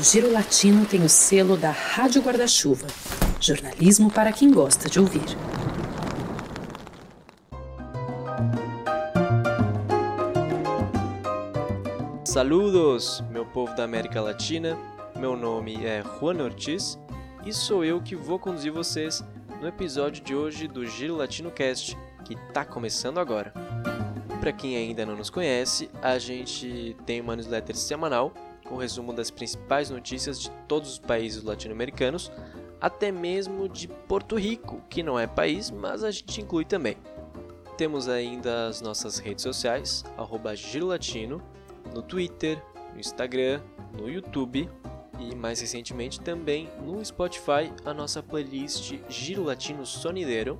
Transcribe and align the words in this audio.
O 0.00 0.02
Giro 0.02 0.32
Latino 0.32 0.86
tem 0.86 1.04
o 1.04 1.10
selo 1.10 1.58
da 1.58 1.70
Rádio 1.70 2.22
Guarda-Chuva. 2.22 2.86
Jornalismo 3.38 4.10
para 4.10 4.32
quem 4.32 4.50
gosta 4.50 4.88
de 4.88 4.98
ouvir. 4.98 5.36
Saludos, 12.24 13.22
meu 13.30 13.44
povo 13.44 13.76
da 13.76 13.84
América 13.84 14.22
Latina. 14.22 14.74
Meu 15.18 15.36
nome 15.36 15.84
é 15.84 16.02
Juan 16.18 16.42
Ortiz 16.44 16.98
e 17.44 17.52
sou 17.52 17.84
eu 17.84 18.00
que 18.00 18.16
vou 18.16 18.38
conduzir 18.38 18.72
vocês 18.72 19.22
no 19.60 19.68
episódio 19.68 20.24
de 20.24 20.34
hoje 20.34 20.66
do 20.66 20.86
Giro 20.86 21.14
Latino 21.14 21.50
Cast, 21.50 21.94
que 22.24 22.32
está 22.32 22.64
começando 22.64 23.20
agora. 23.20 23.52
Para 24.40 24.50
quem 24.50 24.78
ainda 24.78 25.04
não 25.04 25.14
nos 25.14 25.28
conhece, 25.28 25.90
a 26.00 26.18
gente 26.18 26.96
tem 27.04 27.20
uma 27.20 27.36
newsletter 27.36 27.76
semanal 27.76 28.32
com 28.70 28.76
resumo 28.76 29.12
das 29.12 29.32
principais 29.32 29.90
notícias 29.90 30.40
de 30.40 30.48
todos 30.68 30.92
os 30.92 30.98
países 31.00 31.42
latino-americanos, 31.42 32.30
até 32.80 33.10
mesmo 33.10 33.68
de 33.68 33.88
Porto 33.88 34.36
Rico, 34.36 34.80
que 34.88 35.02
não 35.02 35.18
é 35.18 35.26
país, 35.26 35.72
mas 35.72 36.04
a 36.04 36.10
gente 36.12 36.40
inclui 36.40 36.64
também. 36.64 36.96
Temos 37.76 38.08
ainda 38.08 38.68
as 38.68 38.80
nossas 38.80 39.18
redes 39.18 39.42
sociais, 39.42 40.04
Girolatino, 40.54 41.42
no 41.92 42.00
Twitter, 42.00 42.62
no 42.94 43.00
Instagram, 43.00 43.60
no 43.92 44.08
YouTube 44.08 44.70
e 45.18 45.34
mais 45.34 45.60
recentemente 45.60 46.20
também 46.20 46.68
no 46.80 47.04
Spotify 47.04 47.72
a 47.84 47.92
nossa 47.92 48.22
playlist 48.22 48.94
Giro 49.08 49.42
Latino 49.42 49.84
Sonideiro, 49.84 50.58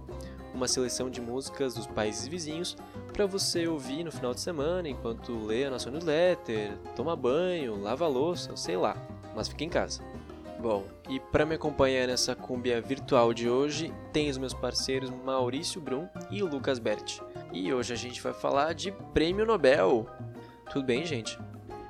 uma 0.55 0.69
seleção 0.69 1.11
de 1.11 1.21
músicas 1.21 1.75
dos 1.75 1.87
países 1.87 2.27
vizinhos 2.27 2.77
para 3.13 3.27
você 3.27 3.67
ouvir 3.67 4.05
no 4.05 4.13
final 4.13 4.35
de 4.35 4.41
semana 4.41 4.89
enquanto 4.89 5.33
lê 5.47 5.65
a 5.65 5.71
nossa 5.71 5.91
newsletter, 5.91 6.77
toma 6.97 7.15
banho, 7.17 7.81
lava 7.81 8.07
louça, 8.07 8.57
sei 8.57 8.77
lá, 8.77 8.97
mas 9.35 9.49
fica 9.49 9.65
em 9.65 9.69
casa. 9.69 10.03
Bom, 10.61 10.85
e 11.09 11.19
para 11.19 11.47
me 11.47 11.55
acompanhar 11.55 12.07
nessa 12.07 12.37
cumbia 12.37 12.83
virtual 12.83 13.33
de 13.33 13.49
hoje, 13.49 13.93
tem 14.13 14.29
os 14.29 14.37
meus 14.37 14.53
parceiros 14.53 15.09
Maurício 15.09 15.81
Brum 15.81 16.07
e 16.31 16.43
Lucas 16.43 16.79
Berti. 16.79 17.23
E 17.51 17.73
hoje 17.73 17.95
a 17.95 17.97
gente 17.97 18.21
vai 18.21 18.35
falar 18.35 18.75
de 18.75 18.93
Prêmio 19.15 19.47
Nobel. 19.47 20.07
Tudo 20.71 20.85
bem, 20.85 21.07
gente? 21.07 21.39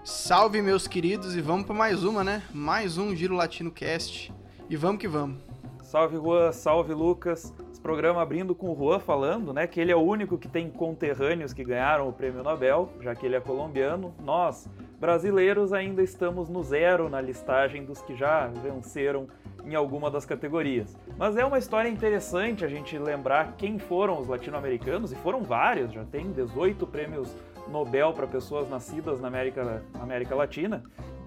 Salve, 0.05 0.63
meus 0.63 0.87
queridos, 0.87 1.35
e 1.35 1.41
vamos 1.41 1.67
para 1.67 1.75
mais 1.75 2.05
uma, 2.05 2.23
né? 2.23 2.45
Mais 2.55 2.97
um 2.97 3.15
Giro 3.15 3.35
Latino 3.35 3.73
Cast. 3.73 4.33
E 4.69 4.77
vamos 4.77 5.01
que 5.01 5.09
vamos. 5.09 5.39
Salve, 5.83 6.17
Juan, 6.17 6.53
salve, 6.53 6.95
Lucas. 6.95 7.53
Programa 7.83 8.21
abrindo 8.21 8.55
com 8.55 8.71
o 8.71 8.77
Juan 8.77 8.99
falando, 8.99 9.55
né, 9.55 9.67
que 9.67 9.81
ele 9.81 9.91
é 9.91 9.97
o 9.97 10.01
único 10.01 10.37
que 10.37 10.49
tem 10.49 10.69
conterrâneos 10.69 11.55
que 11.55 11.65
ganharam 11.65 12.09
o 12.09 12.13
prêmio 12.13 12.43
Nobel, 12.43 12.91
já 13.01 13.15
que 13.15 13.25
ele 13.25 13.37
é 13.37 13.41
colombiano. 13.41 14.15
Nós, 14.23 14.69
brasileiros, 15.01 15.73
ainda 15.73 16.03
estamos 16.03 16.51
no 16.51 16.63
zero 16.63 17.09
na 17.09 17.23
listagem 17.23 17.83
dos 17.83 18.03
que 18.03 18.15
já 18.15 18.49
venceram 18.49 19.29
em 19.65 19.75
alguma 19.75 20.11
das 20.11 20.27
categorias. 20.27 20.95
Mas 21.17 21.37
é 21.37 21.45
uma 21.45 21.59
história 21.59 21.89
interessante 21.89 22.65
a 22.65 22.69
gente 22.69 22.99
lembrar 22.99 23.55
quem 23.57 23.79
foram 23.79 24.21
os 24.21 24.29
latino-americanos, 24.29 25.13
e 25.13 25.17
foram 25.17 25.43
vários, 25.43 25.93
já 25.93 26.05
tem 26.05 26.31
18 26.33 26.87
prêmios 26.87 27.35
Nobel 27.69 28.13
para 28.13 28.27
pessoas 28.27 28.69
nascidas 28.69 29.21
na 29.21 29.29
América, 29.29 29.83
na 29.95 30.03
América 30.03 30.35
Latina. 30.35 30.83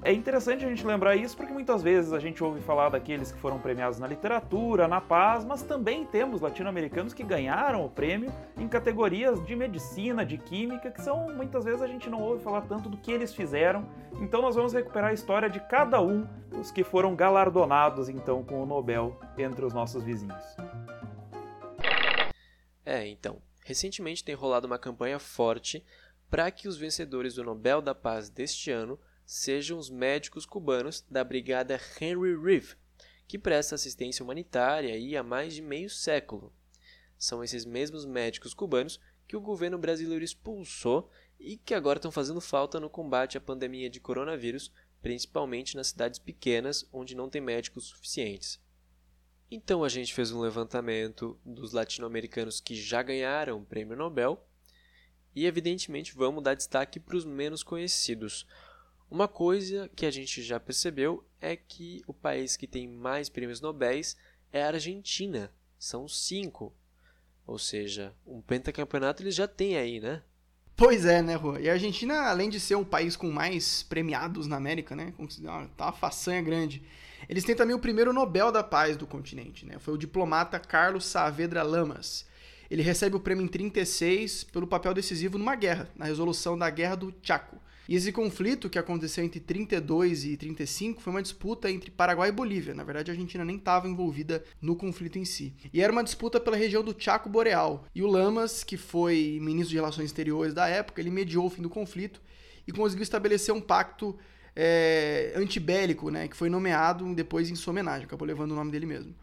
É 0.05 0.11
interessante 0.11 0.65
a 0.65 0.67
gente 0.67 0.85
lembrar 0.85 1.15
isso 1.15 1.37
porque 1.37 1.53
muitas 1.53 1.81
vezes 1.81 2.11
a 2.11 2.19
gente 2.19 2.43
ouve 2.43 2.59
falar 2.59 2.89
daqueles 2.89 3.31
que 3.31 3.39
foram 3.39 3.57
premiados 3.57 3.99
na 3.99 4.05
literatura, 4.05 4.85
na 4.85 4.99
paz, 4.99 5.45
mas 5.45 5.63
também 5.63 6.05
temos 6.05 6.41
latino-americanos 6.41 7.13
que 7.13 7.23
ganharam 7.23 7.85
o 7.85 7.89
prêmio 7.89 8.29
em 8.57 8.67
categorias 8.67 9.41
de 9.45 9.55
medicina, 9.55 10.25
de 10.25 10.37
química, 10.37 10.91
que 10.91 11.01
são 11.01 11.33
muitas 11.33 11.63
vezes 11.63 11.81
a 11.81 11.87
gente 11.87 12.09
não 12.09 12.21
ouve 12.21 12.43
falar 12.43 12.63
tanto 12.63 12.89
do 12.89 12.97
que 12.97 13.13
eles 13.13 13.33
fizeram. 13.33 13.89
Então 14.19 14.41
nós 14.41 14.55
vamos 14.55 14.73
recuperar 14.73 15.11
a 15.11 15.13
história 15.13 15.49
de 15.49 15.61
cada 15.61 16.01
um 16.01 16.27
dos 16.49 16.69
que 16.69 16.83
foram 16.83 17.15
galardonados 17.15 18.09
então 18.09 18.43
com 18.43 18.61
o 18.61 18.65
Nobel 18.65 19.17
entre 19.37 19.63
os 19.63 19.73
nossos 19.73 20.03
vizinhos. 20.03 20.43
É, 22.85 23.07
então, 23.07 23.41
recentemente 23.63 24.21
tem 24.21 24.35
rolado 24.35 24.67
uma 24.67 24.77
campanha 24.77 25.17
forte 25.17 25.81
para 26.29 26.51
que 26.51 26.67
os 26.67 26.75
vencedores 26.75 27.35
do 27.35 27.43
Nobel 27.45 27.81
da 27.81 27.95
Paz 27.95 28.27
deste 28.27 28.69
ano 28.69 28.99
sejam 29.25 29.77
os 29.77 29.89
médicos 29.89 30.45
cubanos 30.45 31.05
da 31.09 31.23
Brigada 31.23 31.79
Henry 31.99 32.35
Reeve, 32.35 32.75
que 33.27 33.39
presta 33.39 33.75
assistência 33.75 34.23
humanitária 34.23 34.93
aí 34.93 35.15
há 35.15 35.23
mais 35.23 35.53
de 35.53 35.61
meio 35.61 35.89
século. 35.89 36.53
São 37.17 37.43
esses 37.43 37.65
mesmos 37.65 38.05
médicos 38.05 38.53
cubanos 38.53 38.99
que 39.27 39.35
o 39.35 39.41
governo 39.41 39.77
brasileiro 39.77 40.23
expulsou 40.23 41.09
e 41.39 41.57
que 41.57 41.73
agora 41.73 41.97
estão 41.97 42.11
fazendo 42.11 42.41
falta 42.41 42.79
no 42.79 42.89
combate 42.89 43.37
à 43.37 43.41
pandemia 43.41 43.89
de 43.89 43.99
coronavírus, 43.99 44.71
principalmente 45.01 45.75
nas 45.75 45.87
cidades 45.87 46.19
pequenas 46.19 46.87
onde 46.91 47.15
não 47.15 47.29
tem 47.29 47.41
médicos 47.41 47.85
suficientes. 47.85 48.61
Então 49.49 49.83
a 49.83 49.89
gente 49.89 50.13
fez 50.13 50.31
um 50.31 50.41
levantamento 50.41 51.39
dos 51.45 51.73
latino-americanos 51.73 52.59
que 52.59 52.75
já 52.75 53.03
ganharam 53.03 53.59
o 53.59 53.65
prêmio 53.65 53.95
Nobel 53.95 54.43
e, 55.35 55.45
evidentemente, 55.45 56.15
vamos 56.15 56.43
dar 56.43 56.55
destaque 56.55 56.99
para 56.99 57.17
os 57.17 57.25
menos 57.25 57.63
conhecidos. 57.63 58.47
Uma 59.13 59.27
coisa 59.27 59.91
que 59.95 60.07
a 60.07 60.11
gente 60.11 60.41
já 60.41 60.59
percebeu 60.59 61.23
é 61.39 61.55
que 61.55 62.01
o 62.07 62.13
país 62.15 62.57
que 62.57 62.65
tem 62.65 62.87
mais 62.87 63.29
prêmios 63.29 63.61
Nobéis 63.61 64.17
é 64.51 64.63
a 64.63 64.69
Argentina. 64.69 65.51
São 65.77 66.07
cinco. 66.07 66.73
Ou 67.45 67.59
seja, 67.59 68.11
um 68.25 68.41
pentacampeonato 68.41 69.21
eles 69.21 69.35
já 69.35 69.47
têm 69.47 69.77
aí, 69.77 69.99
né? 69.99 70.23
Pois 70.75 71.05
é, 71.05 71.21
né, 71.21 71.35
Rua? 71.35 71.61
E 71.61 71.69
a 71.69 71.73
Argentina, 71.73 72.21
além 72.21 72.49
de 72.49 72.59
ser 72.59 72.73
o 72.73 72.83
país 72.83 73.15
com 73.15 73.29
mais 73.29 73.83
premiados 73.83 74.47
na 74.47 74.55
América, 74.55 74.95
né? 74.95 75.13
Tá 75.77 75.85
uma 75.85 75.91
façanha 75.91 76.41
grande. 76.41 76.81
Eles 77.29 77.43
têm 77.43 77.55
também 77.55 77.75
o 77.75 77.79
primeiro 77.79 78.13
Nobel 78.13 78.51
da 78.51 78.63
Paz 78.63 78.97
do 78.97 79.05
continente, 79.05 79.63
né? 79.63 79.77
Foi 79.77 79.93
o 79.93 79.97
diplomata 79.99 80.59
Carlos 80.59 81.05
Saavedra 81.05 81.61
Lamas. 81.61 82.25
Ele 82.67 82.81
recebe 82.81 83.15
o 83.15 83.19
prêmio 83.19 83.45
em 83.45 83.47
36 83.47 84.45
pelo 84.45 84.65
papel 84.65 84.91
decisivo 84.91 85.37
numa 85.37 85.55
guerra, 85.55 85.87
na 85.95 86.05
resolução 86.05 86.57
da 86.57 86.67
Guerra 86.71 86.95
do 86.95 87.13
Chaco. 87.21 87.61
E 87.87 87.95
esse 87.95 88.11
conflito 88.11 88.69
que 88.69 88.79
aconteceu 88.79 89.23
entre 89.23 89.39
32 89.39 90.25
e 90.25 90.37
35 90.37 91.01
foi 91.01 91.11
uma 91.11 91.21
disputa 91.21 91.69
entre 91.69 91.91
Paraguai 91.91 92.29
e 92.29 92.31
Bolívia. 92.31 92.73
Na 92.73 92.83
verdade, 92.83 93.11
a 93.11 93.13
Argentina 93.13 93.43
nem 93.43 93.57
estava 93.57 93.87
envolvida 93.87 94.43
no 94.61 94.75
conflito 94.75 95.19
em 95.19 95.25
si. 95.25 95.53
E 95.73 95.81
era 95.81 95.91
uma 95.91 96.03
disputa 96.03 96.39
pela 96.39 96.55
região 96.55 96.83
do 96.83 96.95
Chaco 96.97 97.29
Boreal. 97.29 97.85
E 97.93 98.01
o 98.01 98.07
Lamas, 98.07 98.63
que 98.63 98.77
foi 98.77 99.37
ministro 99.41 99.69
de 99.69 99.75
Relações 99.75 100.05
Exteriores 100.05 100.53
da 100.53 100.67
época, 100.67 101.01
ele 101.01 101.09
mediou 101.09 101.45
o 101.45 101.49
fim 101.49 101.61
do 101.61 101.69
conflito 101.69 102.21
e 102.65 102.71
conseguiu 102.71 103.03
estabelecer 103.03 103.53
um 103.53 103.61
pacto 103.61 104.17
é, 104.55 105.33
antibélico, 105.35 106.09
né, 106.09 106.27
que 106.27 106.35
foi 106.35 106.49
nomeado 106.49 107.13
depois 107.13 107.49
em 107.49 107.55
sua 107.55 107.71
homenagem, 107.71 108.05
acabou 108.05 108.27
levando 108.27 108.51
o 108.51 108.55
nome 108.55 108.71
dele 108.71 108.85
mesmo. 108.85 109.15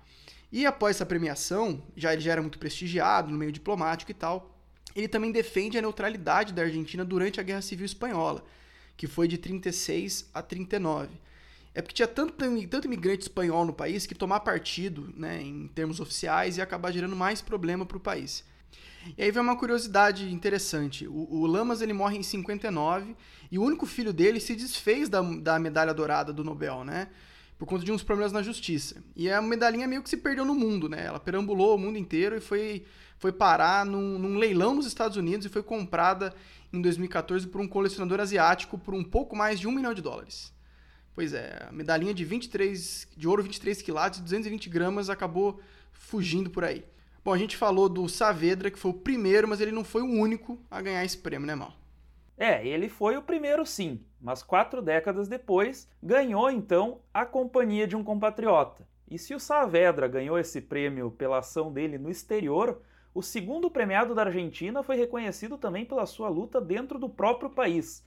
E 0.52 0.66
após 0.66 0.96
essa 0.96 1.06
premiação, 1.06 1.82
já 1.96 2.12
ele 2.12 2.20
já 2.20 2.32
era 2.32 2.42
muito 2.42 2.58
prestigiado 2.58 3.30
no 3.30 3.38
meio 3.38 3.52
diplomático 3.52 4.10
e 4.10 4.14
tal, 4.14 4.59
ele 4.94 5.08
também 5.08 5.32
defende 5.32 5.78
a 5.78 5.82
neutralidade 5.82 6.52
da 6.52 6.62
Argentina 6.62 7.04
durante 7.04 7.40
a 7.40 7.42
Guerra 7.42 7.62
Civil 7.62 7.86
Espanhola, 7.86 8.44
que 8.96 9.06
foi 9.06 9.28
de 9.28 9.38
36 9.38 10.28
a 10.34 10.42
39. 10.42 11.08
É 11.74 11.80
porque 11.80 11.94
tinha 11.94 12.08
tanto, 12.08 12.34
tanto 12.68 12.86
imigrante 12.86 13.22
espanhol 13.22 13.64
no 13.64 13.72
país 13.72 14.06
que 14.06 14.14
tomar 14.14 14.40
partido, 14.40 15.12
né, 15.16 15.40
em 15.40 15.68
termos 15.68 16.00
oficiais, 16.00 16.56
ia 16.56 16.64
acabar 16.64 16.90
gerando 16.90 17.14
mais 17.14 17.40
problema 17.40 17.86
para 17.86 17.96
o 17.96 18.00
país. 18.00 18.44
E 19.16 19.22
aí 19.22 19.30
vem 19.30 19.42
uma 19.42 19.56
curiosidade 19.56 20.30
interessante. 20.32 21.06
O, 21.06 21.28
o, 21.30 21.46
Lamas 21.46 21.80
ele 21.80 21.92
morre 21.92 22.18
em 22.18 22.22
59 22.22 23.16
e 23.50 23.58
o 23.58 23.62
único 23.62 23.86
filho 23.86 24.12
dele 24.12 24.40
se 24.40 24.54
desfez 24.54 25.08
da, 25.08 25.22
da 25.22 25.58
medalha 25.58 25.94
dourada 25.94 26.32
do 26.32 26.44
Nobel, 26.44 26.84
né? 26.84 27.08
por 27.60 27.66
conta 27.66 27.84
de 27.84 27.92
uns 27.92 28.02
problemas 28.02 28.32
na 28.32 28.42
justiça. 28.42 29.04
E 29.14 29.30
a 29.30 29.42
medalhinha 29.42 29.86
meio 29.86 30.02
que 30.02 30.08
se 30.08 30.16
perdeu 30.16 30.46
no 30.46 30.54
mundo, 30.54 30.88
né? 30.88 31.04
Ela 31.04 31.20
perambulou 31.20 31.74
o 31.74 31.78
mundo 31.78 31.98
inteiro 31.98 32.34
e 32.34 32.40
foi, 32.40 32.86
foi 33.20 33.30
parar 33.30 33.84
num, 33.84 34.18
num 34.18 34.38
leilão 34.38 34.74
nos 34.74 34.86
Estados 34.86 35.18
Unidos 35.18 35.44
e 35.44 35.50
foi 35.50 35.62
comprada 35.62 36.34
em 36.72 36.80
2014 36.80 37.46
por 37.46 37.60
um 37.60 37.68
colecionador 37.68 38.18
asiático 38.18 38.78
por 38.78 38.94
um 38.94 39.04
pouco 39.04 39.36
mais 39.36 39.60
de 39.60 39.68
um 39.68 39.72
milhão 39.72 39.92
de 39.92 40.00
dólares. 40.00 40.52
Pois 41.14 41.34
é, 41.34 41.66
a 41.68 41.70
medalhinha 41.70 42.14
de 42.14 42.24
23 42.24 43.08
de 43.14 43.28
ouro 43.28 43.42
23 43.42 43.82
quilates 43.82 44.20
e 44.20 44.22
220 44.22 44.70
gramas 44.70 45.10
acabou 45.10 45.60
fugindo 45.92 46.48
por 46.48 46.64
aí. 46.64 46.82
Bom, 47.22 47.34
a 47.34 47.38
gente 47.38 47.58
falou 47.58 47.90
do 47.90 48.08
Saavedra, 48.08 48.70
que 48.70 48.78
foi 48.78 48.90
o 48.90 48.94
primeiro, 48.94 49.46
mas 49.46 49.60
ele 49.60 49.70
não 49.70 49.84
foi 49.84 50.00
o 50.00 50.10
único 50.10 50.58
a 50.70 50.80
ganhar 50.80 51.04
esse 51.04 51.18
prêmio, 51.18 51.46
né, 51.46 51.54
Mal? 51.54 51.74
É, 52.38 52.66
ele 52.66 52.88
foi 52.88 53.18
o 53.18 53.22
primeiro 53.22 53.66
sim, 53.66 54.00
mas 54.18 54.42
quatro 54.42 54.80
décadas 54.80 55.28
depois 55.28 55.86
ganhou 56.02 56.50
então 56.50 57.02
a 57.12 57.26
companhia 57.26 57.86
de 57.86 57.94
um 57.94 58.02
compatriota. 58.02 58.88
E 59.10 59.18
se 59.18 59.34
o 59.34 59.40
Saavedra 59.40 60.08
ganhou 60.08 60.38
esse 60.38 60.58
prêmio 60.58 61.10
pela 61.10 61.40
ação 61.40 61.70
dele 61.70 61.98
no 61.98 62.08
exterior, 62.08 62.80
o 63.12 63.22
segundo 63.22 63.70
premiado 63.70 64.14
da 64.14 64.22
Argentina 64.22 64.82
foi 64.82 64.96
reconhecido 64.96 65.58
também 65.58 65.84
pela 65.84 66.06
sua 66.06 66.28
luta 66.28 66.60
dentro 66.60 66.98
do 66.98 67.08
próprio 67.08 67.50
país. 67.50 68.04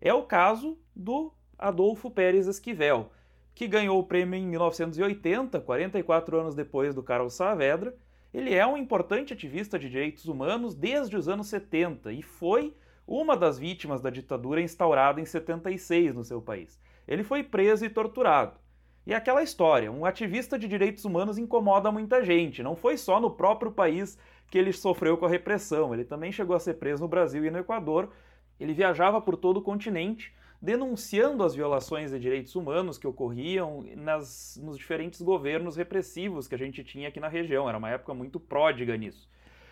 É 0.00 0.12
o 0.12 0.24
caso 0.24 0.78
do 0.94 1.32
Adolfo 1.58 2.10
Pérez 2.10 2.46
Esquivel, 2.46 3.10
que 3.54 3.66
ganhou 3.66 3.98
o 3.98 4.04
prêmio 4.04 4.38
em 4.38 4.46
1980, 4.46 5.60
44 5.60 6.38
anos 6.38 6.54
depois 6.54 6.94
do 6.94 7.02
Carlos 7.02 7.34
Saavedra. 7.34 7.94
Ele 8.32 8.54
é 8.54 8.66
um 8.66 8.76
importante 8.76 9.32
ativista 9.32 9.78
de 9.78 9.88
direitos 9.88 10.26
humanos 10.26 10.74
desde 10.74 11.16
os 11.16 11.28
anos 11.28 11.46
70 11.48 12.12
e 12.12 12.22
foi 12.22 12.74
uma 13.06 13.36
das 13.36 13.58
vítimas 13.58 14.00
da 14.00 14.10
ditadura 14.10 14.60
instaurada 14.60 15.20
em 15.20 15.24
76 15.24 16.14
no 16.14 16.24
seu 16.24 16.40
país. 16.40 16.80
ele 17.06 17.24
foi 17.24 17.42
preso 17.42 17.84
e 17.84 17.90
torturado. 17.90 18.60
E 19.04 19.12
aquela 19.12 19.42
história, 19.42 19.90
um 19.90 20.04
ativista 20.04 20.56
de 20.56 20.68
direitos 20.68 21.04
humanos 21.04 21.36
incomoda 21.36 21.90
muita 21.90 22.24
gente. 22.24 22.62
Não 22.62 22.76
foi 22.76 22.96
só 22.96 23.20
no 23.20 23.32
próprio 23.32 23.72
país 23.72 24.16
que 24.52 24.58
ele 24.58 24.70
sofreu 24.70 25.16
com 25.16 25.24
a 25.24 25.30
repressão, 25.30 25.94
ele 25.94 26.04
também 26.04 26.30
chegou 26.30 26.54
a 26.54 26.60
ser 26.60 26.74
preso 26.74 27.00
no 27.00 27.08
Brasil 27.08 27.42
e 27.42 27.50
no 27.50 27.60
Equador. 27.60 28.10
Ele 28.60 28.74
viajava 28.74 29.18
por 29.18 29.34
todo 29.34 29.56
o 29.56 29.62
continente 29.62 30.30
denunciando 30.60 31.42
as 31.42 31.54
violações 31.54 32.10
de 32.10 32.18
direitos 32.18 32.54
humanos 32.54 32.98
que 32.98 33.06
ocorriam 33.06 33.82
nas, 33.96 34.60
nos 34.62 34.76
diferentes 34.76 35.22
governos 35.22 35.74
repressivos 35.74 36.46
que 36.46 36.54
a 36.54 36.58
gente 36.58 36.84
tinha 36.84 37.08
aqui 37.08 37.18
na 37.18 37.28
região. 37.28 37.66
Era 37.66 37.78
uma 37.78 37.88
época 37.88 38.12
muito 38.12 38.38
pródiga 38.38 38.94
nisso. 38.94 39.26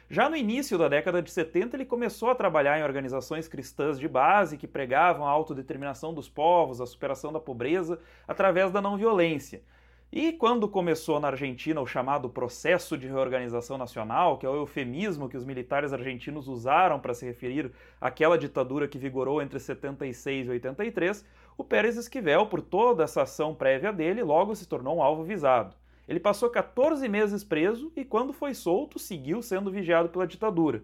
Já 0.08 0.30
no 0.30 0.34
início 0.36 0.78
da 0.78 0.88
década 0.88 1.20
de 1.20 1.30
70, 1.30 1.76
ele 1.76 1.84
começou 1.84 2.30
a 2.30 2.34
trabalhar 2.34 2.80
em 2.80 2.82
organizações 2.82 3.46
cristãs 3.46 3.98
de 3.98 4.08
base 4.08 4.56
que 4.56 4.66
pregavam 4.66 5.26
a 5.26 5.30
autodeterminação 5.30 6.14
dos 6.14 6.26
povos, 6.26 6.80
a 6.80 6.86
superação 6.86 7.30
da 7.30 7.38
pobreza 7.38 8.00
através 8.26 8.72
da 8.72 8.80
não 8.80 8.96
violência. 8.96 9.62
E 10.12 10.32
quando 10.32 10.68
começou 10.68 11.20
na 11.20 11.28
Argentina 11.28 11.80
o 11.80 11.86
chamado 11.86 12.28
processo 12.28 12.98
de 12.98 13.06
reorganização 13.06 13.78
nacional, 13.78 14.38
que 14.38 14.44
é 14.44 14.48
o 14.48 14.56
eufemismo 14.56 15.28
que 15.28 15.36
os 15.36 15.44
militares 15.44 15.92
argentinos 15.92 16.48
usaram 16.48 16.98
para 16.98 17.14
se 17.14 17.24
referir 17.24 17.70
àquela 18.00 18.36
ditadura 18.36 18.88
que 18.88 18.98
vigorou 18.98 19.40
entre 19.40 19.60
76 19.60 20.48
e 20.48 20.50
83, 20.50 21.24
o 21.56 21.62
Pérez 21.62 21.96
Esquivel, 21.96 22.46
por 22.46 22.60
toda 22.60 23.04
essa 23.04 23.22
ação 23.22 23.54
prévia 23.54 23.92
dele, 23.92 24.24
logo 24.24 24.52
se 24.56 24.66
tornou 24.66 24.96
um 24.96 25.02
alvo 25.02 25.22
visado. 25.22 25.76
Ele 26.08 26.18
passou 26.18 26.50
14 26.50 27.08
meses 27.08 27.44
preso 27.44 27.92
e, 27.94 28.04
quando 28.04 28.32
foi 28.32 28.52
solto, 28.52 28.98
seguiu 28.98 29.40
sendo 29.40 29.70
vigiado 29.70 30.08
pela 30.08 30.26
ditadura. 30.26 30.82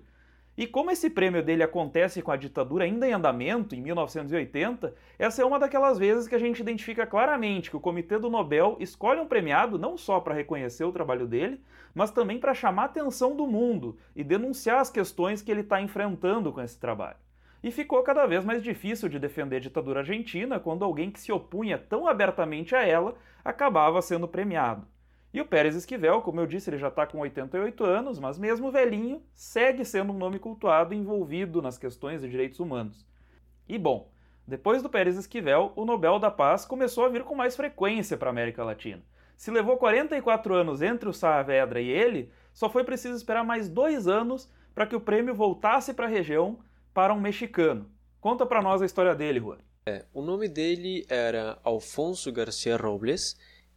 E 0.58 0.66
como 0.66 0.90
esse 0.90 1.10
prêmio 1.10 1.42
dele 1.42 1.62
acontece 1.62 2.22
com 2.22 2.30
a 2.30 2.36
ditadura 2.36 2.84
ainda 2.84 3.06
em 3.06 3.12
andamento, 3.12 3.74
em 3.74 3.80
1980, 3.82 4.94
essa 5.18 5.42
é 5.42 5.44
uma 5.44 5.58
daquelas 5.58 5.98
vezes 5.98 6.26
que 6.26 6.34
a 6.34 6.38
gente 6.38 6.60
identifica 6.60 7.06
claramente 7.06 7.68
que 7.68 7.76
o 7.76 7.80
Comitê 7.80 8.18
do 8.18 8.30
Nobel 8.30 8.74
escolhe 8.80 9.20
um 9.20 9.26
premiado 9.26 9.78
não 9.78 9.98
só 9.98 10.18
para 10.18 10.34
reconhecer 10.34 10.84
o 10.84 10.92
trabalho 10.92 11.26
dele, 11.26 11.60
mas 11.94 12.10
também 12.10 12.38
para 12.40 12.54
chamar 12.54 12.82
a 12.82 12.86
atenção 12.86 13.36
do 13.36 13.46
mundo 13.46 13.98
e 14.14 14.24
denunciar 14.24 14.80
as 14.80 14.88
questões 14.88 15.42
que 15.42 15.50
ele 15.50 15.60
está 15.60 15.78
enfrentando 15.82 16.50
com 16.50 16.62
esse 16.62 16.78
trabalho. 16.80 17.18
E 17.62 17.70
ficou 17.70 18.02
cada 18.02 18.24
vez 18.24 18.42
mais 18.42 18.62
difícil 18.62 19.10
de 19.10 19.18
defender 19.18 19.56
a 19.56 19.60
ditadura 19.60 20.00
argentina 20.00 20.58
quando 20.58 20.86
alguém 20.86 21.10
que 21.10 21.20
se 21.20 21.32
opunha 21.32 21.76
tão 21.76 22.08
abertamente 22.08 22.74
a 22.74 22.82
ela 22.82 23.14
acabava 23.44 24.00
sendo 24.00 24.26
premiado. 24.26 24.86
E 25.36 25.40
o 25.42 25.44
Pérez 25.44 25.74
Esquivel, 25.74 26.22
como 26.22 26.40
eu 26.40 26.46
disse, 26.46 26.70
ele 26.70 26.78
já 26.78 26.88
está 26.88 27.06
com 27.06 27.18
88 27.18 27.84
anos, 27.84 28.18
mas 28.18 28.38
mesmo 28.38 28.72
velhinho, 28.72 29.22
segue 29.34 29.84
sendo 29.84 30.10
um 30.10 30.16
nome 30.16 30.38
cultuado 30.38 30.94
envolvido 30.94 31.60
nas 31.60 31.76
questões 31.76 32.22
de 32.22 32.28
direitos 32.30 32.58
humanos. 32.58 33.06
E 33.68 33.76
bom, 33.76 34.10
depois 34.48 34.82
do 34.82 34.88
Pérez 34.88 35.14
Esquivel, 35.14 35.74
o 35.76 35.84
Nobel 35.84 36.18
da 36.18 36.30
Paz 36.30 36.64
começou 36.64 37.04
a 37.04 37.10
vir 37.10 37.22
com 37.22 37.34
mais 37.34 37.54
frequência 37.54 38.16
para 38.16 38.30
a 38.30 38.32
América 38.32 38.64
Latina. 38.64 39.02
Se 39.36 39.50
levou 39.50 39.76
44 39.76 40.54
anos 40.54 40.80
entre 40.80 41.06
o 41.06 41.12
Saavedra 41.12 41.82
e 41.82 41.90
ele, 41.90 42.32
só 42.54 42.70
foi 42.70 42.82
preciso 42.82 43.14
esperar 43.14 43.44
mais 43.44 43.68
dois 43.68 44.08
anos 44.08 44.50
para 44.74 44.86
que 44.86 44.96
o 44.96 45.00
prêmio 45.02 45.34
voltasse 45.34 45.92
para 45.92 46.06
a 46.06 46.08
região 46.08 46.60
para 46.94 47.12
um 47.12 47.20
mexicano. 47.20 47.90
Conta 48.22 48.46
para 48.46 48.62
nós 48.62 48.80
a 48.80 48.86
história 48.86 49.14
dele, 49.14 49.40
Juan. 49.40 49.58
É, 49.84 50.06
o 50.14 50.22
nome 50.22 50.48
dele 50.48 51.04
era 51.10 51.58
Alfonso 51.62 52.32
Garcia 52.32 52.76
Robles 52.78 53.36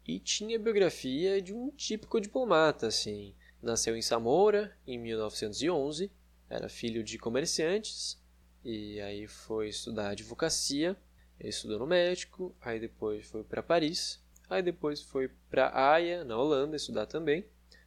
e 0.09 0.19
tinha 0.19 0.55
a 0.55 0.59
biografia 0.59 1.39
de 1.39 1.53
um 1.53 1.69
típico 1.69 2.19
diplomata, 2.19 2.87
assim. 2.87 3.35
Nasceu 3.61 3.95
em 3.95 4.01
Samora 4.01 4.75
em 4.87 4.97
1911, 4.97 6.11
era 6.49 6.67
filho 6.67 7.03
de 7.03 7.19
comerciantes 7.19 8.19
e 8.65 8.99
aí 9.01 9.27
foi 9.27 9.69
estudar 9.69 10.09
advocacia. 10.09 10.97
Estudou 11.39 11.77
no 11.77 11.85
México, 11.85 12.55
aí 12.59 12.79
depois 12.79 13.27
foi 13.27 13.43
para 13.43 13.61
Paris, 13.61 14.19
aí 14.49 14.63
depois 14.63 14.99
foi 14.99 15.29
para 15.47 15.69
Haia, 15.73 16.23
na 16.23 16.37
Holanda, 16.37 16.75
estudar 16.75 17.05
também. 17.05 17.45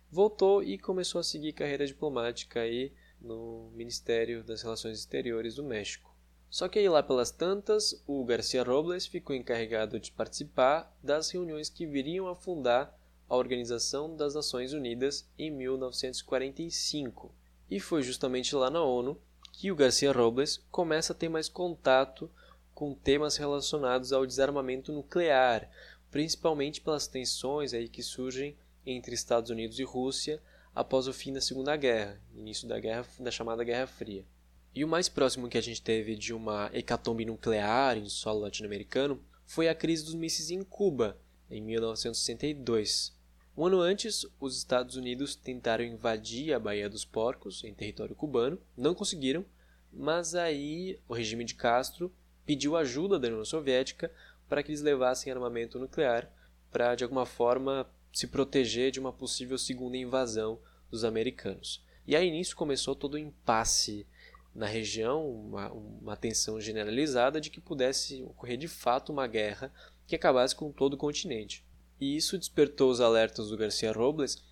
Voltou 0.08 0.62
e 0.62 0.78
começou 0.78 1.18
a 1.18 1.24
seguir 1.24 1.52
carreira 1.52 1.86
diplomática 1.86 2.60
aí 2.60 2.92
no 3.20 3.68
Ministério 3.74 4.44
das 4.44 4.62
Relações 4.62 4.98
Exteriores 4.98 5.56
do 5.56 5.64
México. 5.64 6.11
Só 6.52 6.68
que 6.68 6.78
aí 6.78 6.86
lá 6.86 7.02
pelas 7.02 7.30
tantas, 7.30 8.04
o 8.06 8.22
Garcia 8.26 8.62
Robles 8.62 9.06
ficou 9.06 9.34
encarregado 9.34 9.98
de 9.98 10.12
participar 10.12 10.94
das 11.02 11.30
reuniões 11.30 11.70
que 11.70 11.86
viriam 11.86 12.28
a 12.28 12.36
fundar 12.36 12.94
a 13.26 13.34
Organização 13.34 14.14
das 14.14 14.34
Nações 14.34 14.74
Unidas 14.74 15.26
em 15.38 15.50
1945. 15.50 17.34
E 17.70 17.80
foi 17.80 18.02
justamente 18.02 18.54
lá 18.54 18.68
na 18.68 18.82
ONU 18.82 19.18
que 19.50 19.72
o 19.72 19.74
Garcia 19.74 20.12
Robles 20.12 20.62
começa 20.70 21.14
a 21.14 21.16
ter 21.16 21.30
mais 21.30 21.48
contato 21.48 22.30
com 22.74 22.92
temas 22.92 23.38
relacionados 23.38 24.12
ao 24.12 24.26
desarmamento 24.26 24.92
nuclear, 24.92 25.70
principalmente 26.10 26.82
pelas 26.82 27.06
tensões 27.06 27.72
aí 27.72 27.88
que 27.88 28.02
surgem 28.02 28.54
entre 28.84 29.14
Estados 29.14 29.48
Unidos 29.48 29.78
e 29.78 29.84
Rússia 29.84 30.38
após 30.74 31.08
o 31.08 31.14
fim 31.14 31.32
da 31.32 31.40
Segunda 31.40 31.74
Guerra, 31.76 32.20
início 32.36 32.68
da 32.68 32.78
guerra 32.78 33.06
da 33.18 33.30
chamada 33.30 33.64
Guerra 33.64 33.86
Fria. 33.86 34.26
E 34.74 34.82
o 34.82 34.88
mais 34.88 35.06
próximo 35.06 35.50
que 35.50 35.58
a 35.58 35.60
gente 35.60 35.82
teve 35.82 36.16
de 36.16 36.32
uma 36.32 36.70
hecatombe 36.72 37.26
nuclear 37.26 37.98
em 37.98 38.08
solo 38.08 38.40
latino-americano 38.40 39.22
foi 39.44 39.68
a 39.68 39.74
crise 39.74 40.02
dos 40.02 40.14
mísseis 40.14 40.50
em 40.50 40.62
Cuba, 40.62 41.18
em 41.50 41.60
1962. 41.60 43.14
Um 43.54 43.66
ano 43.66 43.80
antes, 43.80 44.24
os 44.40 44.56
Estados 44.56 44.96
Unidos 44.96 45.36
tentaram 45.36 45.84
invadir 45.84 46.54
a 46.54 46.58
Baía 46.58 46.88
dos 46.88 47.04
Porcos, 47.04 47.62
em 47.64 47.74
território 47.74 48.14
cubano, 48.14 48.58
não 48.74 48.94
conseguiram, 48.94 49.44
mas 49.92 50.34
aí 50.34 50.98
o 51.06 51.12
regime 51.12 51.44
de 51.44 51.54
Castro 51.54 52.10
pediu 52.46 52.74
ajuda 52.74 53.18
da 53.18 53.28
União 53.28 53.44
Soviética 53.44 54.10
para 54.48 54.62
que 54.62 54.70
eles 54.70 54.80
levassem 54.80 55.30
armamento 55.30 55.78
nuclear 55.78 56.32
para, 56.70 56.94
de 56.94 57.04
alguma 57.04 57.26
forma, 57.26 57.86
se 58.10 58.26
proteger 58.26 58.90
de 58.90 58.98
uma 58.98 59.12
possível 59.12 59.58
segunda 59.58 59.98
invasão 59.98 60.58
dos 60.90 61.04
americanos. 61.04 61.84
E 62.06 62.16
aí 62.16 62.30
nisso 62.30 62.56
começou 62.56 62.96
todo 62.96 63.14
o 63.14 63.18
impasse 63.18 64.06
na 64.54 64.66
região 64.66 65.28
uma, 65.28 65.70
uma 65.72 66.16
tensão 66.16 66.60
generalizada 66.60 67.40
de 67.40 67.50
que 67.50 67.60
pudesse 67.60 68.22
ocorrer 68.22 68.56
de 68.56 68.68
fato 68.68 69.12
uma 69.12 69.26
guerra 69.26 69.72
que 70.06 70.14
acabasse 70.14 70.54
com 70.54 70.70
todo 70.70 70.94
o 70.94 70.98
continente. 70.98 71.64
E 72.00 72.16
isso 72.16 72.38
despertou 72.38 72.90
os 72.90 73.00
alertas 73.00 73.48
do 73.48 73.56
Garcia 73.56 73.92
Robles 73.92 74.42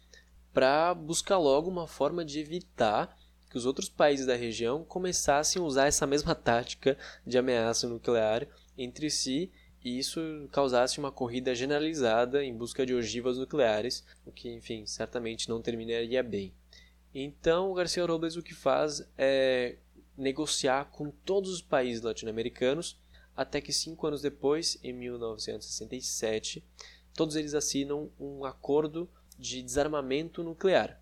para 0.52 0.94
buscar 0.94 1.38
logo 1.38 1.69
uma 1.69 1.87
forma 1.87 2.25
de 2.25 2.41
evitar 2.41 3.17
que 3.50 3.58
os 3.58 3.67
outros 3.67 3.88
países 3.88 4.26
da 4.26 4.37
região 4.37 4.85
começassem 4.85 5.61
a 5.61 5.64
usar 5.64 5.87
essa 5.87 6.06
mesma 6.06 6.35
tática 6.35 6.96
de 7.26 7.37
ameaça 7.37 7.88
nuclear 7.88 8.46
entre 8.79 9.11
si 9.11 9.50
e 9.82 9.99
isso 9.99 10.20
causasse 10.53 10.99
uma 10.99 11.11
corrida 11.11 11.55
generalizada 11.55 12.44
em 12.44 12.55
busca 12.55 12.84
de 12.84 12.94
ogivas 12.94 13.39
nucleares, 13.39 14.05
o 14.27 14.32
que, 14.32 14.51
enfim, 14.51 14.84
certamente 14.84 15.48
não 15.48 15.63
terminaria 15.63 16.22
bem. 16.22 16.53
Então, 17.15 17.70
o 17.70 17.75
Garcia 17.75 18.05
Robles 18.05 18.36
o 18.36 18.43
que 18.43 18.55
faz 18.55 19.03
é 19.17 19.77
negociar 20.20 20.91
com 20.91 21.10
todos 21.10 21.50
os 21.50 21.62
países 21.62 22.03
latino-americanos, 22.03 23.00
até 23.36 23.60
que 23.60 23.72
cinco 23.72 24.06
anos 24.06 24.20
depois, 24.20 24.79
em 24.82 24.93
1967, 24.93 26.65
todos 27.15 27.36
eles 27.36 27.55
assinam 27.55 28.10
um 28.19 28.44
acordo 28.44 29.10
de 29.39 29.62
desarmamento 29.62 30.43
nuclear. 30.43 31.00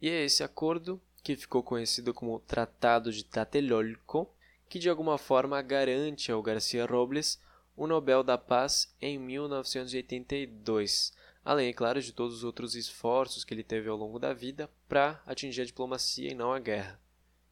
E 0.00 0.08
é 0.08 0.24
esse 0.24 0.42
acordo 0.42 1.00
que 1.22 1.36
ficou 1.36 1.62
conhecido 1.62 2.12
como 2.12 2.40
Tratado 2.40 3.12
de 3.12 3.24
Tlatelolco, 3.24 4.30
que 4.68 4.78
de 4.78 4.88
alguma 4.88 5.18
forma 5.18 5.60
garante 5.62 6.30
ao 6.30 6.42
Garcia 6.42 6.86
Robles 6.86 7.40
o 7.76 7.86
Nobel 7.86 8.22
da 8.22 8.36
Paz 8.36 8.94
em 9.00 9.18
1982, 9.18 11.12
além, 11.42 11.70
é 11.70 11.72
claro, 11.72 12.00
de 12.00 12.12
todos 12.12 12.36
os 12.36 12.44
outros 12.44 12.74
esforços 12.74 13.44
que 13.44 13.54
ele 13.54 13.64
teve 13.64 13.88
ao 13.88 13.96
longo 13.96 14.18
da 14.18 14.34
vida 14.34 14.70
para 14.86 15.22
atingir 15.24 15.62
a 15.62 15.66
diplomacia 15.66 16.30
e 16.30 16.34
não 16.34 16.52
a 16.52 16.58
guerra. 16.58 17.00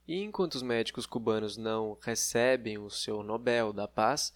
E 0.09 0.23
enquanto 0.23 0.55
os 0.55 0.63
médicos 0.63 1.05
cubanos 1.05 1.59
não 1.59 1.99
recebem 2.01 2.79
o 2.79 2.89
seu 2.89 3.23
Nobel 3.23 3.75
da 3.75 3.87
Paz, 3.87 4.33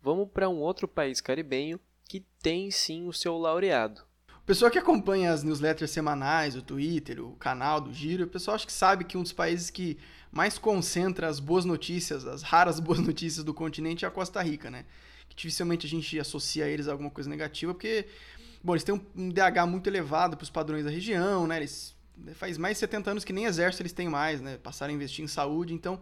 vamos 0.00 0.28
para 0.32 0.48
um 0.48 0.60
outro 0.60 0.86
país 0.86 1.20
caribenho 1.20 1.80
que 2.04 2.24
tem 2.40 2.70
sim 2.70 3.08
o 3.08 3.12
seu 3.12 3.36
laureado. 3.36 4.02
O 4.28 4.46
pessoal 4.46 4.70
que 4.70 4.78
acompanha 4.78 5.32
as 5.32 5.42
newsletters 5.42 5.90
semanais, 5.90 6.54
o 6.54 6.62
Twitter, 6.62 7.20
o 7.20 7.32
canal 7.32 7.80
do 7.80 7.92
Giro, 7.92 8.26
o 8.26 8.28
pessoal 8.28 8.54
acho 8.54 8.66
que 8.68 8.72
sabe 8.72 9.02
que 9.02 9.18
um 9.18 9.24
dos 9.24 9.32
países 9.32 9.70
que 9.70 9.98
mais 10.30 10.56
concentra 10.56 11.26
as 11.26 11.40
boas 11.40 11.64
notícias, 11.64 12.24
as 12.24 12.42
raras 12.42 12.78
boas 12.80 13.00
notícias 13.00 13.44
do 13.44 13.52
continente 13.52 14.04
é 14.04 14.08
a 14.08 14.12
Costa 14.12 14.40
Rica, 14.40 14.70
né? 14.70 14.84
Que 15.28 15.34
dificilmente 15.34 15.84
a 15.84 15.90
gente 15.90 16.16
associa 16.20 16.64
a 16.64 16.68
eles 16.68 16.86
a 16.86 16.92
alguma 16.92 17.10
coisa 17.10 17.28
negativa, 17.28 17.74
porque, 17.74 18.06
bom, 18.62 18.72
eles 18.72 18.84
têm 18.84 18.94
um 19.16 19.30
DH 19.30 19.66
muito 19.66 19.88
elevado 19.88 20.36
para 20.36 20.44
os 20.44 20.50
padrões 20.50 20.84
da 20.84 20.92
região, 20.92 21.44
né? 21.44 21.56
Eles 21.56 21.97
faz 22.34 22.58
mais 22.58 22.76
de 22.76 22.80
70 22.80 23.10
anos 23.10 23.24
que 23.24 23.32
nem 23.32 23.44
exército 23.44 23.82
eles 23.82 23.92
têm 23.92 24.08
mais, 24.08 24.40
né? 24.40 24.58
Passaram 24.58 24.92
a 24.92 24.94
investir 24.94 25.24
em 25.24 25.28
saúde, 25.28 25.74
então... 25.74 26.00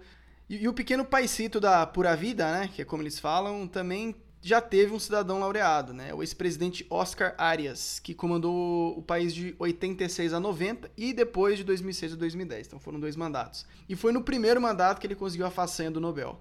E, 0.48 0.62
e 0.62 0.68
o 0.68 0.72
pequeno 0.72 1.04
paisito 1.04 1.58
da 1.58 1.86
Pura 1.86 2.14
Vida, 2.14 2.50
né? 2.52 2.70
Que 2.72 2.82
é 2.82 2.84
como 2.84 3.02
eles 3.02 3.18
falam, 3.18 3.66
também 3.66 4.14
já 4.46 4.60
teve 4.60 4.92
um 4.92 4.98
cidadão 4.98 5.40
laureado, 5.40 5.92
né? 5.92 6.14
O 6.14 6.22
ex-presidente 6.22 6.86
Oscar 6.88 7.34
Arias, 7.36 7.98
que 7.98 8.14
comandou 8.14 8.96
o 8.96 9.02
país 9.02 9.34
de 9.34 9.56
86 9.58 10.32
a 10.32 10.38
90 10.38 10.88
e 10.96 11.12
depois 11.12 11.58
de 11.58 11.64
2006 11.64 12.12
a 12.12 12.16
2010. 12.16 12.68
Então 12.68 12.78
foram 12.78 13.00
dois 13.00 13.16
mandatos. 13.16 13.66
E 13.88 13.96
foi 13.96 14.12
no 14.12 14.22
primeiro 14.22 14.60
mandato 14.60 15.00
que 15.00 15.06
ele 15.06 15.16
conseguiu 15.16 15.46
a 15.46 15.50
façanha 15.50 15.90
do 15.90 16.00
Nobel. 16.00 16.40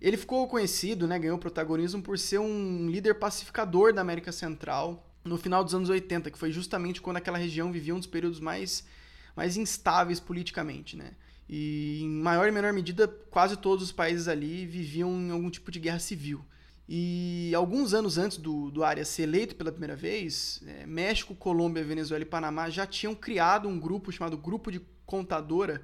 Ele 0.00 0.16
ficou 0.16 0.46
conhecido, 0.48 1.06
né, 1.06 1.18
ganhou 1.18 1.38
protagonismo 1.38 2.02
por 2.02 2.18
ser 2.18 2.38
um 2.38 2.90
líder 2.90 3.14
pacificador 3.14 3.92
da 3.92 4.00
América 4.00 4.32
Central 4.32 5.08
no 5.24 5.38
final 5.38 5.64
dos 5.64 5.74
anos 5.74 5.88
80, 5.88 6.30
que 6.30 6.38
foi 6.38 6.50
justamente 6.50 7.00
quando 7.00 7.18
aquela 7.18 7.38
região 7.38 7.72
vivia 7.72 7.94
um 7.94 7.98
dos 7.98 8.06
períodos 8.06 8.40
mais, 8.40 8.84
mais 9.36 9.56
instáveis 9.56 10.20
politicamente, 10.20 10.96
né? 10.96 11.12
E 11.48 12.00
em 12.02 12.08
maior 12.08 12.48
e 12.48 12.52
menor 12.52 12.72
medida, 12.72 13.06
quase 13.06 13.56
todos 13.56 13.84
os 13.84 13.92
países 13.92 14.28
ali 14.28 14.66
viviam 14.66 15.10
em 15.12 15.30
algum 15.30 15.50
tipo 15.50 15.70
de 15.70 15.78
guerra 15.78 15.98
civil. 15.98 16.44
E 16.88 17.52
alguns 17.54 17.94
anos 17.94 18.18
antes 18.18 18.36
do, 18.36 18.70
do 18.70 18.84
Arias 18.84 19.08
ser 19.08 19.22
eleito 19.22 19.54
pela 19.56 19.70
primeira 19.70 19.96
vez, 19.96 20.62
é, 20.66 20.86
México, 20.86 21.34
Colômbia, 21.34 21.82
Venezuela 21.82 22.22
e 22.22 22.26
Panamá 22.26 22.68
já 22.68 22.86
tinham 22.86 23.14
criado 23.14 23.68
um 23.68 23.78
grupo 23.78 24.12
chamado 24.12 24.36
Grupo 24.36 24.70
de 24.70 24.80
Contadora 25.06 25.82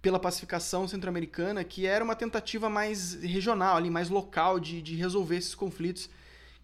pela 0.00 0.18
pacificação 0.18 0.86
centro-americana, 0.86 1.64
que 1.64 1.86
era 1.86 2.04
uma 2.04 2.14
tentativa 2.14 2.70
mais 2.70 3.14
regional, 3.14 3.76
ali, 3.76 3.90
mais 3.90 4.08
local 4.08 4.58
de, 4.60 4.80
de 4.80 4.94
resolver 4.94 5.36
esses 5.36 5.54
conflitos 5.54 6.08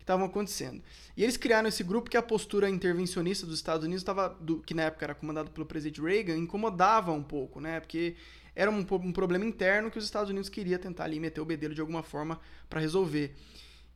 estavam 0.05 0.27
acontecendo. 0.27 0.83
E 1.17 1.23
eles 1.23 1.37
criaram 1.37 1.69
esse 1.69 1.83
grupo 1.83 2.11
que 2.11 2.17
a 2.17 2.23
postura 2.23 2.69
intervencionista 2.69 3.47
dos 3.47 3.57
Estados 3.57 3.85
Unidos 3.85 4.03
estava, 4.03 4.39
que 4.67 4.75
na 4.75 4.83
época 4.83 5.07
era 5.07 5.15
comandado 5.15 5.51
pelo 5.51 5.67
presidente 5.67 6.01
Reagan, 6.01 6.37
incomodava 6.37 7.11
um 7.11 7.23
pouco, 7.23 7.59
né? 7.59 7.81
Porque 7.81 8.15
era 8.55 8.71
um, 8.71 8.87
um 8.91 9.13
problema 9.13 9.45
interno 9.45 9.91
que 9.91 9.99
os 9.99 10.05
Estados 10.05 10.31
Unidos 10.31 10.49
queria 10.49 10.79
tentar 10.79 11.05
ali 11.05 11.19
meter 11.19 11.41
o 11.41 11.45
bedelho 11.45 11.75
de 11.75 11.81
alguma 11.81 12.03
forma 12.03 12.39
para 12.69 12.81
resolver. 12.81 13.35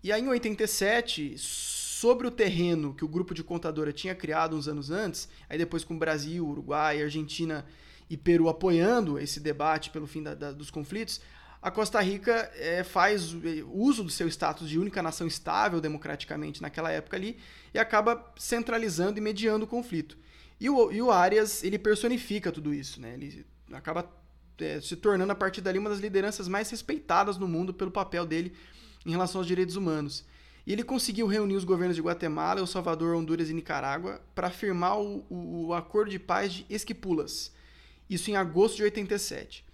E 0.02 0.10
aí 0.10 0.22
em 0.22 0.28
87, 0.28 1.36
sobre 1.36 2.26
o 2.26 2.30
terreno 2.30 2.94
que 2.94 3.04
o 3.04 3.08
grupo 3.08 3.34
de 3.34 3.44
contadora 3.44 3.92
tinha 3.92 4.14
criado 4.14 4.56
uns 4.56 4.66
anos 4.66 4.90
antes, 4.90 5.28
aí 5.48 5.58
depois 5.58 5.84
com 5.84 5.94
o 5.94 5.98
Brasil, 5.98 6.46
Uruguai, 6.46 7.02
Argentina 7.02 7.66
e 8.08 8.16
Peru 8.16 8.48
apoiando 8.48 9.18
esse 9.18 9.40
debate 9.40 9.90
pelo 9.90 10.06
fim 10.06 10.22
da, 10.22 10.34
da, 10.34 10.52
dos 10.52 10.70
conflitos, 10.70 11.20
a 11.60 11.70
Costa 11.70 12.00
Rica 12.00 12.50
é, 12.54 12.84
faz 12.84 13.34
uso 13.72 14.04
do 14.04 14.10
seu 14.10 14.28
status 14.28 14.68
de 14.68 14.78
única 14.78 15.02
nação 15.02 15.26
estável 15.26 15.80
democraticamente 15.80 16.62
naquela 16.62 16.90
época 16.90 17.16
ali 17.16 17.38
e 17.74 17.78
acaba 17.78 18.32
centralizando 18.36 19.18
e 19.18 19.20
mediando 19.20 19.64
o 19.64 19.68
conflito. 19.68 20.16
E 20.60 20.70
o, 20.70 20.92
e 20.92 21.02
o 21.02 21.10
Arias, 21.10 21.62
ele 21.62 21.78
personifica 21.78 22.52
tudo 22.52 22.72
isso, 22.72 23.00
né? 23.00 23.14
Ele 23.14 23.44
acaba 23.72 24.08
é, 24.58 24.80
se 24.80 24.96
tornando 24.96 25.32
a 25.32 25.36
partir 25.36 25.60
dali 25.60 25.78
uma 25.78 25.90
das 25.90 26.00
lideranças 26.00 26.48
mais 26.48 26.70
respeitadas 26.70 27.36
no 27.36 27.46
mundo 27.46 27.72
pelo 27.74 27.90
papel 27.90 28.26
dele 28.26 28.52
em 29.04 29.10
relação 29.10 29.40
aos 29.40 29.46
direitos 29.46 29.76
humanos. 29.76 30.24
E 30.66 30.72
ele 30.72 30.84
conseguiu 30.84 31.26
reunir 31.26 31.56
os 31.56 31.64
governos 31.64 31.96
de 31.96 32.02
Guatemala, 32.02 32.60
El 32.60 32.66
Salvador, 32.66 33.16
Honduras 33.16 33.48
e 33.48 33.54
Nicarágua 33.54 34.20
para 34.34 34.50
firmar 34.50 34.98
o, 35.00 35.24
o, 35.30 35.66
o, 35.66 35.74
Acordo 35.74 36.10
de 36.10 36.18
Paz 36.18 36.52
de 36.52 36.66
Esquipulas. 36.68 37.52
Isso 38.08 38.30
em 38.30 38.36
agosto 38.36 38.76
de 38.76 38.82
87. 38.82 39.64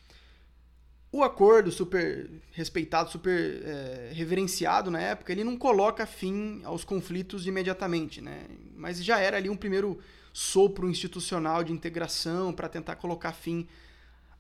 O 1.15 1.23
acordo, 1.23 1.71
super 1.71 2.29
respeitado, 2.51 3.09
super 3.09 3.63
é, 3.65 4.11
reverenciado 4.13 4.91
na 4.91 4.99
época, 5.01 5.31
ele 5.31 5.45
não 5.45 5.57
coloca 5.57 6.05
fim 6.07 6.61
aos 6.65 6.83
conflitos 6.83 7.47
imediatamente, 7.47 8.21
né? 8.21 8.49
mas 8.75 8.99
já 9.05 9.21
era 9.21 9.37
ali 9.37 9.49
um 9.49 9.57
primeiro 9.57 10.01
sopro 10.33 10.91
institucional 10.91 11.63
de 11.63 11.73
integração 11.73 12.53
para 12.53 12.69
tentar 12.69 12.97
colocar 12.97 13.31
fim 13.31 13.69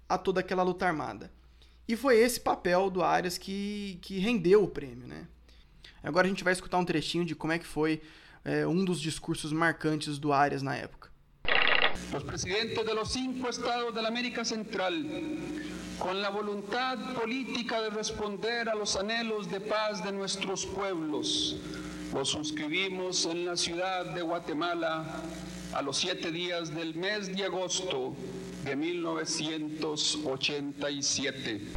a 0.08 0.18
toda 0.18 0.40
aquela 0.40 0.64
luta 0.64 0.84
armada. 0.84 1.30
E 1.86 1.94
foi 1.94 2.18
esse 2.18 2.40
papel 2.40 2.90
do 2.90 3.04
Arias 3.04 3.38
que, 3.38 4.00
que 4.02 4.18
rendeu 4.18 4.64
o 4.64 4.68
prêmio, 4.68 5.06
né? 5.06 5.28
Agora 6.02 6.26
a 6.26 6.28
gente 6.28 6.42
vai 6.42 6.52
escutar 6.52 6.78
um 6.78 6.84
trechinho 6.84 7.24
de 7.24 7.36
como 7.36 7.52
é 7.52 7.58
que 7.60 7.66
foi 7.68 8.02
é, 8.44 8.66
um 8.66 8.84
dos 8.84 9.00
discursos 9.00 9.52
marcantes 9.52 10.18
do 10.18 10.32
Arias 10.32 10.60
na 10.60 10.74
época. 10.74 11.13
Os 12.14 12.22
presidentes 12.22 12.86
de 12.86 12.94
los 12.94 13.10
cinco 13.10 13.48
estados 13.48 13.92
da 13.92 14.06
América 14.06 14.44
Central, 14.44 14.92
com 15.98 16.10
a 16.10 16.30
vontade 16.30 17.12
política 17.12 17.82
de 17.82 17.90
responder 17.90 18.68
a 18.68 18.74
los 18.76 18.94
anhelos 18.94 19.48
de 19.48 19.58
paz 19.58 20.00
de 20.00 20.12
nossos 20.12 20.64
pueblos, 20.64 21.56
lo 22.12 22.24
suscribimos 22.24 23.26
en 23.26 23.44
la 23.44 23.56
ciudad 23.56 24.14
de 24.14 24.22
Guatemala 24.22 25.04
a 25.72 25.82
los 25.82 25.96
siete 25.96 26.30
días 26.30 26.72
del 26.72 26.94
mes 26.94 27.34
de 27.34 27.42
agosto 27.42 28.14
de 28.62 28.76
1987. 28.76 31.72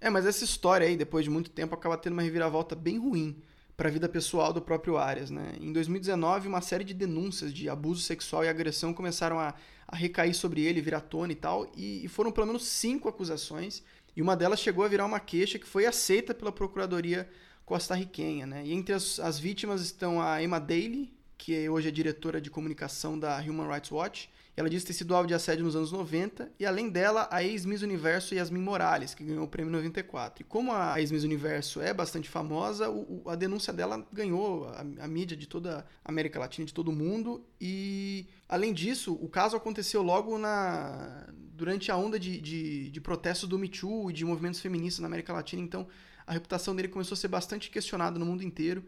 É, 0.00 0.08
mas 0.08 0.24
essa 0.24 0.44
história 0.44 0.86
aí, 0.86 0.96
depois 0.96 1.24
de 1.24 1.30
muito 1.30 1.50
tempo, 1.50 1.74
acaba 1.74 1.98
tendo 1.98 2.12
uma 2.12 2.22
reviravolta 2.22 2.76
bem 2.76 2.96
ruim 2.96 3.34
para 3.76 3.88
a 3.88 3.92
vida 3.92 4.08
pessoal 4.08 4.52
do 4.52 4.60
próprio 4.60 4.96
Arias. 4.96 5.30
Né? 5.30 5.54
Em 5.60 5.72
2019, 5.72 6.48
uma 6.48 6.60
série 6.60 6.84
de 6.84 6.94
denúncias 6.94 7.52
de 7.52 7.68
abuso 7.68 8.02
sexual 8.02 8.44
e 8.44 8.48
agressão 8.48 8.94
começaram 8.94 9.38
a, 9.38 9.54
a 9.86 9.96
recair 9.96 10.34
sobre 10.34 10.62
ele, 10.62 10.80
virar 10.80 11.00
tona 11.00 11.32
e 11.32 11.36
tal, 11.36 11.70
e, 11.76 12.04
e, 12.04 12.08
foram 12.08 12.30
pelo 12.30 12.46
menos 12.46 12.64
cinco 12.66 13.08
acusações, 13.08 13.82
e 14.16 14.22
uma 14.22 14.36
delas 14.36 14.60
chegou 14.60 14.84
a 14.84 14.88
virar 14.88 15.04
uma 15.04 15.20
queixa 15.20 15.58
que 15.58 15.66
foi 15.66 15.86
aceita 15.86 16.32
pela 16.32 16.52
Procuradoria 16.52 17.28
costarriquenha. 17.64 18.46
Né? 18.46 18.62
E 18.66 18.72
entre 18.72 18.94
as, 18.94 19.18
as 19.18 19.38
vítimas 19.38 19.80
estão 19.80 20.20
a 20.20 20.42
Emma 20.42 20.60
Daly, 20.60 21.12
que 21.44 21.68
hoje 21.68 21.88
é 21.88 21.90
diretora 21.90 22.40
de 22.40 22.50
comunicação 22.50 23.18
da 23.18 23.38
Human 23.38 23.68
Rights 23.68 23.92
Watch, 23.92 24.30
ela 24.56 24.70
disse 24.70 24.86
ter 24.86 24.94
sido 24.94 25.14
alvo 25.14 25.28
de 25.28 25.34
assédio 25.34 25.62
nos 25.62 25.76
anos 25.76 25.92
90, 25.92 26.50
e 26.58 26.64
além 26.64 26.88
dela, 26.88 27.28
a 27.30 27.44
ex-Miss 27.44 27.82
Universo 27.82 28.34
Yasmin 28.34 28.62
Morales, 28.62 29.12
que 29.12 29.22
ganhou 29.22 29.44
o 29.44 29.48
prêmio 29.48 29.68
em 29.68 29.72
94. 29.74 30.40
E 30.40 30.44
como 30.44 30.72
a 30.72 30.98
ex-Miss 30.98 31.22
Universo 31.22 31.82
é 31.82 31.92
bastante 31.92 32.30
famosa, 32.30 32.88
o, 32.88 33.24
o, 33.26 33.28
a 33.28 33.34
denúncia 33.34 33.74
dela 33.74 34.06
ganhou 34.10 34.68
a, 34.68 34.80
a, 35.04 35.06
mídia 35.06 35.36
de 35.36 35.46
toda 35.46 35.84
a 36.02 36.08
América 36.08 36.38
Latina, 36.38 36.64
de 36.64 36.72
todo 36.72 36.88
o 36.88 36.94
mundo, 36.94 37.44
e 37.60 38.26
além 38.48 38.72
disso, 38.72 39.12
o 39.12 39.28
caso 39.28 39.54
aconteceu 39.54 40.02
logo 40.02 40.38
na 40.38 41.26
durante 41.52 41.92
a 41.92 41.96
onda 41.96 42.18
de, 42.18 42.40
de, 42.40 42.90
de 42.90 43.00
protestos 43.02 43.46
do 43.48 43.58
Me 43.58 43.68
Too 43.68 44.10
e 44.10 44.14
de 44.14 44.24
movimentos 44.24 44.60
feministas 44.60 45.00
na 45.00 45.08
América 45.08 45.32
Latina, 45.34 45.60
então 45.60 45.86
a 46.26 46.32
reputação 46.32 46.74
dele 46.74 46.88
começou 46.88 47.14
a 47.14 47.18
ser 47.18 47.28
bastante 47.28 47.70
questionada 47.70 48.18
no 48.18 48.24
mundo 48.24 48.42
inteiro, 48.42 48.82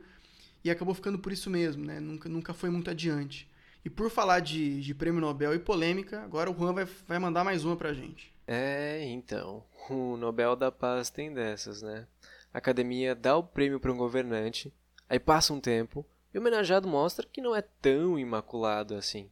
e 0.64 0.70
acabou 0.70 0.94
ficando 0.94 1.18
por 1.18 1.32
isso 1.32 1.50
mesmo, 1.50 1.84
né? 1.84 2.00
Nunca, 2.00 2.28
nunca 2.28 2.54
foi 2.54 2.70
muito 2.70 2.90
adiante. 2.90 3.48
E 3.84 3.90
por 3.90 4.10
falar 4.10 4.40
de, 4.40 4.80
de 4.80 4.94
prêmio 4.94 5.20
Nobel 5.20 5.54
e 5.54 5.58
polêmica, 5.58 6.20
agora 6.22 6.50
o 6.50 6.58
Juan 6.58 6.72
vai, 6.72 6.84
vai 7.06 7.18
mandar 7.18 7.44
mais 7.44 7.64
uma 7.64 7.76
pra 7.76 7.92
gente. 7.92 8.34
É, 8.46 9.04
então. 9.04 9.64
O 9.88 10.16
Nobel 10.16 10.56
da 10.56 10.72
Paz 10.72 11.10
tem 11.10 11.32
dessas, 11.32 11.82
né? 11.82 12.06
A 12.52 12.58
academia 12.58 13.14
dá 13.14 13.36
o 13.36 13.42
prêmio 13.42 13.78
para 13.78 13.92
um 13.92 13.96
governante, 13.96 14.72
aí 15.08 15.20
passa 15.20 15.52
um 15.52 15.60
tempo, 15.60 16.04
e 16.32 16.38
o 16.38 16.40
homenageado 16.40 16.88
mostra 16.88 17.28
que 17.30 17.40
não 17.40 17.54
é 17.54 17.62
tão 17.62 18.18
imaculado 18.18 18.94
assim. 18.94 19.30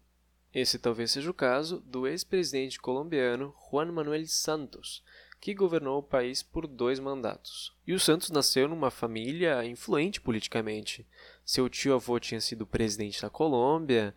Esse 0.54 0.78
talvez 0.78 1.10
seja 1.10 1.30
o 1.30 1.34
caso 1.34 1.80
do 1.80 2.06
ex-presidente 2.06 2.78
colombiano 2.78 3.52
Juan 3.68 3.90
Manuel 3.90 4.24
Santos, 4.26 5.02
que 5.44 5.52
governou 5.52 5.98
o 5.98 6.02
país 6.02 6.42
por 6.42 6.66
dois 6.66 6.98
mandatos. 6.98 7.76
E 7.86 7.92
o 7.92 8.00
Santos 8.00 8.30
nasceu 8.30 8.66
numa 8.66 8.90
família 8.90 9.64
influente 9.64 10.18
politicamente. 10.18 11.06
Seu 11.44 11.68
tio-avô 11.68 12.18
tinha 12.18 12.40
sido 12.40 12.66
presidente 12.66 13.20
da 13.20 13.28
Colômbia, 13.28 14.14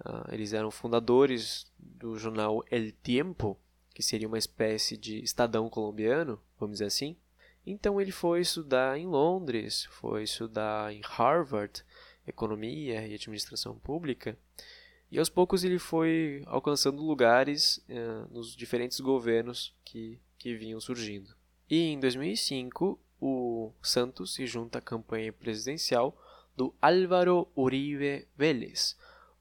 Uh, 0.00 0.32
eles 0.32 0.54
eram 0.54 0.70
fundadores 0.70 1.70
do 1.78 2.16
jornal 2.16 2.64
El 2.70 2.90
Tiempo, 3.02 3.58
que 3.94 4.02
seria 4.02 4.26
uma 4.26 4.38
espécie 4.38 4.96
de 4.96 5.22
estadão 5.22 5.68
colombiano, 5.68 6.40
vamos 6.58 6.76
dizer 6.76 6.86
assim. 6.86 7.16
Então 7.66 8.00
ele 8.00 8.10
foi 8.10 8.40
estudar 8.40 8.98
em 8.98 9.06
Londres, 9.06 9.84
foi 9.90 10.22
estudar 10.22 10.90
em 10.92 11.02
Harvard, 11.04 11.84
economia 12.26 13.06
e 13.06 13.14
administração 13.14 13.78
pública, 13.78 14.38
e 15.10 15.18
aos 15.18 15.28
poucos 15.28 15.64
ele 15.64 15.78
foi 15.78 16.42
alcançando 16.46 17.02
lugares 17.02 17.78
uh, 17.88 18.32
nos 18.32 18.54
diferentes 18.54 19.00
governos 19.00 19.74
que, 19.84 20.20
que 20.38 20.54
vinham 20.54 20.80
surgindo. 20.80 21.34
E 21.68 21.88
em 21.88 21.98
2005, 21.98 22.98
o 23.20 23.72
Santos 23.82 24.34
se 24.34 24.46
junta 24.46 24.78
à 24.78 24.82
campanha 24.82 25.32
presidencial 25.32 26.16
do 26.56 26.74
Álvaro 26.80 27.48
Uribe 27.56 28.26
Vélez, 28.36 28.96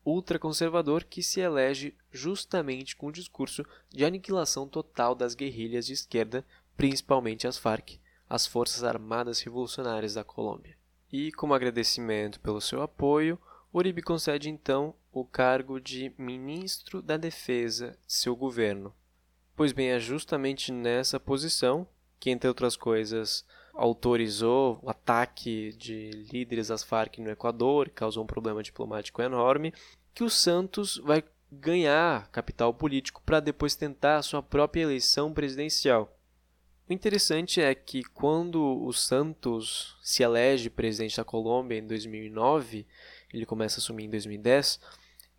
ultraconservador 0.05 1.03
que 1.03 1.21
se 1.21 1.39
elege 1.39 1.95
justamente 2.11 2.95
com 2.95 3.07
o 3.07 3.11
discurso 3.11 3.63
de 3.89 4.05
aniquilação 4.05 4.67
total 4.67 5.13
das 5.13 5.35
guerrilhas 5.35 5.85
de 5.85 5.93
esquerda, 5.93 6.45
principalmente 6.75 7.47
as 7.47 7.57
FARC, 7.57 7.99
as 8.27 8.47
Forças 8.47 8.83
Armadas 8.83 9.41
Revolucionárias 9.41 10.13
da 10.13 10.23
Colômbia. 10.23 10.77
E, 11.11 11.31
como 11.31 11.53
agradecimento 11.53 12.39
pelo 12.39 12.61
seu 12.61 12.81
apoio, 12.81 13.39
Uribe 13.73 14.01
concede 14.01 14.49
então 14.49 14.95
o 15.11 15.25
cargo 15.25 15.79
de 15.79 16.13
ministro 16.17 17.01
da 17.01 17.17
Defesa 17.17 17.97
de 18.05 18.13
seu 18.13 18.35
governo. 18.35 18.93
Pois 19.55 19.71
bem, 19.71 19.89
é 19.89 19.99
justamente 19.99 20.71
nessa 20.71 21.19
posição 21.19 21.87
que, 22.19 22.29
entre 22.29 22.47
outras 22.47 22.75
coisas, 22.75 23.45
autorizou 23.73 24.79
o 24.81 24.89
ataque 24.89 25.73
de 25.77 26.11
líderes 26.31 26.67
das 26.67 26.83
Farc 26.83 27.17
no 27.19 27.29
Equador, 27.29 27.87
que 27.87 27.95
causou 27.95 28.23
um 28.23 28.27
problema 28.27 28.61
diplomático 28.61 29.21
enorme, 29.21 29.73
que 30.13 30.23
o 30.23 30.29
Santos 30.29 30.97
vai 30.97 31.23
ganhar 31.51 32.29
capital 32.29 32.73
político 32.73 33.21
para 33.25 33.39
depois 33.39 33.75
tentar 33.75 34.17
a 34.17 34.21
sua 34.21 34.43
própria 34.43 34.83
eleição 34.83 35.33
presidencial. 35.33 36.15
O 36.89 36.93
interessante 36.93 37.61
é 37.61 37.73
que 37.75 38.03
quando 38.03 38.83
o 38.83 38.91
Santos 38.91 39.97
se 40.01 40.23
elege 40.23 40.69
presidente 40.69 41.17
da 41.17 41.23
Colômbia 41.23 41.77
em 41.77 41.85
2009, 41.85 42.85
ele 43.33 43.45
começa 43.45 43.77
a 43.77 43.79
assumir 43.79 44.05
em 44.05 44.09
2010, 44.09 44.79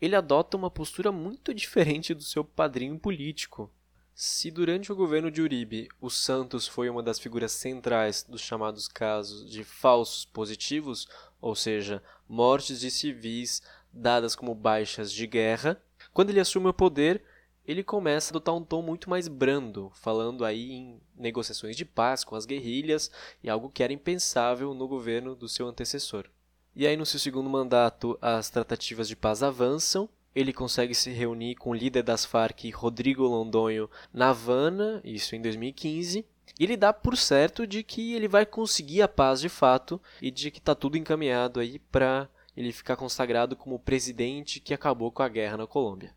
ele 0.00 0.16
adota 0.16 0.56
uma 0.56 0.70
postura 0.70 1.12
muito 1.12 1.52
diferente 1.52 2.14
do 2.14 2.22
seu 2.22 2.44
padrinho 2.44 2.98
político. 2.98 3.70
Se 4.14 4.50
durante 4.50 4.92
o 4.92 4.96
governo 4.96 5.30
de 5.30 5.40
Uribe 5.40 5.88
o 6.00 6.10
Santos 6.10 6.66
foi 6.66 6.90
uma 6.90 7.02
das 7.02 7.18
figuras 7.18 7.52
centrais 7.52 8.22
dos 8.22 8.40
chamados 8.40 8.86
casos 8.86 9.50
de 9.50 9.64
falsos 9.64 10.24
positivos, 10.24 11.08
ou 11.40 11.54
seja, 11.54 12.02
mortes 12.28 12.80
de 12.80 12.90
civis 12.90 13.62
dadas 13.92 14.36
como 14.36 14.54
baixas 14.54 15.12
de 15.12 15.26
guerra, 15.26 15.82
quando 16.12 16.30
ele 16.30 16.40
assume 16.40 16.68
o 16.68 16.74
poder, 16.74 17.22
ele 17.64 17.84
começa 17.84 18.30
a 18.30 18.32
adotar 18.32 18.54
um 18.54 18.64
tom 18.64 18.82
muito 18.82 19.08
mais 19.08 19.28
brando, 19.28 19.90
falando 19.94 20.44
aí 20.44 20.70
em 20.72 21.00
negociações 21.16 21.76
de 21.76 21.84
paz 21.84 22.24
com 22.24 22.34
as 22.34 22.46
guerrilhas 22.46 23.10
e 23.42 23.50
algo 23.50 23.70
que 23.70 23.82
era 23.82 23.92
impensável 23.92 24.74
no 24.74 24.88
governo 24.88 25.34
do 25.34 25.48
seu 25.48 25.66
antecessor. 25.66 26.28
E 26.80 26.86
aí, 26.86 26.96
no 26.96 27.04
seu 27.04 27.20
segundo 27.20 27.50
mandato, 27.50 28.18
as 28.22 28.48
tratativas 28.48 29.06
de 29.06 29.14
paz 29.14 29.42
avançam 29.42 30.08
ele 30.34 30.50
consegue 30.50 30.94
se 30.94 31.10
reunir 31.10 31.56
com 31.56 31.72
o 31.72 31.74
líder 31.74 32.02
das 32.02 32.24
Farc, 32.24 32.70
Rodrigo 32.70 33.24
Londonho, 33.24 33.90
na 34.14 34.30
Havana, 34.30 34.98
isso 35.04 35.36
em 35.36 35.42
2015. 35.42 36.24
E 36.58 36.64
ele 36.64 36.78
dá 36.78 36.90
por 36.90 37.18
certo 37.18 37.66
de 37.66 37.82
que 37.82 38.14
ele 38.14 38.26
vai 38.26 38.46
conseguir 38.46 39.02
a 39.02 39.08
paz 39.08 39.42
de 39.42 39.50
fato 39.50 40.00
e 40.22 40.30
de 40.30 40.50
que 40.50 40.58
está 40.58 40.74
tudo 40.74 40.96
encaminhado 40.96 41.60
aí 41.60 41.78
para 41.78 42.26
ele 42.56 42.72
ficar 42.72 42.96
consagrado 42.96 43.54
como 43.54 43.78
presidente 43.78 44.58
que 44.58 44.72
acabou 44.72 45.12
com 45.12 45.22
a 45.22 45.28
guerra 45.28 45.58
na 45.58 45.66
Colômbia. 45.66 46.14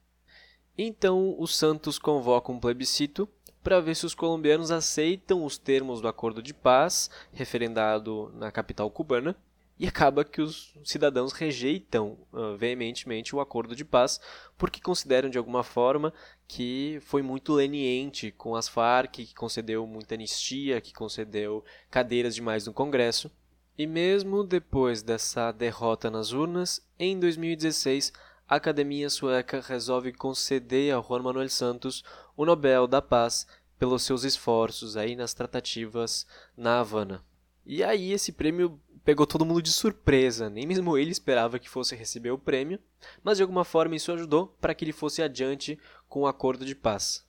Então, 0.77 1.35
o 1.37 1.45
Santos 1.45 1.99
convoca 1.99 2.53
um 2.53 2.59
plebiscito 2.61 3.27
para 3.61 3.81
ver 3.81 3.97
se 3.97 4.05
os 4.05 4.15
colombianos 4.15 4.71
aceitam 4.71 5.43
os 5.43 5.57
termos 5.57 5.99
do 5.99 6.07
acordo 6.07 6.41
de 6.41 6.53
paz 6.53 7.09
referendado 7.33 8.31
na 8.33 8.49
capital 8.49 8.89
cubana 8.89 9.35
e 9.79 9.87
acaba 9.87 10.23
que 10.23 10.41
os 10.41 10.73
cidadãos 10.83 11.33
rejeitam 11.33 12.17
uh, 12.31 12.55
veementemente 12.57 13.35
o 13.35 13.41
acordo 13.41 13.75
de 13.75 13.83
paz 13.83 14.19
porque 14.57 14.79
consideram 14.79 15.29
de 15.29 15.37
alguma 15.37 15.63
forma 15.63 16.13
que 16.47 16.99
foi 17.01 17.21
muito 17.21 17.53
leniente 17.53 18.31
com 18.31 18.55
as 18.55 18.67
Farc, 18.67 19.11
que 19.11 19.33
concedeu 19.33 19.87
muita 19.87 20.13
anistia, 20.13 20.79
que 20.79 20.93
concedeu 20.93 21.63
cadeiras 21.89 22.35
demais 22.35 22.67
no 22.67 22.73
Congresso. 22.73 23.31
E 23.75 23.87
mesmo 23.87 24.43
depois 24.43 25.01
dessa 25.01 25.51
derrota 25.51 26.11
nas 26.11 26.31
urnas, 26.31 26.79
em 26.99 27.19
2016, 27.19 28.13
a 28.47 28.55
Academia 28.55 29.09
Sueca 29.09 29.59
resolve 29.61 30.13
conceder 30.13 30.93
a 30.93 31.01
Juan 31.01 31.23
Manuel 31.23 31.49
Santos 31.49 32.03
o 32.37 32.45
Nobel 32.45 32.85
da 32.85 33.01
Paz 33.01 33.47
pelos 33.79 34.03
seus 34.03 34.23
esforços 34.23 34.95
aí 34.95 35.15
nas 35.15 35.33
tratativas 35.33 36.27
na 36.55 36.79
Havana. 36.79 37.25
E 37.65 37.83
aí 37.83 38.11
esse 38.11 38.31
prêmio 38.31 38.79
pegou 39.03 39.27
todo 39.27 39.45
mundo 39.45 39.61
de 39.61 39.71
surpresa, 39.71 40.49
nem 40.49 40.65
mesmo 40.65 40.97
ele 40.97 41.11
esperava 41.11 41.59
que 41.59 41.69
fosse 41.69 41.95
receber 41.95 42.31
o 42.31 42.37
prêmio, 42.37 42.79
mas 43.23 43.37
de 43.37 43.43
alguma 43.43 43.65
forma 43.65 43.95
isso 43.95 44.11
ajudou 44.11 44.47
para 44.61 44.73
que 44.73 44.85
ele 44.85 44.93
fosse 44.93 45.21
adiante 45.21 45.77
com 46.07 46.21
o 46.21 46.27
acordo 46.27 46.65
de 46.65 46.75
paz. 46.75 47.25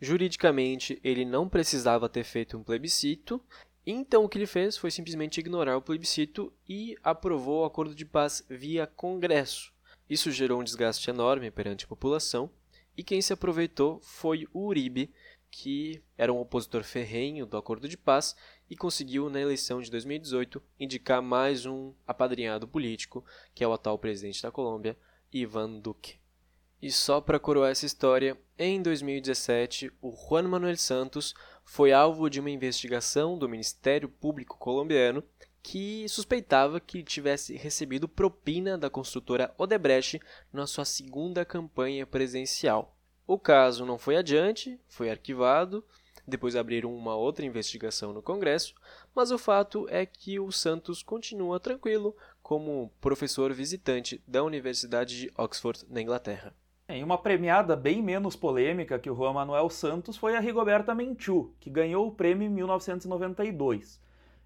Juridicamente, 0.00 1.00
ele 1.02 1.24
não 1.24 1.48
precisava 1.48 2.08
ter 2.08 2.24
feito 2.24 2.56
um 2.56 2.62
plebiscito, 2.62 3.42
então 3.86 4.24
o 4.24 4.28
que 4.28 4.38
ele 4.38 4.46
fez 4.46 4.76
foi 4.76 4.90
simplesmente 4.90 5.40
ignorar 5.40 5.76
o 5.76 5.82
plebiscito 5.82 6.52
e 6.68 6.96
aprovou 7.02 7.62
o 7.62 7.64
acordo 7.64 7.94
de 7.94 8.04
paz 8.04 8.44
via 8.48 8.86
Congresso. 8.86 9.72
Isso 10.08 10.30
gerou 10.30 10.60
um 10.60 10.64
desgaste 10.64 11.10
enorme 11.10 11.50
perante 11.50 11.84
a 11.84 11.88
população, 11.88 12.50
e 12.96 13.02
quem 13.02 13.22
se 13.22 13.32
aproveitou 13.32 14.00
foi 14.02 14.46
o 14.52 14.66
Uribe, 14.66 15.10
que 15.50 16.02
era 16.16 16.32
um 16.32 16.40
opositor 16.40 16.84
ferrenho 16.84 17.46
do 17.46 17.56
acordo 17.56 17.88
de 17.88 17.96
paz 17.96 18.36
e 18.70 18.76
conseguiu, 18.76 19.30
na 19.30 19.40
eleição 19.40 19.80
de 19.80 19.90
2018, 19.90 20.62
indicar 20.78 21.22
mais 21.22 21.66
um 21.66 21.92
apadrinhado 22.06 22.68
político, 22.68 23.24
que 23.54 23.64
é 23.64 23.68
o 23.68 23.72
atual 23.72 23.98
presidente 23.98 24.42
da 24.42 24.50
Colômbia, 24.50 24.96
Ivan 25.32 25.78
Duque. 25.80 26.16
E 26.80 26.92
só 26.92 27.20
para 27.20 27.40
coroar 27.40 27.72
essa 27.72 27.86
história, 27.86 28.38
em 28.56 28.80
2017, 28.80 29.90
o 30.00 30.12
Juan 30.12 30.44
Manuel 30.44 30.76
Santos 30.76 31.34
foi 31.64 31.92
alvo 31.92 32.30
de 32.30 32.38
uma 32.38 32.50
investigação 32.50 33.36
do 33.36 33.48
Ministério 33.48 34.08
Público 34.08 34.56
colombiano 34.58 35.24
que 35.60 36.08
suspeitava 36.08 36.80
que 36.80 37.02
tivesse 37.02 37.56
recebido 37.56 38.08
propina 38.08 38.78
da 38.78 38.88
construtora 38.88 39.52
Odebrecht 39.58 40.20
na 40.52 40.66
sua 40.66 40.84
segunda 40.84 41.44
campanha 41.44 42.06
presidencial. 42.06 42.96
O 43.26 43.38
caso 43.38 43.84
não 43.84 43.98
foi 43.98 44.16
adiante, 44.16 44.80
foi 44.86 45.10
arquivado 45.10 45.84
depois 46.28 46.54
abriram 46.54 46.94
uma 46.94 47.16
outra 47.16 47.44
investigação 47.44 48.12
no 48.12 48.22
Congresso, 48.22 48.74
mas 49.14 49.30
o 49.30 49.38
fato 49.38 49.86
é 49.88 50.04
que 50.04 50.38
o 50.38 50.52
Santos 50.52 51.02
continua 51.02 51.58
tranquilo 51.58 52.14
como 52.42 52.92
professor 53.00 53.52
visitante 53.52 54.22
da 54.26 54.44
Universidade 54.44 55.18
de 55.18 55.32
Oxford, 55.36 55.84
na 55.88 56.00
Inglaterra. 56.00 56.54
Em 56.88 57.04
uma 57.04 57.18
premiada 57.18 57.76
bem 57.76 58.02
menos 58.02 58.34
polêmica 58.34 58.98
que 58.98 59.10
o 59.10 59.14
Juan 59.14 59.34
Manuel 59.34 59.68
Santos 59.68 60.16
foi 60.16 60.36
a 60.36 60.40
Rigoberta 60.40 60.94
Menchú, 60.94 61.52
que 61.60 61.68
ganhou 61.68 62.06
o 62.06 62.12
prêmio 62.12 62.46
em 62.46 62.48
1992. 62.48 64.00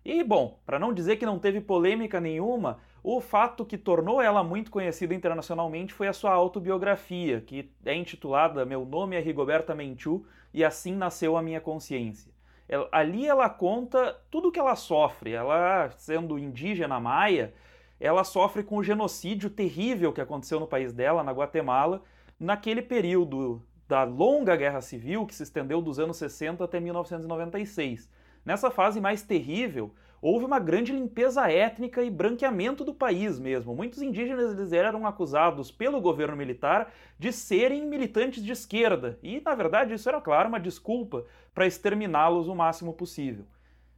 E, 0.04 0.24
bom, 0.24 0.60
para 0.66 0.80
não 0.80 0.92
dizer 0.92 1.16
que 1.16 1.26
não 1.26 1.38
teve 1.38 1.60
polêmica 1.60 2.20
nenhuma, 2.20 2.80
o 3.04 3.20
fato 3.20 3.64
que 3.64 3.78
tornou 3.78 4.20
ela 4.20 4.42
muito 4.42 4.70
conhecida 4.70 5.14
internacionalmente 5.14 5.92
foi 5.92 6.08
a 6.08 6.12
sua 6.12 6.32
autobiografia, 6.32 7.40
que 7.40 7.70
é 7.84 7.94
intitulada 7.94 8.64
Meu 8.64 8.84
Nome 8.84 9.14
é 9.14 9.20
Rigoberta 9.20 9.74
Menchú 9.74 10.26
e 10.52 10.64
Assim 10.64 10.94
Nasceu 10.94 11.36
a 11.36 11.42
Minha 11.42 11.60
Consciência. 11.60 12.32
Ela, 12.68 12.88
ali 12.92 13.26
ela 13.26 13.48
conta 13.48 14.18
tudo 14.30 14.48
o 14.48 14.52
que 14.52 14.58
ela 14.58 14.76
sofre. 14.76 15.32
Ela, 15.32 15.90
sendo 15.96 16.38
indígena 16.38 16.98
maia, 17.00 17.52
ela 18.00 18.24
sofre 18.24 18.62
com 18.62 18.76
o 18.76 18.84
genocídio 18.84 19.50
terrível 19.50 20.12
que 20.12 20.20
aconteceu 20.20 20.58
no 20.58 20.66
país 20.66 20.92
dela, 20.92 21.22
na 21.22 21.32
Guatemala, 21.32 22.02
naquele 22.38 22.82
período 22.82 23.62
da 23.86 24.04
longa 24.04 24.56
guerra 24.56 24.80
civil 24.80 25.26
que 25.26 25.34
se 25.34 25.42
estendeu 25.42 25.82
dos 25.82 25.98
anos 25.98 26.16
60 26.16 26.64
até 26.64 26.80
1996 26.80 28.08
Nessa 28.44 28.70
fase 28.70 29.00
mais 29.00 29.22
terrível, 29.22 29.94
houve 30.22 30.44
uma 30.44 30.60
grande 30.60 30.92
limpeza 30.92 31.50
étnica 31.50 32.04
e 32.04 32.08
branqueamento 32.08 32.84
do 32.84 32.94
país 32.94 33.40
mesmo. 33.40 33.74
Muitos 33.74 34.00
indígenas 34.00 34.52
eles 34.52 34.72
eram 34.72 35.04
acusados 35.04 35.72
pelo 35.72 36.00
governo 36.00 36.36
militar 36.36 36.92
de 37.18 37.32
serem 37.32 37.84
militantes 37.84 38.44
de 38.44 38.52
esquerda, 38.52 39.18
e 39.20 39.40
na 39.40 39.56
verdade 39.56 39.94
isso 39.94 40.08
era, 40.08 40.20
claro, 40.20 40.48
uma 40.48 40.60
desculpa 40.60 41.24
para 41.52 41.66
exterminá-los 41.66 42.46
o 42.46 42.54
máximo 42.54 42.92
possível. 42.94 43.44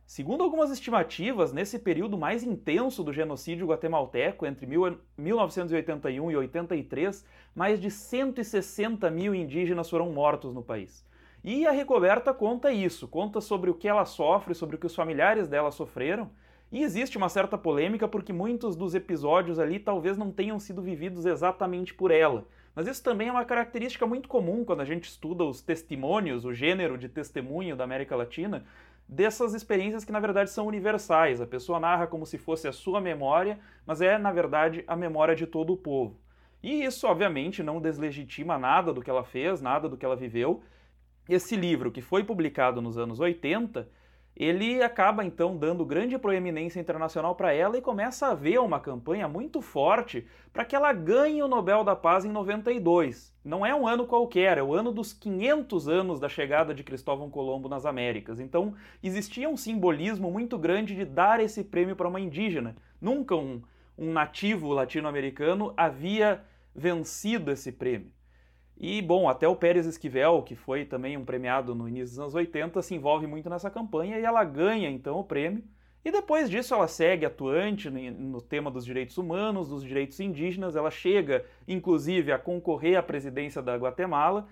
Segundo 0.06 0.42
algumas 0.42 0.70
estimativas, 0.70 1.52
nesse 1.52 1.78
período 1.78 2.16
mais 2.16 2.42
intenso 2.42 3.02
do 3.02 3.12
genocídio 3.12 3.66
guatemalteco, 3.66 4.46
entre 4.46 4.66
1981 4.66 6.30
e 6.30 6.36
83, 6.36 7.24
mais 7.54 7.80
de 7.80 7.90
160 7.90 9.10
mil 9.10 9.34
indígenas 9.34 9.88
foram 9.88 10.10
mortos 10.12 10.54
no 10.54 10.62
país. 10.62 11.04
E 11.44 11.66
a 11.66 11.70
Recoberta 11.72 12.32
conta 12.32 12.72
isso, 12.72 13.06
conta 13.06 13.38
sobre 13.38 13.68
o 13.68 13.74
que 13.74 13.86
ela 13.86 14.06
sofre, 14.06 14.54
sobre 14.54 14.76
o 14.76 14.78
que 14.78 14.86
os 14.86 14.94
familiares 14.94 15.46
dela 15.46 15.70
sofreram. 15.70 16.30
E 16.72 16.82
existe 16.82 17.18
uma 17.18 17.28
certa 17.28 17.58
polêmica 17.58 18.08
porque 18.08 18.32
muitos 18.32 18.74
dos 18.74 18.94
episódios 18.94 19.58
ali 19.58 19.78
talvez 19.78 20.16
não 20.16 20.32
tenham 20.32 20.58
sido 20.58 20.80
vividos 20.80 21.26
exatamente 21.26 21.92
por 21.92 22.10
ela. 22.10 22.46
Mas 22.74 22.86
isso 22.86 23.04
também 23.04 23.28
é 23.28 23.30
uma 23.30 23.44
característica 23.44 24.06
muito 24.06 24.26
comum 24.26 24.64
quando 24.64 24.80
a 24.80 24.86
gente 24.86 25.04
estuda 25.04 25.44
os 25.44 25.60
testemunhos, 25.60 26.46
o 26.46 26.54
gênero 26.54 26.96
de 26.96 27.10
testemunho 27.10 27.76
da 27.76 27.84
América 27.84 28.16
Latina, 28.16 28.64
dessas 29.06 29.52
experiências 29.52 30.02
que 30.02 30.12
na 30.12 30.20
verdade 30.20 30.48
são 30.48 30.66
universais. 30.66 31.42
A 31.42 31.46
pessoa 31.46 31.78
narra 31.78 32.06
como 32.06 32.24
se 32.24 32.38
fosse 32.38 32.66
a 32.66 32.72
sua 32.72 33.02
memória, 33.02 33.58
mas 33.84 34.00
é 34.00 34.16
na 34.16 34.32
verdade 34.32 34.82
a 34.86 34.96
memória 34.96 35.36
de 35.36 35.46
todo 35.46 35.74
o 35.74 35.76
povo. 35.76 36.18
E 36.62 36.82
isso, 36.84 37.06
obviamente, 37.06 37.62
não 37.62 37.82
deslegitima 37.82 38.56
nada 38.56 38.94
do 38.94 39.02
que 39.02 39.10
ela 39.10 39.22
fez, 39.22 39.60
nada 39.60 39.90
do 39.90 39.98
que 39.98 40.06
ela 40.06 40.16
viveu, 40.16 40.62
esse 41.28 41.56
livro, 41.56 41.90
que 41.90 42.02
foi 42.02 42.22
publicado 42.22 42.82
nos 42.82 42.98
anos 42.98 43.20
80, 43.20 43.88
ele 44.36 44.82
acaba 44.82 45.24
então 45.24 45.56
dando 45.56 45.84
grande 45.84 46.18
proeminência 46.18 46.80
internacional 46.80 47.36
para 47.36 47.52
ela 47.52 47.78
e 47.78 47.82
começa 47.82 48.26
a 48.26 48.32
haver 48.32 48.58
uma 48.58 48.80
campanha 48.80 49.28
muito 49.28 49.62
forte 49.62 50.26
para 50.52 50.64
que 50.64 50.74
ela 50.74 50.92
ganhe 50.92 51.40
o 51.40 51.48
Nobel 51.48 51.84
da 51.84 51.94
Paz 51.94 52.24
em 52.24 52.30
92. 52.30 53.32
Não 53.44 53.64
é 53.64 53.72
um 53.72 53.86
ano 53.86 54.06
qualquer, 54.06 54.58
é 54.58 54.62
o 54.62 54.74
ano 54.74 54.90
dos 54.90 55.12
500 55.12 55.88
anos 55.88 56.18
da 56.18 56.28
chegada 56.28 56.74
de 56.74 56.82
Cristóvão 56.82 57.30
Colombo 57.30 57.68
nas 57.68 57.86
Américas. 57.86 58.40
Então 58.40 58.74
existia 59.02 59.48
um 59.48 59.56
simbolismo 59.56 60.30
muito 60.30 60.58
grande 60.58 60.96
de 60.96 61.04
dar 61.04 61.38
esse 61.38 61.62
prêmio 61.62 61.94
para 61.94 62.08
uma 62.08 62.20
indígena. 62.20 62.74
Nunca 63.00 63.36
um, 63.36 63.62
um 63.96 64.12
nativo 64.12 64.72
latino-americano 64.72 65.72
havia 65.76 66.42
vencido 66.74 67.52
esse 67.52 67.70
prêmio. 67.70 68.10
E, 68.76 69.00
bom, 69.00 69.28
até 69.28 69.46
o 69.46 69.56
Pérez 69.56 69.86
Esquivel, 69.86 70.42
que 70.42 70.56
foi 70.56 70.84
também 70.84 71.16
um 71.16 71.24
premiado 71.24 71.74
no 71.74 71.88
início 71.88 72.10
dos 72.10 72.18
anos 72.18 72.34
80, 72.34 72.82
se 72.82 72.94
envolve 72.94 73.26
muito 73.26 73.48
nessa 73.48 73.70
campanha 73.70 74.18
e 74.18 74.24
ela 74.24 74.44
ganha 74.44 74.90
então 74.90 75.18
o 75.18 75.24
prêmio. 75.24 75.62
E 76.04 76.10
depois 76.10 76.50
disso 76.50 76.74
ela 76.74 76.86
segue 76.86 77.24
atuante 77.24 77.88
no 77.88 78.42
tema 78.42 78.70
dos 78.70 78.84
direitos 78.84 79.16
humanos, 79.16 79.70
dos 79.70 79.82
direitos 79.82 80.20
indígenas, 80.20 80.76
ela 80.76 80.90
chega 80.90 81.46
inclusive 81.66 82.30
a 82.30 82.38
concorrer 82.38 82.98
à 82.98 83.02
presidência 83.02 83.62
da 83.62 83.74
Guatemala 83.76 84.46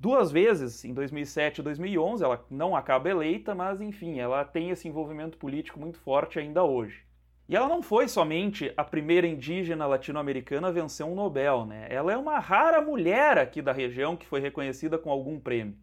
duas 0.00 0.32
vezes, 0.32 0.82
em 0.82 0.94
2007 0.94 1.58
e 1.58 1.62
2011, 1.62 2.24
ela 2.24 2.44
não 2.50 2.74
acaba 2.74 3.10
eleita, 3.10 3.54
mas 3.54 3.82
enfim, 3.82 4.18
ela 4.18 4.42
tem 4.46 4.70
esse 4.70 4.88
envolvimento 4.88 5.36
político 5.36 5.78
muito 5.78 5.98
forte 5.98 6.38
ainda 6.38 6.64
hoje. 6.64 7.04
E 7.50 7.56
ela 7.56 7.66
não 7.66 7.82
foi 7.82 8.06
somente 8.06 8.72
a 8.76 8.84
primeira 8.84 9.26
indígena 9.26 9.84
latino-americana 9.84 10.68
a 10.68 10.70
vencer 10.70 11.04
um 11.04 11.16
Nobel, 11.16 11.66
né? 11.66 11.88
Ela 11.90 12.12
é 12.12 12.16
uma 12.16 12.38
rara 12.38 12.80
mulher 12.80 13.38
aqui 13.38 13.60
da 13.60 13.72
região 13.72 14.16
que 14.16 14.24
foi 14.24 14.38
reconhecida 14.38 14.96
com 14.96 15.10
algum 15.10 15.36
prêmio. 15.40 15.76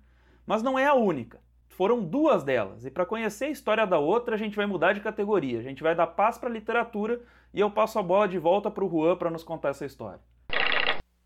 Mas 0.46 0.64
não 0.64 0.80
é 0.80 0.86
a 0.86 0.94
única. 0.94 1.42
Foram 1.68 2.02
duas 2.02 2.42
delas, 2.42 2.86
e 2.86 2.90
para 2.90 3.06
conhecer 3.06 3.46
a 3.46 3.50
história 3.50 3.86
da 3.86 4.00
outra, 4.00 4.36
a 4.36 4.38
gente 4.38 4.56
vai 4.56 4.66
mudar 4.66 4.94
de 4.94 5.02
categoria. 5.02 5.60
A 5.60 5.62
gente 5.62 5.84
vai 5.84 5.94
dar 5.94 6.08
paz 6.08 6.38
para 6.38 6.48
a 6.48 6.52
literatura 6.54 7.20
e 7.54 7.60
eu 7.60 7.70
passo 7.70 8.00
a 8.00 8.04
bola 8.04 8.30
de 8.30 8.40
volta 8.40 8.72
para 8.72 8.86
o 8.86 8.90
Juan 8.90 9.18
para 9.18 9.30
nos 9.30 9.44
contar 9.44 9.72
essa 9.72 9.86
história. 9.86 10.22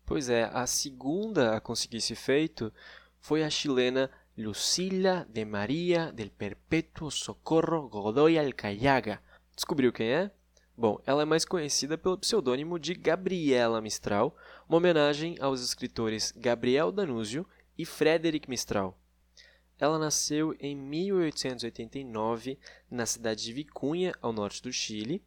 Pois 0.04 0.28
é, 0.28 0.50
a 0.52 0.66
segunda 0.66 1.56
a 1.56 1.60
conseguir 1.60 1.98
esse 1.98 2.16
feito 2.16 2.72
foi 3.20 3.44
a 3.44 3.48
chilena 3.48 4.10
Lucila 4.36 5.24
de 5.30 5.44
Maria 5.44 6.10
del 6.10 6.30
Perpetuo 6.30 7.12
Socorro 7.12 7.88
Godoy 7.88 8.36
Alcayaga. 8.40 9.20
Descobriu 9.62 9.92
quem 9.92 10.08
é? 10.08 10.28
Bom, 10.76 11.00
ela 11.06 11.22
é 11.22 11.24
mais 11.24 11.44
conhecida 11.44 11.96
pelo 11.96 12.18
pseudônimo 12.18 12.80
de 12.80 12.94
Gabriela 12.94 13.80
Mistral, 13.80 14.36
uma 14.68 14.78
homenagem 14.78 15.36
aos 15.40 15.62
escritores 15.62 16.34
Gabriel 16.36 16.90
Danúzio 16.90 17.46
e 17.78 17.86
Frederic 17.86 18.50
Mistral. 18.50 18.98
Ela 19.78 20.00
nasceu 20.00 20.52
em 20.58 20.74
1889 20.74 22.58
na 22.90 23.06
cidade 23.06 23.44
de 23.44 23.52
Vicunha, 23.52 24.12
ao 24.20 24.32
norte 24.32 24.60
do 24.60 24.72
Chile. 24.72 25.22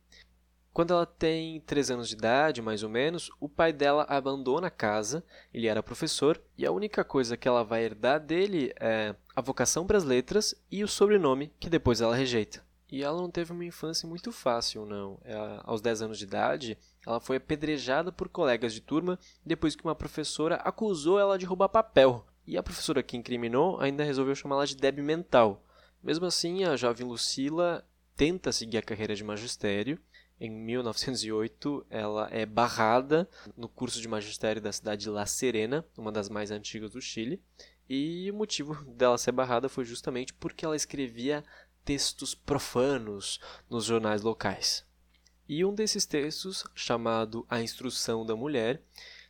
Quando 0.73 0.93
ela 0.93 1.05
tem 1.05 1.61
3 1.61 1.91
anos 1.91 2.09
de 2.09 2.15
idade, 2.15 2.61
mais 2.61 2.83
ou 2.83 2.89
menos, 2.89 3.31
o 3.39 3.47
pai 3.47 3.71
dela 3.71 4.03
abandona 4.09 4.67
a 4.67 4.69
casa, 4.69 5.23
ele 5.53 5.67
era 5.67 5.81
professor, 5.81 6.41
e 6.57 6.65
a 6.65 6.73
única 6.73 7.05
coisa 7.05 7.37
que 7.37 7.47
ela 7.47 7.63
vai 7.63 7.85
herdar 7.85 8.19
dele 8.19 8.73
é 8.81 9.15
a 9.33 9.39
vocação 9.39 9.87
para 9.87 9.97
as 9.97 10.03
letras 10.03 10.53
e 10.69 10.83
o 10.83 10.89
sobrenome 10.89 11.53
que 11.57 11.69
depois 11.69 12.01
ela 12.01 12.13
rejeita. 12.13 12.64
E 12.91 13.03
ela 13.03 13.19
não 13.19 13.31
teve 13.31 13.51
uma 13.51 13.65
infância 13.65 14.07
muito 14.07 14.31
fácil, 14.31 14.85
não. 14.85 15.19
Ela, 15.23 15.61
aos 15.63 15.81
10 15.81 16.03
anos 16.03 16.17
de 16.17 16.25
idade, 16.25 16.77
ela 17.05 17.19
foi 17.19 17.37
apedrejada 17.37 18.11
por 18.11 18.29
colegas 18.29 18.73
de 18.73 18.81
turma 18.81 19.19
depois 19.45 19.75
que 19.75 19.83
uma 19.83 19.95
professora 19.95 20.55
acusou 20.57 21.19
ela 21.19 21.37
de 21.37 21.45
roubar 21.45 21.69
papel. 21.69 22.25
E 22.45 22.57
a 22.57 22.63
professora 22.63 23.01
que 23.01 23.17
incriminou 23.17 23.79
ainda 23.79 24.03
resolveu 24.03 24.35
chamá-la 24.35 24.65
de 24.65 24.75
débil 24.75 25.03
mental. 25.03 25.63
Mesmo 26.03 26.27
assim, 26.27 26.63
a 26.63 26.75
jovem 26.75 27.07
Lucila 27.07 27.83
tenta 28.15 28.51
seguir 28.51 28.77
a 28.77 28.83
carreira 28.83 29.15
de 29.15 29.23
magistério. 29.23 29.99
Em 30.39 30.51
1908, 30.51 31.85
ela 31.89 32.27
é 32.31 32.45
barrada 32.45 33.27
no 33.57 33.67
curso 33.67 33.99
de 33.99 34.07
magistério 34.07 34.61
da 34.61 34.71
cidade 34.71 35.03
de 35.03 35.09
La 35.09 35.25
Serena, 35.25 35.83
uma 35.97 36.11
das 36.11 36.29
mais 36.29 36.51
antigas 36.51 36.91
do 36.91 37.01
Chile. 37.01 37.41
E 37.89 38.29
o 38.31 38.35
motivo 38.35 38.83
dela 38.85 39.17
ser 39.17 39.31
barrada 39.31 39.69
foi 39.69 39.85
justamente 39.85 40.33
porque 40.33 40.65
ela 40.65 40.75
escrevia 40.75 41.43
textos 41.85 42.33
profanos 42.33 43.39
nos 43.69 43.85
jornais 43.85 44.23
locais. 44.23 44.83
E 45.47 45.63
um 45.63 45.73
desses 45.73 46.05
textos, 46.05 46.65
chamado 46.73 47.45
A 47.47 47.61
Instrução 47.61 48.25
da 48.25 48.35
Mulher, 48.35 48.81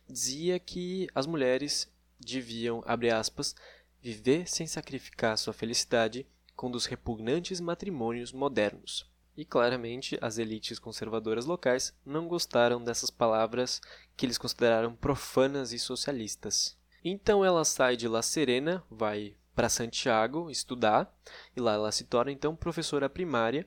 dizia 0.08 0.58
que 0.58 1.06
as 1.14 1.26
mulheres 1.26 1.92
deviam, 2.18 2.82
abre 2.86 3.10
aspas, 3.10 3.54
viver 4.00 4.48
sem 4.48 4.66
sacrificar 4.66 5.36
sua 5.36 5.52
felicidade 5.52 6.26
com 6.54 6.70
dos 6.70 6.86
repugnantes 6.86 7.60
matrimônios 7.60 8.32
modernos. 8.32 9.06
E 9.36 9.44
claramente 9.44 10.18
as 10.22 10.38
elites 10.38 10.78
conservadoras 10.78 11.44
locais 11.44 11.92
não 12.04 12.26
gostaram 12.26 12.82
dessas 12.82 13.10
palavras 13.10 13.82
que 14.16 14.24
eles 14.24 14.38
consideraram 14.38 14.94
profanas 14.94 15.72
e 15.72 15.78
socialistas. 15.78 16.74
Então 17.04 17.44
ela 17.44 17.64
sai 17.64 17.96
de 17.96 18.08
La 18.08 18.22
Serena, 18.22 18.82
vai 18.90 19.36
para 19.56 19.70
Santiago 19.70 20.50
estudar, 20.50 21.12
e 21.56 21.60
lá 21.60 21.72
ela 21.72 21.90
se 21.90 22.04
torna 22.04 22.30
então 22.30 22.54
professora 22.54 23.08
primária 23.08 23.66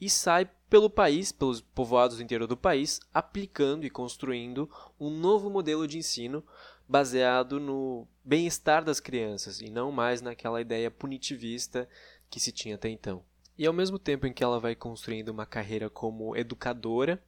e 0.00 0.08
sai 0.08 0.48
pelo 0.70 0.88
país, 0.88 1.32
pelos 1.32 1.60
povoados 1.60 2.18
do 2.18 2.22
interior 2.22 2.46
do 2.46 2.56
país, 2.56 3.00
aplicando 3.12 3.84
e 3.84 3.90
construindo 3.90 4.70
um 4.98 5.10
novo 5.10 5.50
modelo 5.50 5.88
de 5.88 5.98
ensino 5.98 6.44
baseado 6.88 7.58
no 7.58 8.06
bem-estar 8.24 8.84
das 8.84 9.00
crianças 9.00 9.60
e 9.60 9.68
não 9.68 9.90
mais 9.90 10.22
naquela 10.22 10.60
ideia 10.60 10.90
punitivista 10.90 11.88
que 12.30 12.38
se 12.38 12.52
tinha 12.52 12.76
até 12.76 12.88
então. 12.88 13.22
E 13.58 13.66
ao 13.66 13.72
mesmo 13.72 13.98
tempo 13.98 14.24
em 14.24 14.32
que 14.32 14.44
ela 14.44 14.60
vai 14.60 14.76
construindo 14.76 15.30
uma 15.30 15.44
carreira 15.44 15.90
como 15.90 16.36
educadora, 16.36 17.20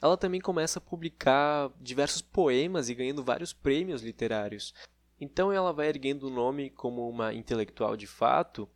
ela 0.00 0.16
também 0.16 0.40
começa 0.40 0.78
a 0.78 0.82
publicar 0.82 1.70
diversos 1.78 2.22
poemas 2.22 2.88
e 2.88 2.94
ganhando 2.94 3.22
vários 3.22 3.52
prêmios 3.52 4.02
literários. 4.02 4.72
Então 5.20 5.52
ela 5.52 5.72
vai 5.72 5.88
erguendo 5.88 6.26
o 6.26 6.30
nome 6.30 6.70
como 6.70 7.08
uma 7.08 7.32
intelectual 7.32 7.96
de 7.96 8.06
fato. 8.06 8.68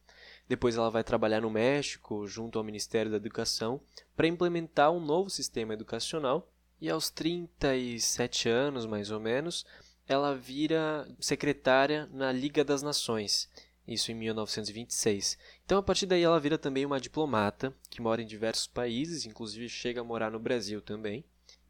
Depois 0.48 0.76
ela 0.76 0.90
vai 0.90 1.04
trabalhar 1.04 1.42
no 1.42 1.50
México, 1.50 2.26
junto 2.26 2.58
ao 2.58 2.64
Ministério 2.64 3.10
da 3.10 3.18
Educação, 3.18 3.80
para 4.16 4.26
implementar 4.26 4.90
um 4.90 5.00
novo 5.00 5.28
sistema 5.28 5.74
educacional. 5.74 6.50
E 6.80 6.88
aos 6.88 7.10
37 7.10 8.48
anos, 8.48 8.86
mais 8.86 9.10
ou 9.10 9.18
menos, 9.18 9.66
ela 10.06 10.34
vira 10.34 11.06
secretária 11.20 12.08
na 12.12 12.32
Liga 12.32 12.64
das 12.64 12.82
Nações, 12.82 13.48
isso 13.86 14.10
em 14.10 14.14
1926. 14.14 15.36
Então, 15.64 15.78
a 15.78 15.82
partir 15.82 16.06
daí, 16.06 16.22
ela 16.22 16.40
vira 16.40 16.56
também 16.56 16.86
uma 16.86 17.00
diplomata 17.00 17.74
que 17.90 18.00
mora 18.00 18.22
em 18.22 18.26
diversos 18.26 18.66
países, 18.66 19.26
inclusive 19.26 19.68
chega 19.68 20.00
a 20.00 20.04
morar 20.04 20.30
no 20.30 20.38
Brasil 20.38 20.80
também. 20.80 21.24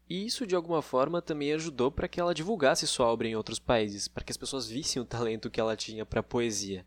E 0.09 0.25
isso, 0.25 0.47
de 0.47 0.55
alguma 0.55 0.81
forma, 0.81 1.21
também 1.21 1.53
ajudou 1.53 1.91
para 1.91 2.07
que 2.07 2.19
ela 2.19 2.33
divulgasse 2.33 2.87
sua 2.87 3.05
obra 3.05 3.27
em 3.27 3.35
outros 3.35 3.59
países, 3.59 4.07
para 4.07 4.23
que 4.23 4.31
as 4.31 4.37
pessoas 4.37 4.67
vissem 4.67 4.99
o 4.99 5.05
talento 5.05 5.51
que 5.51 5.59
ela 5.59 5.77
tinha 5.77 6.03
para 6.03 6.23
poesia. 6.23 6.83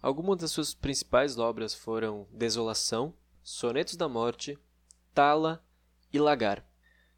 Algumas 0.00 0.38
das 0.38 0.50
suas 0.50 0.72
principais 0.72 1.38
obras 1.38 1.74
foram 1.74 2.26
Desolação, 2.32 3.14
Sonetos 3.42 3.94
da 3.94 4.08
Morte, 4.08 4.58
Tala 5.12 5.62
e 6.10 6.18
Lagar. 6.18 6.66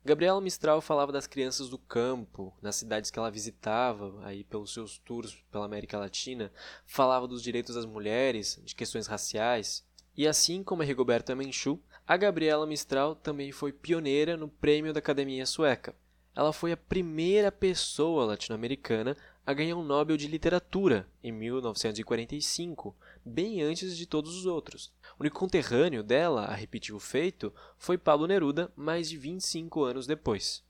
Gabriela 0.04 0.40
Mistral 0.40 0.82
falava 0.82 1.12
das 1.12 1.26
crianças 1.26 1.68
do 1.70 1.78
campo, 1.78 2.52
nas 2.60 2.76
cidades 2.76 3.10
que 3.10 3.18
ela 3.18 3.30
visitava, 3.30 4.20
aí 4.22 4.44
pelos 4.44 4.74
seus 4.74 4.98
tours 4.98 5.34
pela 5.50 5.64
América 5.64 5.98
Latina, 5.98 6.52
falava 6.84 7.28
dos 7.28 7.42
direitos 7.42 7.76
das 7.76 7.86
mulheres, 7.86 8.60
de 8.64 8.74
questões 8.74 9.06
raciais. 9.06 9.82
E 10.16 10.26
assim 10.28 10.62
como 10.62 10.82
a 10.82 10.84
Rigoberta 10.84 11.34
Menchú, 11.34 11.80
a 12.06 12.16
Gabriela 12.18 12.66
Mistral 12.66 13.14
também 13.14 13.50
foi 13.50 13.72
pioneira 13.72 14.36
no 14.36 14.48
prêmio 14.48 14.92
da 14.92 14.98
Academia 14.98 15.46
Sueca. 15.46 15.94
Ela 16.36 16.52
foi 16.52 16.72
a 16.72 16.76
primeira 16.76 17.50
pessoa 17.50 18.26
latino-americana 18.26 19.16
a 19.46 19.52
ganhar 19.54 19.76
um 19.76 19.84
Nobel 19.84 20.16
de 20.16 20.26
Literatura 20.26 21.06
em 21.22 21.32
1945, 21.32 22.94
bem 23.24 23.62
antes 23.62 23.96
de 23.96 24.06
todos 24.06 24.36
os 24.36 24.44
outros. 24.44 24.92
O 25.18 25.30
conterrâneo 25.30 26.02
dela 26.02 26.44
a 26.46 26.54
repetir 26.54 26.94
o 26.94 27.00
feito 27.00 27.52
foi 27.78 27.96
Pablo 27.96 28.26
Neruda, 28.26 28.70
mais 28.76 29.08
de 29.08 29.16
25 29.16 29.82
anos 29.82 30.06
depois. 30.06 30.62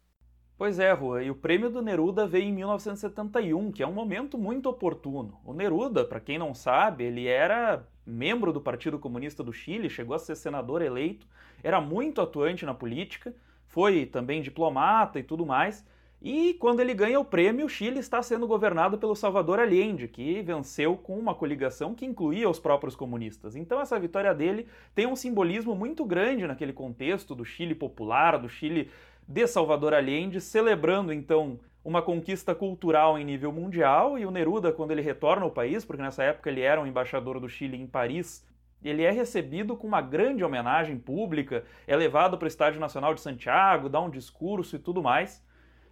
Pois 0.56 0.78
é, 0.78 0.92
Rua, 0.92 1.24
e 1.24 1.30
o 1.30 1.34
prêmio 1.34 1.68
do 1.68 1.82
Neruda 1.82 2.28
veio 2.28 2.44
em 2.44 2.52
1971, 2.52 3.72
que 3.72 3.82
é 3.82 3.86
um 3.86 3.92
momento 3.92 4.38
muito 4.38 4.68
oportuno. 4.68 5.40
O 5.44 5.52
Neruda, 5.52 6.04
para 6.04 6.20
quem 6.20 6.38
não 6.38 6.54
sabe, 6.54 7.04
ele 7.04 7.26
era 7.26 7.84
membro 8.06 8.52
do 8.52 8.60
Partido 8.60 8.98
Comunista 8.98 9.42
do 9.42 9.52
Chile, 9.52 9.88
chegou 9.88 10.14
a 10.14 10.18
ser 10.18 10.36
senador 10.36 10.82
eleito, 10.82 11.26
era 11.62 11.80
muito 11.80 12.20
atuante 12.20 12.66
na 12.66 12.74
política, 12.74 13.34
foi 13.66 14.06
também 14.06 14.42
diplomata 14.42 15.18
e 15.18 15.22
tudo 15.22 15.46
mais, 15.46 15.84
e 16.24 16.54
quando 16.54 16.80
ele 16.80 16.94
ganha 16.94 17.20
o 17.20 17.24
prêmio, 17.24 17.66
o 17.66 17.68
Chile 17.68 17.98
está 17.98 18.22
sendo 18.22 18.46
governado 18.46 18.96
pelo 18.96 19.14
Salvador 19.14 19.60
Allende, 19.60 20.08
que 20.08 20.40
venceu 20.40 20.96
com 20.96 21.18
uma 21.18 21.34
coligação 21.34 21.94
que 21.94 22.06
incluía 22.06 22.48
os 22.48 22.58
próprios 22.58 22.96
comunistas. 22.96 23.54
Então 23.54 23.78
essa 23.78 24.00
vitória 24.00 24.34
dele 24.34 24.66
tem 24.94 25.06
um 25.06 25.14
simbolismo 25.14 25.74
muito 25.74 26.02
grande 26.02 26.46
naquele 26.46 26.72
contexto 26.72 27.34
do 27.34 27.44
Chile 27.44 27.74
popular, 27.74 28.38
do 28.38 28.48
Chile 28.48 28.90
de 29.28 29.46
Salvador 29.46 29.92
Allende, 29.92 30.40
celebrando 30.40 31.12
então 31.12 31.60
uma 31.84 32.00
conquista 32.00 32.54
cultural 32.54 33.18
em 33.18 33.24
nível 33.24 33.52
mundial, 33.52 34.18
e 34.18 34.24
o 34.24 34.30
Neruda, 34.30 34.72
quando 34.72 34.92
ele 34.92 35.02
retorna 35.02 35.44
ao 35.44 35.50
país, 35.50 35.84
porque 35.84 36.02
nessa 36.02 36.24
época 36.24 36.48
ele 36.48 36.62
era 36.62 36.80
um 36.80 36.86
embaixador 36.86 37.38
do 37.38 37.48
Chile 37.48 37.76
em 37.76 37.86
Paris, 37.86 38.46
ele 38.82 39.02
é 39.02 39.10
recebido 39.10 39.76
com 39.76 39.86
uma 39.86 40.00
grande 40.00 40.42
homenagem 40.42 40.98
pública, 40.98 41.64
é 41.86 41.94
levado 41.94 42.38
para 42.38 42.46
o 42.46 42.48
Estádio 42.48 42.80
Nacional 42.80 43.14
de 43.14 43.20
Santiago, 43.20 43.88
dá 43.88 44.00
um 44.00 44.10
discurso 44.10 44.76
e 44.76 44.78
tudo 44.78 45.02
mais. 45.02 45.44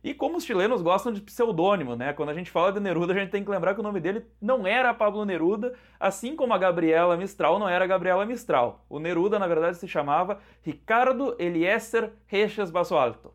E 0.05 0.13
como 0.13 0.37
os 0.37 0.45
chilenos 0.45 0.83
gostam 0.83 1.13
de 1.13 1.21
pseudônimo, 1.21 1.95
né? 1.95 2.13
Quando 2.13 2.31
a 2.31 2.35
gente 2.35 2.51
fala 2.51 2.73
de 2.73 2.81
Neruda, 2.81 3.13
a 3.13 3.17
gente 3.17 3.31
tem 3.31 3.45
que 3.45 3.51
lembrar 3.51 3.73
que 3.73 3.81
o 3.81 3.85
nome 3.85 4.01
dele 4.01 4.27
não 4.41 4.67
era 4.67 4.93
Pablo 4.93 5.25
Neruda, 5.25 5.75
assim 5.99 6.35
como 6.35 6.53
a 6.53 6.59
Gabriela 6.59 7.17
Mistral 7.17 7.59
não 7.59 7.69
era 7.69 7.87
Gabriela 7.87 8.27
Mistral. 8.27 8.85
O 8.89 8.99
Neruda, 8.99 9.39
na 9.39 9.47
verdade, 9.47 9.77
se 9.77 9.87
chamava 9.87 10.41
Ricardo 10.61 11.37
Eliezer 11.39 12.13
Reches 12.27 12.71
Basualto. 12.71 13.33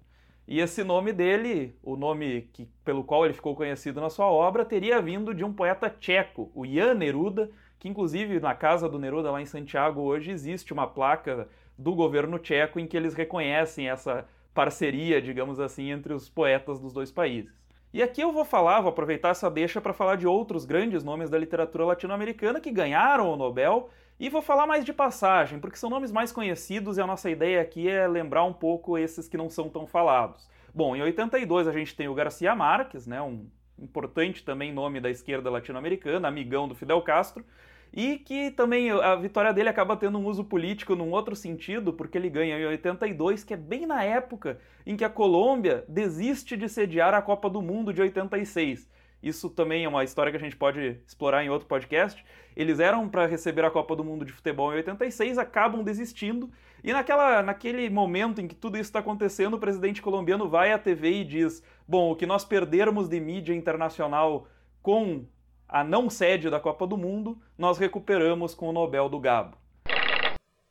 E 0.47 0.62
esse 0.62 0.81
nome 0.83 1.12
dele, 1.12 1.75
o 1.83 1.97
nome 1.97 2.49
que, 2.53 2.65
pelo 2.86 3.03
qual 3.03 3.25
ele 3.25 3.33
ficou 3.33 3.53
conhecido 3.53 3.99
na 3.99 4.10
sua 4.10 4.27
obra, 4.27 4.63
teria 4.63 5.01
vindo 5.01 5.33
de 5.33 5.43
um 5.43 5.51
poeta 5.51 5.89
tcheco, 5.89 6.49
o 6.55 6.65
Jan 6.65 6.93
Neruda, 6.93 7.49
que 7.77 7.89
inclusive 7.89 8.39
na 8.39 8.55
casa 8.55 8.88
do 8.88 8.97
Neruda, 8.97 9.29
lá 9.29 9.41
em 9.41 9.45
Santiago, 9.45 10.01
hoje 10.01 10.31
existe 10.31 10.71
uma 10.71 10.88
placa 10.88 11.49
do 11.77 11.93
governo 11.93 12.39
tcheco 12.39 12.79
em 12.79 12.88
que 12.88 12.95
eles 12.95 13.13
reconhecem 13.13 13.89
essa 13.89 14.25
parceria, 14.53 15.21
digamos 15.21 15.60
assim, 15.60 15.91
entre 15.91 16.13
os 16.13 16.29
poetas 16.29 16.79
dos 16.79 16.93
dois 16.93 17.12
países. 17.12 17.62
E 17.93 18.01
aqui 18.01 18.21
eu 18.21 18.31
vou 18.31 18.45
falar, 18.45 18.79
vou 18.81 18.89
aproveitar 18.89 19.29
essa 19.29 19.51
deixa 19.51 19.81
para 19.81 19.93
falar 19.93 20.15
de 20.15 20.25
outros 20.25 20.65
grandes 20.65 21.03
nomes 21.03 21.29
da 21.29 21.38
literatura 21.38 21.86
latino-americana 21.86 22.62
que 22.62 22.71
ganharam 22.71 23.31
o 23.31 23.36
Nobel 23.36 23.89
e 24.19 24.30
vou 24.30 24.41
falar 24.41 24.65
mais 24.65 24.84
de 24.84 24.93
passagem, 24.93 25.60
porque 25.60 25.77
são 25.77 25.89
nomes 25.89 26.12
mais 26.12 26.32
conhecidos 26.32 26.97
e 26.97 27.01
a 27.01 27.08
nossa 27.08 27.30
ideia 27.30 27.62
aqui 27.62 27.88
é 27.88 28.08
lembrar 28.08 28.43
um 28.43 28.53
pouco 28.53 28.97
esses 28.97 29.27
que 29.27 29.38
não 29.38 29.49
são 29.49 29.69
tão 29.69 29.86
falados. 29.86 30.49
Bom, 30.73 30.95
em 30.95 31.01
82 31.01 31.67
a 31.67 31.71
gente 31.71 31.95
tem 31.95 32.08
o 32.08 32.13
Garcia 32.13 32.56
Marques, 32.56 33.06
né, 33.06 33.21
um 33.21 33.47
importante 33.80 34.43
também 34.43 34.73
nome 34.73 34.99
da 34.99 35.10
esquerda 35.10 35.49
latino-americana, 35.49 36.27
amigão 36.27 36.67
do 36.67 36.75
Fidel 36.75 37.01
Castro, 37.01 37.45
e 37.93 38.17
que 38.17 38.51
também 38.51 38.91
a 38.91 39.15
vitória 39.15 39.53
dele 39.53 39.69
acaba 39.69 39.95
tendo 39.95 40.17
um 40.17 40.25
uso 40.25 40.43
político 40.43 40.95
num 40.95 41.12
outro 41.12 41.36
sentido, 41.36 41.93
porque 41.93 42.17
ele 42.17 42.30
ganha 42.30 42.60
em 42.60 42.65
82, 42.65 43.43
que 43.43 43.53
é 43.53 43.58
bem 43.58 43.86
na 43.86 44.03
época 44.03 44.60
em 44.86 44.97
que 44.97 45.06
a 45.06 45.10
Colômbia 45.10 45.86
desiste 45.88 46.58
de 46.58 46.67
sediar 46.67 47.13
a 47.13 47.21
Copa 47.21 47.49
do 47.49 47.62
Mundo 47.62 47.93
de 47.93 48.01
86. 48.01 48.89
Isso 49.21 49.49
também 49.49 49.84
é 49.84 49.89
uma 49.89 50.03
história 50.03 50.32
que 50.32 50.38
a 50.38 50.41
gente 50.41 50.56
pode 50.56 50.99
explorar 51.06 51.43
em 51.43 51.49
outro 51.49 51.67
podcast. 51.67 52.23
Eles 52.56 52.80
eram 52.80 53.10
para 53.10 53.25
receber 53.25 53.65
a 53.65 53.71
Copa 53.71 53.95
do 53.95 54.03
Mundo 54.03 54.23
de 54.23 54.32
Futebol 54.32 54.71
em 54.73 54.77
86, 54.77 55.38
acabam 55.38 55.84
desistindo. 55.84 56.51
E 56.84 56.93
naquela, 56.93 57.41
naquele 57.41 57.89
momento 57.89 58.39
em 58.39 58.47
que 58.47 58.56
tudo 58.56 58.77
isso 58.77 58.89
está 58.89 58.99
acontecendo, 58.99 59.56
o 59.56 59.60
presidente 59.60 60.01
colombiano 60.01 60.47
vai 60.47 60.71
à 60.71 60.77
TV 60.77 61.21
e 61.21 61.23
diz: 61.23 61.63
Bom, 61.88 62.12
o 62.12 62.15
que 62.15 62.25
nós 62.25 62.45
perdermos 62.45 63.10
de 63.10 63.19
mídia 63.19 63.53
internacional 63.53 64.47
com 64.82 65.25
a 65.67 65.84
não 65.84 66.10
sede 66.10 66.49
da 66.49 66.60
Copa 66.60 66.88
do 66.88 66.97
Mundo, 66.97 67.41
nós 67.58 67.77
recuperamos 67.77 68.56
com 68.56 68.69
o 68.69 68.71
Nobel 68.71 69.10
do 69.10 69.19
Gabo. 69.19 69.58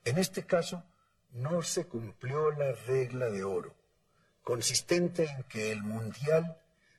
En 0.04 0.18
este 0.18 0.40
caso, 0.42 0.82
no 1.32 1.62
se 1.62 1.84
cumplió 1.84 2.50
la 2.52 2.72
regla 2.86 3.28
de 3.28 3.44
oro, 3.44 3.74
consistente 4.42 5.24
en 5.24 5.42
que 5.48 5.72
el 5.72 5.82
Mundial 5.82 6.56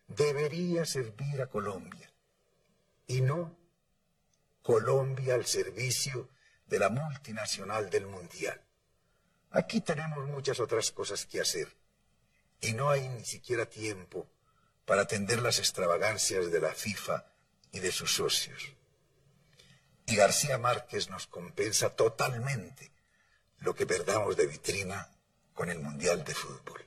debería 0.07 0.85
servir 0.85 1.41
a 1.41 1.47
Colombia 1.47 2.11
y 3.07 3.21
no 3.21 3.55
Colombia 4.61 5.35
al 5.35 5.45
servicio 5.45 6.29
de 6.65 6.79
la 6.79 6.89
multinacional 6.89 7.89
del 7.89 8.05
Mundial. 8.07 8.61
Aquí 9.51 9.81
tenemos 9.81 10.27
muchas 10.27 10.59
otras 10.59 10.91
cosas 10.91 11.25
que 11.25 11.39
hacer 11.39 11.67
y 12.59 12.73
no 12.73 12.89
hay 12.89 13.07
ni 13.07 13.23
siquiera 13.23 13.65
tiempo 13.65 14.27
para 14.85 15.03
atender 15.03 15.41
las 15.41 15.59
extravagancias 15.59 16.51
de 16.51 16.59
la 16.59 16.73
FIFA 16.73 17.25
y 17.71 17.79
de 17.79 17.91
sus 17.91 18.15
socios. 18.15 18.73
Y 20.05 20.15
García 20.15 20.57
Márquez 20.57 21.09
nos 21.09 21.27
compensa 21.27 21.95
totalmente 21.95 22.91
lo 23.59 23.75
que 23.75 23.85
perdamos 23.85 24.37
de 24.37 24.47
vitrina 24.47 25.09
con 25.53 25.69
el 25.69 25.79
Mundial 25.79 26.23
de 26.23 26.33
Fútbol. 26.33 26.85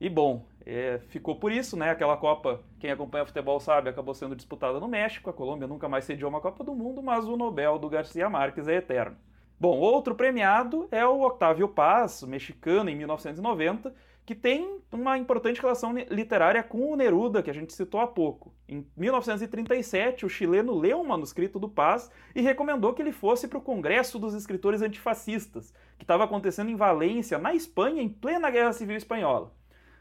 E 0.00 0.10
bom, 0.10 0.46
é, 0.68 0.98
ficou 1.08 1.36
por 1.36 1.50
isso, 1.50 1.78
né? 1.78 1.88
Aquela 1.90 2.14
Copa, 2.18 2.60
quem 2.78 2.90
acompanha 2.90 3.24
futebol 3.24 3.58
sabe, 3.58 3.88
acabou 3.88 4.14
sendo 4.14 4.36
disputada 4.36 4.78
no 4.78 4.86
México. 4.86 5.30
A 5.30 5.32
Colômbia 5.32 5.66
nunca 5.66 5.88
mais 5.88 6.04
sediou 6.04 6.28
uma 6.28 6.42
Copa 6.42 6.62
do 6.62 6.74
Mundo, 6.74 7.02
mas 7.02 7.26
o 7.26 7.38
Nobel 7.38 7.78
do 7.78 7.88
Garcia 7.88 8.28
Marques 8.28 8.68
é 8.68 8.74
eterno. 8.74 9.16
Bom, 9.58 9.78
outro 9.78 10.14
premiado 10.14 10.86
é 10.90 11.06
o 11.06 11.22
Octávio 11.22 11.68
Paz, 11.68 12.22
mexicano, 12.22 12.90
em 12.90 12.96
1990, 12.96 13.94
que 14.26 14.34
tem 14.34 14.78
uma 14.92 15.16
importante 15.16 15.58
relação 15.58 15.94
literária 16.10 16.62
com 16.62 16.92
o 16.92 16.96
Neruda, 16.96 17.42
que 17.42 17.48
a 17.48 17.54
gente 17.54 17.72
citou 17.72 17.98
há 17.98 18.06
pouco. 18.06 18.54
Em 18.68 18.86
1937, 18.94 20.26
o 20.26 20.28
chileno 20.28 20.74
leu 20.78 21.00
um 21.00 21.06
manuscrito 21.06 21.58
do 21.58 21.70
Paz 21.70 22.10
e 22.34 22.42
recomendou 22.42 22.92
que 22.92 23.00
ele 23.00 23.10
fosse 23.10 23.48
para 23.48 23.56
o 23.56 23.62
Congresso 23.62 24.18
dos 24.18 24.34
Escritores 24.34 24.82
Antifascistas, 24.82 25.72
que 25.96 26.04
estava 26.04 26.24
acontecendo 26.24 26.70
em 26.70 26.76
Valência, 26.76 27.38
na 27.38 27.54
Espanha, 27.54 28.02
em 28.02 28.08
plena 28.10 28.50
Guerra 28.50 28.74
Civil 28.74 28.98
Espanhola. 28.98 29.56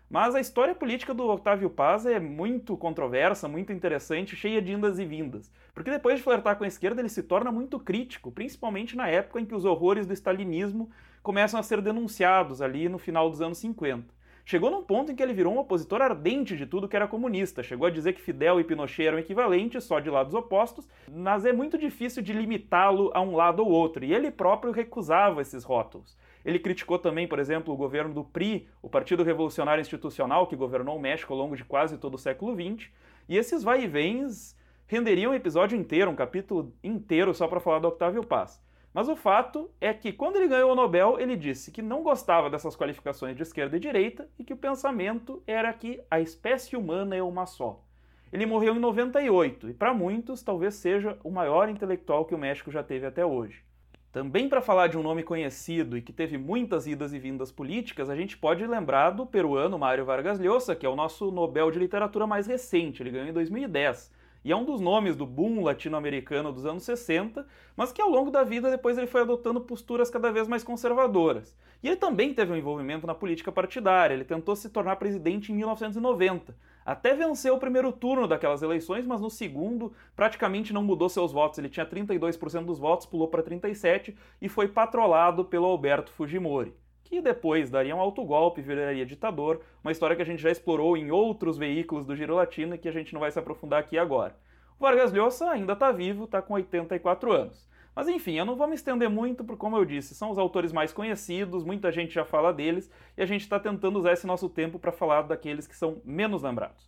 Mas 0.09 0.33
a 0.33 0.39
história 0.39 0.73
política 0.73 1.13
do 1.13 1.29
Octávio 1.29 1.69
Paz 1.69 2.05
é 2.05 2.17
muito 2.17 2.77
controversa, 2.77 3.45
muito 3.45 3.73
interessante, 3.73 4.37
cheia 4.37 4.61
de 4.61 4.71
indas 4.71 4.99
e 4.99 5.05
vindas. 5.05 5.51
Porque 5.73 5.91
depois 5.91 6.15
de 6.15 6.23
flertar 6.23 6.55
com 6.55 6.63
a 6.63 6.67
esquerda, 6.67 7.01
ele 7.01 7.09
se 7.09 7.23
torna 7.23 7.51
muito 7.51 7.77
crítico, 7.77 8.31
principalmente 8.31 8.95
na 8.95 9.09
época 9.09 9.41
em 9.41 9.45
que 9.45 9.53
os 9.53 9.65
horrores 9.65 10.07
do 10.07 10.13
stalinismo 10.13 10.89
começam 11.21 11.59
a 11.59 11.63
ser 11.63 11.81
denunciados 11.81 12.61
ali 12.61 12.87
no 12.87 12.97
final 12.97 13.29
dos 13.29 13.41
anos 13.41 13.57
50. 13.57 14.15
Chegou 14.45 14.71
num 14.71 14.81
ponto 14.81 15.11
em 15.11 15.15
que 15.15 15.21
ele 15.21 15.33
virou 15.33 15.53
um 15.53 15.59
opositor 15.59 16.01
ardente 16.01 16.55
de 16.55 16.65
tudo 16.65 16.87
que 16.87 16.95
era 16.95 17.05
comunista. 17.05 17.61
Chegou 17.61 17.85
a 17.85 17.91
dizer 17.91 18.13
que 18.13 18.21
Fidel 18.21 18.61
e 18.61 18.63
Pinochet 18.63 19.07
eram 19.07 19.19
equivalentes, 19.19 19.83
só 19.83 19.99
de 19.99 20.09
lados 20.09 20.33
opostos, 20.33 20.87
mas 21.11 21.43
é 21.43 21.51
muito 21.51 21.77
difícil 21.77 22.23
de 22.23 22.31
limitá-lo 22.31 23.11
a 23.13 23.19
um 23.19 23.35
lado 23.35 23.61
ou 23.61 23.69
outro, 23.69 24.05
e 24.05 24.13
ele 24.13 24.31
próprio 24.31 24.71
recusava 24.71 25.41
esses 25.41 25.65
rótulos. 25.65 26.15
Ele 26.47 26.59
criticou 26.59 26.97
também, 26.97 27.27
por 27.27 27.39
exemplo, 27.39 27.73
o 27.73 27.77
governo 27.77 28.13
do 28.13 28.23
PRI, 28.23 28.69
o 28.81 28.89
Partido 28.89 29.21
Revolucionário 29.21 29.81
Institucional, 29.81 30.47
que 30.47 30.55
governou 30.55 30.95
o 30.95 30.99
México 30.99 31.33
ao 31.33 31.39
longo 31.39 31.57
de 31.57 31.65
quase 31.65 31.97
todo 31.97 32.13
o 32.13 32.17
século 32.17 32.55
XX, 32.55 32.89
e 33.27 33.35
esses 33.35 33.63
vai 33.63 33.83
e 33.83 33.87
vens 33.87 34.57
renderiam 34.87 35.33
um 35.33 35.35
episódio 35.35 35.77
inteiro, 35.77 36.09
um 36.09 36.15
capítulo 36.15 36.73
inteiro 36.81 37.33
só 37.33 37.49
para 37.49 37.59
falar 37.59 37.79
do 37.79 37.89
Octávio 37.89 38.25
Paz. 38.25 38.63
Mas 38.93 39.09
o 39.09 39.15
fato 39.17 39.69
é 39.81 39.93
que, 39.93 40.13
quando 40.13 40.37
ele 40.37 40.47
ganhou 40.47 40.71
o 40.71 40.75
Nobel, 40.75 41.19
ele 41.19 41.35
disse 41.35 41.69
que 41.69 41.81
não 41.81 42.01
gostava 42.01 42.49
dessas 42.49 42.77
qualificações 42.77 43.35
de 43.35 43.43
esquerda 43.43 43.75
e 43.75 43.81
direita 43.81 44.29
e 44.39 44.45
que 44.45 44.53
o 44.53 44.57
pensamento 44.57 45.43
era 45.45 45.73
que 45.73 46.01
a 46.09 46.21
espécie 46.21 46.77
humana 46.77 47.13
é 47.13 47.21
uma 47.21 47.45
só. 47.45 47.83
Ele 48.31 48.45
morreu 48.45 48.73
em 48.73 48.79
98 48.79 49.71
e, 49.71 49.73
para 49.73 49.93
muitos, 49.93 50.41
talvez 50.41 50.75
seja 50.75 51.19
o 51.25 51.29
maior 51.29 51.67
intelectual 51.67 52.23
que 52.23 52.33
o 52.33 52.37
México 52.37 52.71
já 52.71 52.81
teve 52.81 53.05
até 53.05 53.25
hoje. 53.25 53.67
Também 54.11 54.47
para 54.47 54.61
falar 54.61 54.87
de 54.87 54.97
um 54.97 55.03
nome 55.03 55.21
conhecido 55.21 55.97
e 55.97 56.01
que 56.01 56.13
teve 56.13 56.37
muitas 56.37 56.87
idas 56.87 57.13
e 57.13 57.19
vindas 57.19 57.51
políticas, 57.51 58.09
a 58.09 58.15
gente 58.15 58.37
pode 58.37 58.65
lembrar 58.65 59.11
do 59.11 59.25
peruano 59.25 59.77
Mário 59.77 60.05
Vargas 60.05 60.39
Llosa, 60.39 60.75
que 60.75 60.85
é 60.85 60.89
o 60.89 60.95
nosso 60.95 61.29
Nobel 61.29 61.69
de 61.69 61.77
Literatura 61.77 62.25
mais 62.25 62.47
recente, 62.47 63.03
ele 63.03 63.11
ganhou 63.11 63.27
em 63.27 63.33
2010. 63.33 64.11
E 64.45 64.51
é 64.51 64.55
um 64.55 64.63
dos 64.63 64.79
nomes 64.79 65.17
do 65.17 65.25
boom 65.25 65.61
latino-americano 65.61 66.53
dos 66.53 66.65
anos 66.65 66.83
60, 66.83 67.45
mas 67.75 67.91
que 67.91 68.01
ao 68.01 68.09
longo 68.09 68.31
da 68.31 68.45
vida 68.45 68.71
depois 68.71 68.97
ele 68.97 69.05
foi 69.05 69.21
adotando 69.21 69.59
posturas 69.59 70.09
cada 70.09 70.31
vez 70.31 70.47
mais 70.47 70.63
conservadoras. 70.63 71.53
E 71.83 71.87
ele 71.87 71.97
também 71.97 72.33
teve 72.33 72.53
um 72.53 72.55
envolvimento 72.55 73.05
na 73.05 73.13
política 73.13 73.51
partidária, 73.51 74.13
ele 74.13 74.23
tentou 74.23 74.55
se 74.55 74.69
tornar 74.69 74.95
presidente 74.95 75.51
em 75.51 75.55
1990, 75.55 76.55
até 76.87 77.13
venceu 77.13 77.53
o 77.53 77.59
primeiro 77.59 77.91
turno 77.91 78.29
daquelas 78.29 78.61
eleições, 78.61 79.05
mas 79.05 79.19
no 79.19 79.29
segundo 79.29 79.91
praticamente 80.15 80.71
não 80.71 80.81
mudou 80.81 81.09
seus 81.09 81.33
votos. 81.33 81.59
Ele 81.59 81.67
tinha 81.67 81.85
32% 81.85 82.63
dos 82.63 82.79
votos, 82.79 83.05
pulou 83.05 83.27
para 83.27 83.43
37% 83.43 84.15
e 84.41 84.47
foi 84.47 84.69
patrolado 84.69 85.43
pelo 85.43 85.65
Alberto 85.65 86.09
Fujimori, 86.13 86.73
que 87.03 87.19
depois 87.19 87.69
daria 87.69 87.93
um 87.93 87.99
autogolpe 87.99 88.61
viraria 88.61 89.05
ditador, 89.05 89.59
uma 89.83 89.91
história 89.91 90.15
que 90.15 90.21
a 90.21 90.25
gente 90.25 90.41
já 90.41 90.49
explorou 90.49 90.95
em 90.95 91.11
outros 91.11 91.57
veículos 91.57 92.05
do 92.05 92.15
Giro 92.15 92.35
Latino 92.35 92.75
e 92.75 92.77
que 92.77 92.87
a 92.87 92.93
gente 92.93 93.13
não 93.13 93.19
vai 93.19 93.31
se 93.31 93.37
aprofundar 93.37 93.81
aqui 93.81 93.97
agora. 93.97 94.37
O 94.79 94.83
Vargas 94.83 95.11
Llosa 95.11 95.49
ainda 95.49 95.73
está 95.73 95.91
vivo, 95.91 96.23
está 96.23 96.41
com 96.41 96.53
84 96.53 97.33
anos. 97.33 97.67
Mas 97.97 98.07
enfim, 98.07 98.33
eu 98.33 98.45
não 98.45 98.55
vou 98.55 98.67
me 98.67 98.75
estender 98.75 99.09
muito, 99.09 99.43
porque, 99.43 99.59
como 99.59 99.75
eu 99.75 99.83
disse, 99.83 100.13
são 100.13 100.29
os 100.29 100.37
autores 100.37 100.71
mais 100.71 100.93
conhecidos, 100.93 101.63
muita 101.63 101.91
gente 101.91 102.13
já 102.13 102.23
fala 102.23 102.53
deles, 102.53 102.91
e 103.17 103.23
a 103.23 103.25
gente 103.25 103.41
está 103.41 103.59
tentando 103.59 103.97
usar 103.97 104.13
esse 104.13 104.27
nosso 104.27 104.47
tempo 104.47 104.77
para 104.77 104.91
falar 104.91 105.23
daqueles 105.23 105.65
que 105.65 105.75
são 105.75 105.99
menos 106.05 106.43
lembrados. 106.43 106.87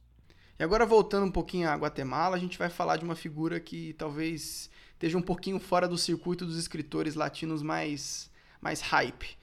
E 0.60 0.64
agora, 0.64 0.86
voltando 0.86 1.26
um 1.26 1.32
pouquinho 1.32 1.68
à 1.68 1.74
Guatemala, 1.74 2.36
a 2.36 2.40
gente 2.40 2.60
vai 2.60 2.70
falar 2.70 2.98
de 2.98 3.06
uma 3.06 3.16
figura 3.16 3.60
que 3.60 3.94
talvez 3.94 4.70
esteja 4.94 5.18
um 5.18 5.22
pouquinho 5.24 5.60
fora 5.60 5.88
do 5.88 5.98
circuito 5.98 6.46
dos 6.46 6.60
escritores 6.60 7.16
latinos 7.16 7.64
mais, 7.64 8.30
mais 8.62 8.80
hype. 8.80 9.36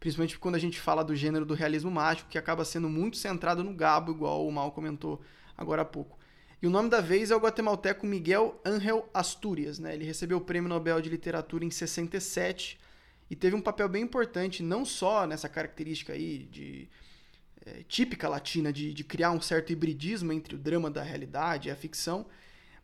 Principalmente 0.00 0.38
quando 0.38 0.54
a 0.54 0.58
gente 0.58 0.80
fala 0.80 1.04
do 1.04 1.14
gênero 1.14 1.44
do 1.44 1.52
realismo 1.52 1.90
mágico, 1.90 2.30
que 2.30 2.38
acaba 2.38 2.64
sendo 2.64 2.88
muito 2.88 3.18
centrado 3.18 3.62
no 3.62 3.74
Gabo, 3.74 4.12
igual 4.12 4.48
o 4.48 4.50
Mal 4.50 4.72
comentou 4.72 5.20
agora 5.58 5.82
há 5.82 5.84
pouco. 5.84 6.21
E 6.62 6.66
o 6.68 6.70
nome 6.70 6.88
da 6.88 7.00
vez 7.00 7.32
é 7.32 7.36
o 7.36 7.40
guatemalteco 7.40 8.06
Miguel 8.06 8.60
Ángel 8.64 9.10
Asturias. 9.12 9.80
Né? 9.80 9.94
Ele 9.94 10.04
recebeu 10.04 10.38
o 10.38 10.40
Prêmio 10.40 10.68
Nobel 10.68 11.00
de 11.00 11.10
Literatura 11.10 11.64
em 11.64 11.70
67 11.72 12.78
e 13.28 13.34
teve 13.34 13.56
um 13.56 13.60
papel 13.60 13.88
bem 13.88 14.04
importante, 14.04 14.62
não 14.62 14.84
só 14.84 15.26
nessa 15.26 15.48
característica 15.48 16.12
aí 16.12 16.46
de 16.52 16.88
é, 17.66 17.82
típica 17.88 18.28
latina 18.28 18.72
de, 18.72 18.94
de 18.94 19.02
criar 19.02 19.32
um 19.32 19.40
certo 19.40 19.72
hibridismo 19.72 20.32
entre 20.32 20.54
o 20.54 20.58
drama 20.58 20.88
da 20.88 21.02
realidade 21.02 21.68
e 21.68 21.72
a 21.72 21.74
ficção, 21.74 22.26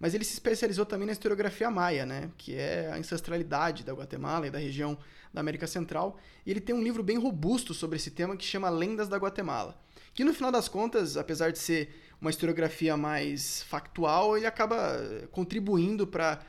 mas 0.01 0.12
ele 0.12 0.25
se 0.25 0.33
especializou 0.33 0.85
também 0.85 1.07
na 1.07 1.12
historiografia 1.12 1.71
maia, 1.71 2.05
né? 2.05 2.33
que 2.37 2.57
é 2.57 2.91
a 2.91 2.97
ancestralidade 2.97 3.85
da 3.85 3.93
Guatemala 3.93 4.49
e 4.49 4.51
da 4.51 4.59
região 4.59 4.99
da 5.33 5.41
América 5.41 5.69
Central. 5.69 6.19
E 6.45 6.51
ele 6.51 6.61
tem 6.61 6.75
um 6.75 6.83
livro 6.83 7.05
bem 7.05 7.17
robusto 7.17 7.73
sobre 7.73 7.95
esse 7.95 8.11
tema 8.11 8.37
que 8.37 8.45
chama 8.45 8.69
Lendas 8.69 9.07
da 9.07 9.19
Guatemala, 9.19 9.81
que 10.19 10.25
no 10.25 10.35
final 10.35 10.51
das 10.51 10.67
contas, 10.67 11.17
apesar 11.17 11.53
de 11.53 11.61
ser 11.61 11.95
uma 12.21 12.29
historiografia 12.29 12.97
mais 12.97 13.63
factual, 13.63 14.37
ele 14.37 14.47
acaba 14.47 15.01
contribuindo 15.31 16.09
para. 16.09 16.41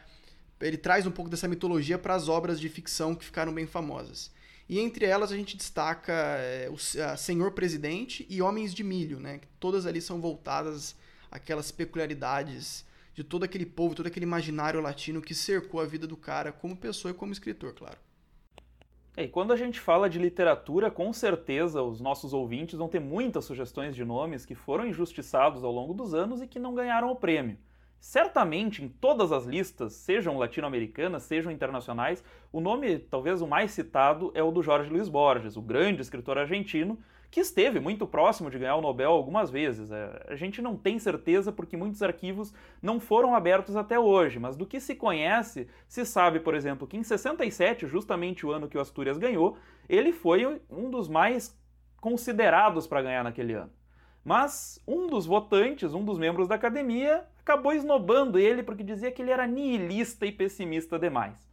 Ele 0.60 0.76
traz 0.76 1.06
um 1.06 1.12
pouco 1.12 1.30
dessa 1.30 1.48
mitologia 1.48 1.96
para 2.00 2.16
as 2.16 2.28
obras 2.28 2.60
de 2.60 2.68
ficção 2.68 3.14
que 3.14 3.24
ficaram 3.24 3.54
bem 3.54 3.68
famosas. 3.68 4.32
E 4.68 4.80
entre 4.80 5.06
elas 5.06 5.32
a 5.32 5.38
gente 5.38 5.56
destaca 5.56 6.12
é, 6.12 6.68
o 6.72 6.80
Senhor 7.16 7.52
Presidente 7.52 8.26
e 8.28 8.42
Homens 8.42 8.74
de 8.74 8.84
Milho, 8.84 9.20
né? 9.20 9.40
Todas 9.60 9.86
ali 9.86 10.02
são 10.02 10.20
voltadas 10.20 10.96
àquelas 11.30 11.72
peculiaridades 11.72 12.84
de 13.14 13.24
todo 13.24 13.44
aquele 13.44 13.68
povo, 13.68 13.94
todo 13.94 14.08
aquele 14.08 14.26
imaginário 14.26 14.82
latino 14.82 15.22
que 15.22 15.36
cercou 15.36 15.80
a 15.80 15.86
vida 15.86 16.08
do 16.08 16.18
cara 16.18 16.52
como 16.52 16.76
pessoa 16.76 17.12
e 17.12 17.14
como 17.14 17.32
escritor, 17.32 17.76
claro. 17.76 18.00
É, 19.20 19.24
e 19.24 19.28
quando 19.28 19.52
a 19.52 19.58
gente 19.58 19.82
fala 19.82 20.10
de 20.10 20.18
literatura, 20.18 20.90
com 20.90 21.12
certeza 21.12 21.84
os 21.84 22.00
nossos 22.00 22.34
ouvintes 22.34 22.80
vão 22.80 22.88
ter 22.88 23.02
muitas 23.02 23.44
sugestões 23.44 23.94
de 23.94 24.06
nomes 24.06 24.46
que 24.46 24.56
foram 24.56 24.88
injustiçados 24.88 25.62
ao 25.62 25.74
longo 25.74 25.94
dos 25.94 26.14
anos 26.14 26.42
e 26.42 26.48
que 26.48 26.58
não 26.58 26.74
ganharam 26.74 27.12
o 27.12 27.16
prêmio. 27.18 27.58
Certamente, 28.00 28.82
em 28.82 28.88
todas 28.88 29.34
as 29.34 29.44
listas, 29.44 29.92
sejam 29.92 30.38
latino-americanas, 30.38 31.24
sejam 31.24 31.52
internacionais, 31.52 32.24
o 32.50 32.62
nome 32.62 32.98
talvez 32.98 33.42
o 33.42 33.48
mais 33.48 33.72
citado 33.72 34.32
é 34.34 34.42
o 34.42 34.52
do 34.52 34.64
Jorge 34.64 34.90
Luiz 34.90 35.10
Borges, 35.10 35.58
o 35.58 35.62
grande 35.62 36.02
escritor 36.02 36.38
argentino, 36.38 36.98
que 37.32 37.40
esteve 37.40 37.80
muito 37.80 38.08
próximo 38.08 38.50
de 38.50 38.58
ganhar 38.58 38.76
o 38.76 38.82
Nobel 38.82 39.12
algumas 39.12 39.50
vezes. 39.52 39.92
É, 39.92 40.26
a 40.28 40.36
gente 40.36 40.62
não 40.62 40.76
tem 40.76 40.98
certeza 40.98 41.52
porque 41.52 41.78
muitos 41.78 42.02
arquivos 42.02 42.54
não 42.82 43.00
foram 43.00 43.36
abertos 43.36 43.76
até 43.76 44.00
hoje, 44.00 44.40
mas 44.40 44.56
do 44.56 44.66
que 44.66 44.80
se 44.80 44.96
conhece, 44.96 45.68
se 45.88 46.06
sabe, 46.06 46.40
por 46.40 46.56
exemplo, 46.56 46.88
que 46.88 46.98
em 46.98 47.04
67, 47.04 47.88
justamente 47.88 48.46
o 48.46 48.52
ano 48.52 48.68
que 48.68 48.78
o 48.78 48.82
Astúrias 48.82 49.18
ganhou, 49.18 49.58
ele 49.88 50.12
foi 50.12 50.62
um 50.70 50.90
dos 50.90 51.08
mais 51.08 51.58
considerados 52.02 52.88
para 52.88 53.02
ganhar 53.02 53.24
naquele 53.24 53.54
ano. 53.54 53.72
Mas 54.24 54.82
um 54.88 55.08
dos 55.08 55.26
votantes, 55.26 55.94
um 55.94 56.04
dos 56.04 56.18
membros 56.18 56.48
da 56.48 56.56
academia, 56.56 57.26
acabou 57.40 57.74
esnobando 57.74 58.38
ele 58.38 58.64
porque 58.64 58.84
dizia 58.84 59.12
que 59.12 59.22
ele 59.22 59.32
era 59.32 59.48
nihilista 59.48 60.26
e 60.26 60.32
pessimista 60.32 61.00
demais. 61.00 61.49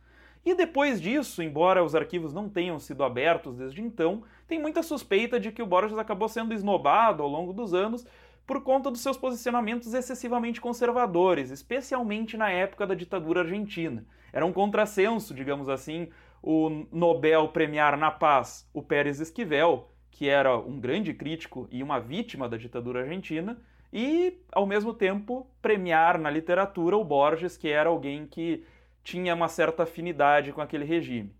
E 0.47 0.55
depois 0.55 1.01
disso, 1.01 1.43
embora 1.43 1.83
os 1.83 1.97
arquivos 1.97 2.33
não 2.33 2.49
tenham 2.49 2.79
sido 2.79 3.03
abertos 3.03 3.57
desde 3.57 3.83
então, 3.83 4.23
tem 4.47 4.61
muita 4.61 4.81
suspeita 4.81 5.41
de 5.41 5.51
que 5.51 5.61
o 5.61 5.67
Borges 5.67 5.99
acabou 5.99 6.29
sendo 6.29 6.55
esnobado 6.55 7.21
ao 7.21 7.29
longo 7.29 7.53
dos 7.53 7.75
anos 7.75 8.07
por 8.47 8.63
conta 8.63 8.89
dos 8.89 9.01
seus 9.01 9.17
posicionamentos 9.17 9.93
excessivamente 9.93 10.61
conservadores, 10.61 11.51
especialmente 11.51 12.37
na 12.37 12.49
época 12.49 12.87
da 12.87 12.95
ditadura 12.95 13.41
argentina. 13.41 14.07
Era 14.33 14.47
um 14.47 14.53
contrassenso, 14.53 15.35
digamos 15.35 15.69
assim, 15.69 16.11
o 16.41 16.87
Nobel 16.93 17.49
premiar 17.49 17.99
na 17.99 18.13
paz 18.13 18.71
o 18.73 18.81
Pérez 18.81 19.19
Esquivel, 19.19 19.91
que 20.13 20.29
era 20.29 20.57
um 20.57 20.79
grande 20.79 21.13
crítico 21.13 21.67
e 21.73 21.83
uma 21.83 21.99
vítima 21.99 22.49
da 22.49 22.57
ditadura 22.57 23.01
argentina, 23.01 23.61
e, 23.93 24.39
ao 24.53 24.65
mesmo 24.65 24.95
tempo, 24.95 25.51
premiar 25.61 26.21
na 26.21 26.31
literatura 26.31 26.97
o 26.97 27.05
Borges, 27.05 27.57
que 27.57 27.69
era 27.69 27.89
alguém 27.89 28.29
que 28.29 28.65
tinha 29.07 29.37
uma 29.37 29.47
certa 29.47 29.85
afinidade 29.85 30.53
com 30.53 30.61
aquele 30.61 30.85
regime. 30.85 31.33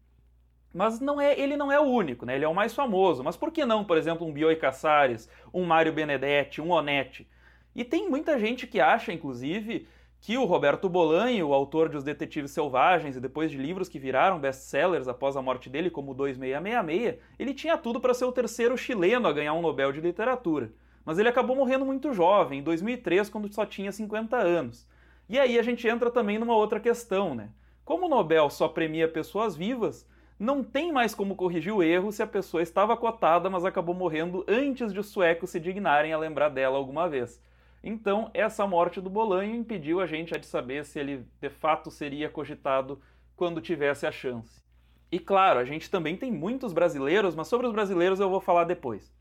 Mas 0.73 1.01
não 1.01 1.21
é, 1.21 1.37
ele 1.37 1.57
não 1.57 1.73
é 1.73 1.81
o 1.81 1.83
único, 1.83 2.25
né? 2.25 2.37
ele 2.37 2.45
é 2.45 2.49
o 2.49 2.55
mais 2.55 2.73
famoso. 2.73 3.25
Mas 3.25 3.37
por 3.37 3.51
que 3.51 3.65
não, 3.65 3.85
por 3.85 3.99
exemplo, 3.99 4.25
um 4.25 4.33
Bioy 4.33 4.55
Casares, 4.55 5.29
um 5.53 5.65
Mário 5.65 5.93
Benedetti, 5.93 6.61
um 6.61 6.71
Onetti? 6.71 7.29
E 7.75 7.83
tem 7.83 8.09
muita 8.09 8.39
gente 8.39 8.69
que 8.69 8.79
acha, 8.79 9.13
inclusive, 9.13 9.89
que 10.21 10.39
o 10.39 10.45
Roberto 10.45 10.89
Bolanho, 10.89 11.49
o 11.49 11.53
autor 11.53 11.89
de 11.89 11.97
Os 11.97 12.05
Detetives 12.05 12.53
Selvagens 12.53 13.17
e 13.17 13.21
depois 13.21 13.51
de 13.51 13.57
livros 13.59 13.89
que 13.89 13.99
viraram 13.99 14.39
best-sellers 14.39 15.09
após 15.09 15.37
a 15.37 15.43
morte 15.43 15.69
dele, 15.69 15.91
como 15.91 16.15
2666, 16.15 17.21
ele 17.37 17.53
tinha 17.53 17.77
tudo 17.77 18.01
para 18.01 18.15
ser 18.15 18.27
o 18.27 18.33
terceiro 18.33 18.79
chileno 18.79 19.27
a 19.27 19.33
ganhar 19.33 19.55
um 19.55 19.61
Nobel 19.61 19.91
de 19.91 20.01
Literatura. 20.01 20.71
Mas 21.05 21.19
ele 21.19 21.29
acabou 21.29 21.57
morrendo 21.57 21.85
muito 21.85 22.13
jovem, 22.13 22.61
em 22.61 22.63
2003, 22.63 23.29
quando 23.29 23.53
só 23.53 23.67
tinha 23.67 23.91
50 23.91 24.37
anos. 24.37 24.87
E 25.29 25.39
aí 25.39 25.59
a 25.59 25.63
gente 25.63 25.87
entra 25.89 26.11
também 26.11 26.39
numa 26.39 26.55
outra 26.55 26.79
questão, 26.79 27.35
né? 27.35 27.51
Como 27.85 28.07
o 28.07 28.09
Nobel 28.09 28.49
só 28.51 28.69
premia 28.69 29.09
pessoas 29.09 29.57
vivas, 29.57 30.07
não 30.39 30.63
tem 30.63 30.93
mais 30.93 31.15
como 31.15 31.35
corrigir 31.35 31.73
o 31.73 31.83
erro 31.83 32.13
se 32.13 32.23
a 32.23 32.27
pessoa 32.27 32.63
estava 32.63 32.97
cotada, 32.97 33.49
mas 33.49 33.65
acabou 33.65 33.95
morrendo 33.95 34.45
antes 34.47 34.93
de 34.93 35.01
os 35.01 35.07
suecos 35.07 35.51
se 35.51 35.59
dignarem 35.59 36.13
a 36.13 36.19
lembrar 36.19 36.51
dela 36.51 36.77
alguma 36.77 37.09
vez. 37.09 37.41
Então, 37.83 38.31
essa 38.35 38.67
morte 38.67 39.01
do 39.01 39.09
Bolanho 39.09 39.55
impediu 39.55 40.01
a 40.01 40.07
gente 40.07 40.37
de 40.39 40.47
saber 40.47 40.85
se 40.85 40.99
ele 40.99 41.25
de 41.41 41.49
fato 41.49 41.91
seria 41.91 42.29
cogitado 42.29 43.01
quando 43.37 43.61
tivesse 43.61 44.07
a 44.07 44.13
chance. 44.13 44.63
E 45.11 45.19
claro, 45.19 45.61
a 45.61 45.65
gente 45.65 45.91
também 45.91 46.17
tem 46.17 46.33
muitos 46.33 46.73
brasileiros, 46.73 47.35
mas 47.35 47.49
sobre 47.49 47.67
os 47.67 47.73
brasileiros 47.73 48.19
eu 48.21 48.29
vou 48.29 48.41
falar 48.41 48.65
depois. 48.65 49.13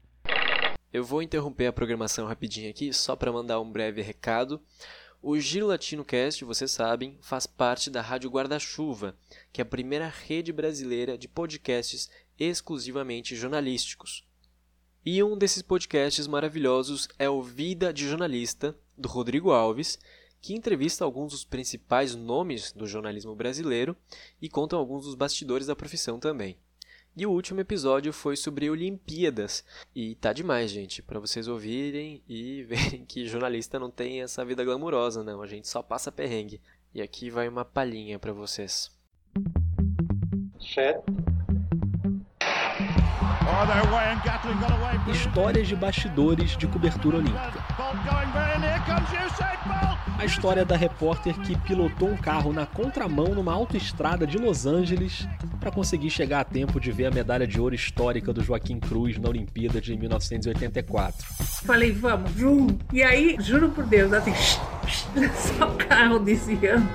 Eu 0.92 1.04
vou 1.04 1.22
interromper 1.22 1.68
a 1.68 1.74
programação 1.74 2.26
rapidinho 2.26 2.70
aqui 2.70 2.92
só 2.92 3.16
para 3.16 3.32
mandar 3.32 3.60
um 3.60 3.72
breve 3.72 4.02
recado. 4.02 4.60
O 5.22 5.40
Giro 5.40 5.68
Latino 5.68 6.06
Cast, 6.06 6.46
vocês 6.46 6.72
sabem, 6.72 7.18
faz 7.22 7.48
parte 7.48 7.90
da 7.90 8.02
Rádio 8.02 8.30
Guarda-Chuva, 8.30 9.18
que 9.52 9.60
é 9.60 9.64
a 9.64 9.66
primeira 9.66 10.08
rede 10.08 10.54
brasileira 10.54 11.18
de 11.18 11.28
podcasts 11.28 12.10
exclusivamente 12.38 13.36
jornalísticos. 13.36 14.24
E 15.04 15.22
um 15.24 15.38
desses 15.38 15.62
podcasts 15.62 16.28
maravilhosos 16.28 17.08
é 17.18 17.30
o 17.30 17.42
Vida 17.42 17.94
de 17.94 18.08
Jornalista, 18.08 18.78
do 18.98 19.08
Rodrigo 19.08 19.52
Alves, 19.52 20.00
que 20.42 20.54
entrevista 20.54 21.04
alguns 21.04 21.32
dos 21.32 21.44
principais 21.44 22.14
nomes 22.14 22.72
do 22.72 22.86
jornalismo 22.86 23.36
brasileiro 23.36 23.98
e 24.42 24.48
conta 24.48 24.76
alguns 24.76 25.06
dos 25.06 25.16
bastidores 25.16 25.68
da 25.68 25.76
profissão 25.76 26.20
também. 26.20 26.56
E 27.18 27.26
o 27.26 27.32
último 27.32 27.62
episódio 27.62 28.12
foi 28.12 28.36
sobre 28.36 28.70
Olimpíadas. 28.70 29.64
E 29.96 30.16
tá 30.16 30.34
demais, 30.34 30.70
gente, 30.70 31.02
para 31.02 31.18
vocês 31.18 31.48
ouvirem 31.48 32.22
e 32.28 32.64
verem 32.68 33.06
que 33.06 33.26
jornalista 33.26 33.80
não 33.80 33.90
tem 33.90 34.22
essa 34.22 34.44
vida 34.44 34.66
glamurosa, 34.66 35.24
não. 35.24 35.42
A 35.42 35.48
gente 35.48 35.68
só 35.68 35.82
passa 35.82 36.12
perrengue. 36.12 36.60
E 36.94 37.02
aqui 37.02 37.30
vai 37.30 37.48
uma 37.48 37.64
palhinha 37.64 38.20
para 38.20 38.34
vocês. 38.34 38.92
Set. 40.60 41.00
Histórias 45.12 45.68
de 45.68 45.76
bastidores 45.76 46.58
de 46.58 46.68
cobertura 46.68 47.18
olímpica. 47.18 47.64
A 50.18 50.24
história 50.24 50.64
da 50.64 50.78
repórter 50.78 51.38
que 51.42 51.58
pilotou 51.60 52.10
um 52.10 52.16
carro 52.16 52.54
na 52.54 52.66
contramão 52.66 53.36
numa 53.36 53.54
autoestrada 53.54 54.26
de 54.26 54.38
Los 54.38 54.66
Angeles 54.66 55.28
para 55.60 55.72
conseguir 55.72 56.10
chegar 56.10 56.40
a 56.40 56.44
tempo 56.44 56.80
de 56.80 56.92
ver 56.92 57.08
a 57.08 57.12
medalha 57.12 57.46
de 57.46 57.60
ouro 57.60 57.76
histórica 57.76 58.32
do 58.32 58.42
Joaquim 58.42 58.80
Cruz 58.80 59.18
na 59.18 59.28
Olimpíada 59.28 59.82
de 59.82 59.96
1984. 59.98 61.26
Falei, 61.66 61.92
vamos, 61.92 62.32
vum. 62.32 62.68
E 62.94 63.04
aí, 63.04 63.36
juro 63.40 63.70
por 63.70 63.86
Deus, 63.86 64.14
assim, 64.14 64.34
só 65.58 65.70
o 65.70 65.76
carro 65.76 66.20
desviando 66.20 66.88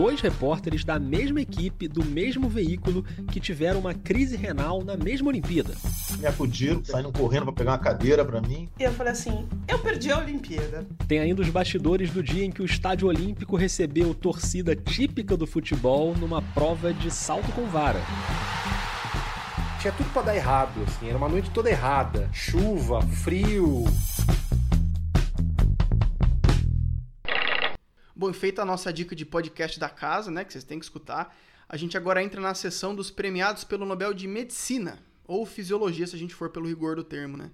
dois 0.00 0.22
repórteres 0.22 0.82
da 0.82 0.98
mesma 0.98 1.42
equipe, 1.42 1.86
do 1.86 2.02
mesmo 2.02 2.48
veículo, 2.48 3.04
que 3.30 3.38
tiveram 3.38 3.80
uma 3.80 3.92
crise 3.92 4.34
renal 4.34 4.82
na 4.82 4.96
mesma 4.96 5.28
Olimpíada. 5.28 5.74
Me 6.18 6.26
acudiram, 6.26 6.82
saindo 6.82 7.12
correndo 7.12 7.44
para 7.44 7.52
pegar 7.52 7.72
uma 7.72 7.78
cadeira 7.78 8.24
para 8.24 8.40
mim. 8.40 8.66
E 8.78 8.82
eu 8.82 8.92
falei 8.92 9.12
assim: 9.12 9.46
eu 9.68 9.78
perdi 9.78 10.10
a 10.10 10.18
Olimpíada. 10.18 10.86
Tem 11.06 11.18
ainda 11.18 11.42
os 11.42 11.50
bastidores 11.50 12.08
do 12.10 12.22
dia 12.22 12.46
em 12.46 12.50
que 12.50 12.62
o 12.62 12.64
Estádio 12.64 13.08
Olímpico 13.08 13.56
recebeu 13.56 14.14
torcida 14.14 14.74
típica 14.74 15.36
do 15.36 15.46
futebol 15.46 16.16
numa 16.16 16.40
prova 16.40 16.94
de 16.94 17.10
salto 17.10 17.52
com 17.52 17.66
vara 17.66 18.00
tinha 19.80 19.94
tudo 19.94 20.12
para 20.12 20.20
dar 20.20 20.36
errado, 20.36 20.84
assim, 20.86 21.08
era 21.08 21.16
uma 21.16 21.26
noite 21.26 21.48
toda 21.52 21.70
errada. 21.70 22.28
Chuva, 22.34 23.00
frio. 23.00 23.84
Bom, 28.20 28.34
feita 28.34 28.60
a 28.60 28.66
nossa 28.66 28.92
dica 28.92 29.16
de 29.16 29.24
podcast 29.24 29.80
da 29.80 29.88
casa, 29.88 30.30
né, 30.30 30.44
que 30.44 30.52
vocês 30.52 30.62
têm 30.62 30.78
que 30.78 30.84
escutar, 30.84 31.34
a 31.66 31.74
gente 31.74 31.96
agora 31.96 32.22
entra 32.22 32.38
na 32.38 32.52
sessão 32.52 32.94
dos 32.94 33.10
premiados 33.10 33.64
pelo 33.64 33.86
Nobel 33.86 34.12
de 34.12 34.28
Medicina, 34.28 34.98
ou 35.26 35.46
Fisiologia, 35.46 36.06
se 36.06 36.16
a 36.16 36.18
gente 36.18 36.34
for 36.34 36.50
pelo 36.50 36.68
rigor 36.68 36.96
do 36.96 37.02
termo, 37.02 37.38
né? 37.38 37.50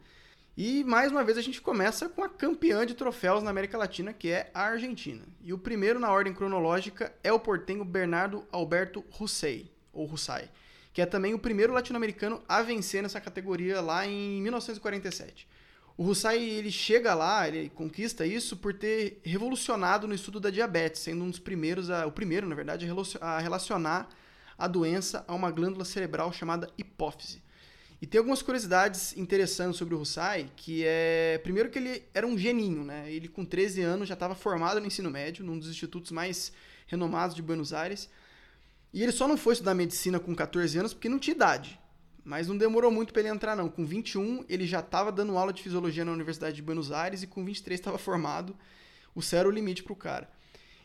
E 0.57 0.83
mais 0.83 1.13
uma 1.13 1.23
vez 1.23 1.39
a 1.39 1.41
gente 1.41 1.61
começa 1.61 2.09
com 2.09 2.25
a 2.25 2.29
campeã 2.29 2.85
de 2.85 2.95
troféus 2.95 3.45
na 3.45 3.51
América 3.51 3.79
Latina, 3.79 4.13
que 4.13 4.29
é 4.29 4.51
a 4.53 4.63
Argentina. 4.63 5.23
E 5.41 5.53
o 5.53 5.59
primeiro 5.59 6.01
na 6.01 6.11
ordem 6.11 6.35
cronológica 6.35 7.15
é 7.23 7.33
o 7.33 7.39
portenho 7.39 7.85
Bernardo 7.85 8.45
Alberto 8.51 9.05
Russey, 9.09 9.71
ou 9.93 10.05
Russai, 10.05 10.51
que 10.93 11.01
é 11.01 11.07
também 11.07 11.33
o 11.33 11.39
primeiro 11.39 11.73
latino-americano 11.75 12.43
a 12.49 12.61
vencer 12.61 13.05
nessa 13.05 13.21
categoria 13.21 13.81
lá 13.81 14.05
em 14.05 14.43
1947. 14.43 15.47
O 15.97 16.05
Hussai 16.05 16.39
ele 16.43 16.71
chega 16.71 17.15
lá, 17.15 17.49
ele 17.49 17.71
conquista 17.71 18.27
isso 18.27 18.57
por 18.57 18.75
ter 18.75 19.19
revolucionado 19.25 20.07
no 20.07 20.15
estudo 20.15 20.39
da 20.39 20.51
diabetes, 20.51 21.01
sendo 21.01 21.25
um 21.25 21.31
dos 21.31 21.39
primeiros, 21.39 21.89
a, 21.89 22.07
o 22.07 22.13
primeiro, 22.13 22.47
na 22.47 22.55
verdade, 22.55 22.87
a 23.21 23.39
relacionar 23.39 24.09
a 24.59 24.69
doença 24.69 25.25
a 25.27 25.35
uma 25.35 25.51
glândula 25.51 25.87
cerebral 25.87 26.33
chamada 26.33 26.71
hipófise. 26.77 27.43
E 28.01 28.07
tem 28.07 28.19
algumas 28.19 28.43
curiosidades 28.43 29.17
interessantes 29.17 29.79
sobre 29.79 29.95
o 29.95 30.01
Hussai, 30.01 30.51
que 30.55 30.83
é, 30.85 31.41
primeiro 31.43 31.71
que 31.71 31.79
ele 31.79 32.03
era 32.13 32.27
um 32.27 32.37
geninho, 32.37 32.85
né? 32.85 33.11
Ele 33.11 33.27
com 33.27 33.43
13 33.43 33.81
anos 33.81 34.07
já 34.07 34.15
estava 34.15 34.35
formado 34.35 34.79
no 34.79 34.87
ensino 34.87 35.11
médio, 35.11 35.45
num 35.45 35.59
dos 35.59 35.71
institutos 35.71 36.13
mais 36.13 36.53
renomados 36.87 37.35
de 37.35 37.41
Buenos 37.41 37.73
Aires. 37.73 38.11
E 38.93 39.03
ele 39.03 39.13
só 39.13 39.27
não 39.27 39.39
foi 39.39 39.55
estudar 39.55 39.75
medicina 39.75 40.21
com 40.21 40.35
14 40.35 40.79
anos 40.79 40.93
porque 40.93 41.09
não 41.09 41.19
tinha 41.19 41.35
idade. 41.35 41.81
Mas 42.27 42.49
não 42.49 42.59
demorou 42.59 42.91
muito 42.91 43.13
para 43.13 43.23
ele 43.23 43.29
entrar, 43.29 43.55
não. 43.55 43.69
Com 43.69 43.87
21, 43.87 44.45
ele 44.49 44.67
já 44.67 44.81
estava 44.81 45.13
dando 45.13 45.39
aula 45.39 45.53
de 45.53 45.63
fisiologia 45.63 46.05
na 46.05 46.11
Universidade 46.11 46.57
de 46.57 46.63
Buenos 46.63 46.91
Aires 46.91 47.23
e 47.23 47.27
com 47.29 47.45
23 47.45 47.79
estava 47.79 47.99
formado. 47.99 48.57
O 49.15 49.23
céu 49.23 49.39
era 49.39 49.49
o 49.49 49.53
limite 49.53 49.85
para 49.85 49.93
o 49.93 49.97
cara. 49.97 50.29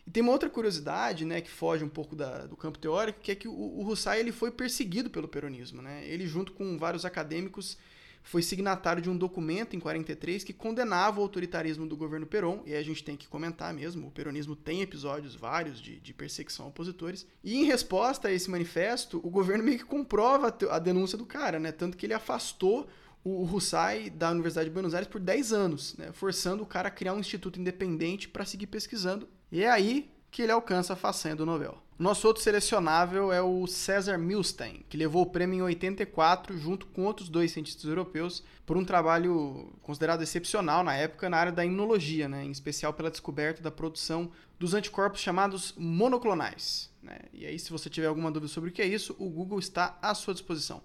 E 0.06 0.12
tem 0.12 0.22
uma 0.22 0.32
outra 0.32 0.52
curiosidade, 0.52 1.26
né, 1.26 1.42
que 1.42 1.50
foge 1.50 1.84
um 1.84 1.90
pouco 1.90 2.16
da, 2.16 2.46
do 2.46 2.56
campo 2.56 2.78
teórico, 2.78 3.20
que 3.20 3.32
é 3.32 3.36
que 3.36 3.48
o, 3.48 3.52
o 3.52 3.88
Hussai 3.88 4.20
ele 4.20 4.32
foi 4.32 4.52
perseguido 4.52 5.10
pelo 5.10 5.28
peronismo, 5.28 5.82
né? 5.82 6.06
Ele 6.06 6.28
junto 6.28 6.52
com 6.52 6.78
vários 6.78 7.06
acadêmicos 7.06 7.76
foi 8.24 8.42
signatário 8.42 9.02
de 9.02 9.10
um 9.10 9.18
documento 9.18 9.76
em 9.76 9.80
43 9.80 10.44
que 10.44 10.54
condenava 10.54 11.20
o 11.20 11.24
autoritarismo 11.24 11.88
do 11.88 11.98
governo 11.98 12.26
Perón, 12.26 12.62
e 12.66 12.74
a 12.74 12.84
gente 12.84 13.04
tem 13.04 13.18
que 13.18 13.28
comentar 13.28 13.74
mesmo, 13.74 14.08
o 14.08 14.12
peronismo 14.12 14.56
tem 14.56 14.82
episódios 14.82 15.36
vários 15.36 15.82
de, 15.82 16.00
de 16.00 16.14
perseguição 16.14 16.66
a 16.66 16.70
opositores, 16.70 17.26
e 17.44 17.58
em 17.58 17.66
resposta 17.66 18.28
a 18.28 18.32
esse 18.32 18.50
manifesto, 18.50 19.20
o 19.24 19.30
governo 19.30 19.64
meio 19.64 19.80
que 19.80 19.86
comprova 19.86 20.56
a 20.70 20.80
denúncia 20.80 21.18
do 21.18 21.26
cara, 21.26 21.60
né? 21.60 21.72
Tanto 21.72 21.98
que 21.98 22.06
ele 22.06 22.14
afastou 22.14 22.88
o 23.24 23.44
Hussai 23.44 24.10
da 24.10 24.32
Universidade 24.32 24.70
de 24.70 24.74
Buenos 24.74 24.94
Aires 24.94 25.08
por 25.08 25.22
10 25.22 25.54
anos, 25.54 25.96
né? 25.96 26.12
forçando 26.12 26.64
o 26.64 26.66
cara 26.66 26.88
a 26.88 26.92
criar 26.92 27.14
um 27.14 27.20
instituto 27.20 27.60
independente 27.60 28.28
para 28.28 28.46
seguir 28.46 28.68
pesquisando. 28.68 29.28
E 29.52 29.64
é 29.64 29.70
aí 29.70 30.12
que 30.32 30.42
ele 30.42 30.52
alcança 30.52 30.94
a 30.94 30.96
façanha 30.96 31.36
do 31.36 31.46
Nobel. 31.46 31.78
Nosso 32.00 32.26
outro 32.26 32.42
selecionável 32.42 33.32
é 33.32 33.42
o 33.44 33.68
César 33.68 34.18
Milstein, 34.18 34.84
que 34.90 34.98
levou 34.98 35.22
o 35.22 35.30
prêmio 35.30 35.58
em 35.58 35.62
84 35.62 36.58
junto 36.58 36.88
com 36.88 37.04
outros 37.04 37.30
dois 37.30 37.52
cientistas 37.52 37.84
europeus 37.86 38.44
por 38.66 38.76
um 38.76 38.84
trabalho 38.84 39.72
considerado 39.84 40.24
excepcional 40.24 40.84
na 40.84 40.96
época 40.96 41.30
na 41.30 41.38
área 41.38 41.52
da 41.52 41.64
imunologia, 41.64 42.28
né? 42.28 42.44
em 42.44 42.50
especial 42.50 42.92
pela 42.94 43.12
descoberta 43.12 43.62
da 43.62 43.70
produção 43.70 44.32
dos 44.58 44.74
anticorpos 44.74 45.22
chamados 45.22 45.76
monoclonais. 45.78 46.90
Né? 47.04 47.20
E 47.34 47.46
aí, 47.46 47.60
se 47.60 47.70
você 47.70 47.88
tiver 47.88 48.08
alguma 48.08 48.32
dúvida 48.32 48.52
sobre 48.52 48.72
o 48.72 48.74
que 48.74 48.82
é 48.82 48.88
isso, 48.88 49.16
o 49.20 49.30
Google 49.30 49.60
está 49.60 50.00
à 50.02 50.16
sua 50.16 50.34
disposição. 50.34 50.82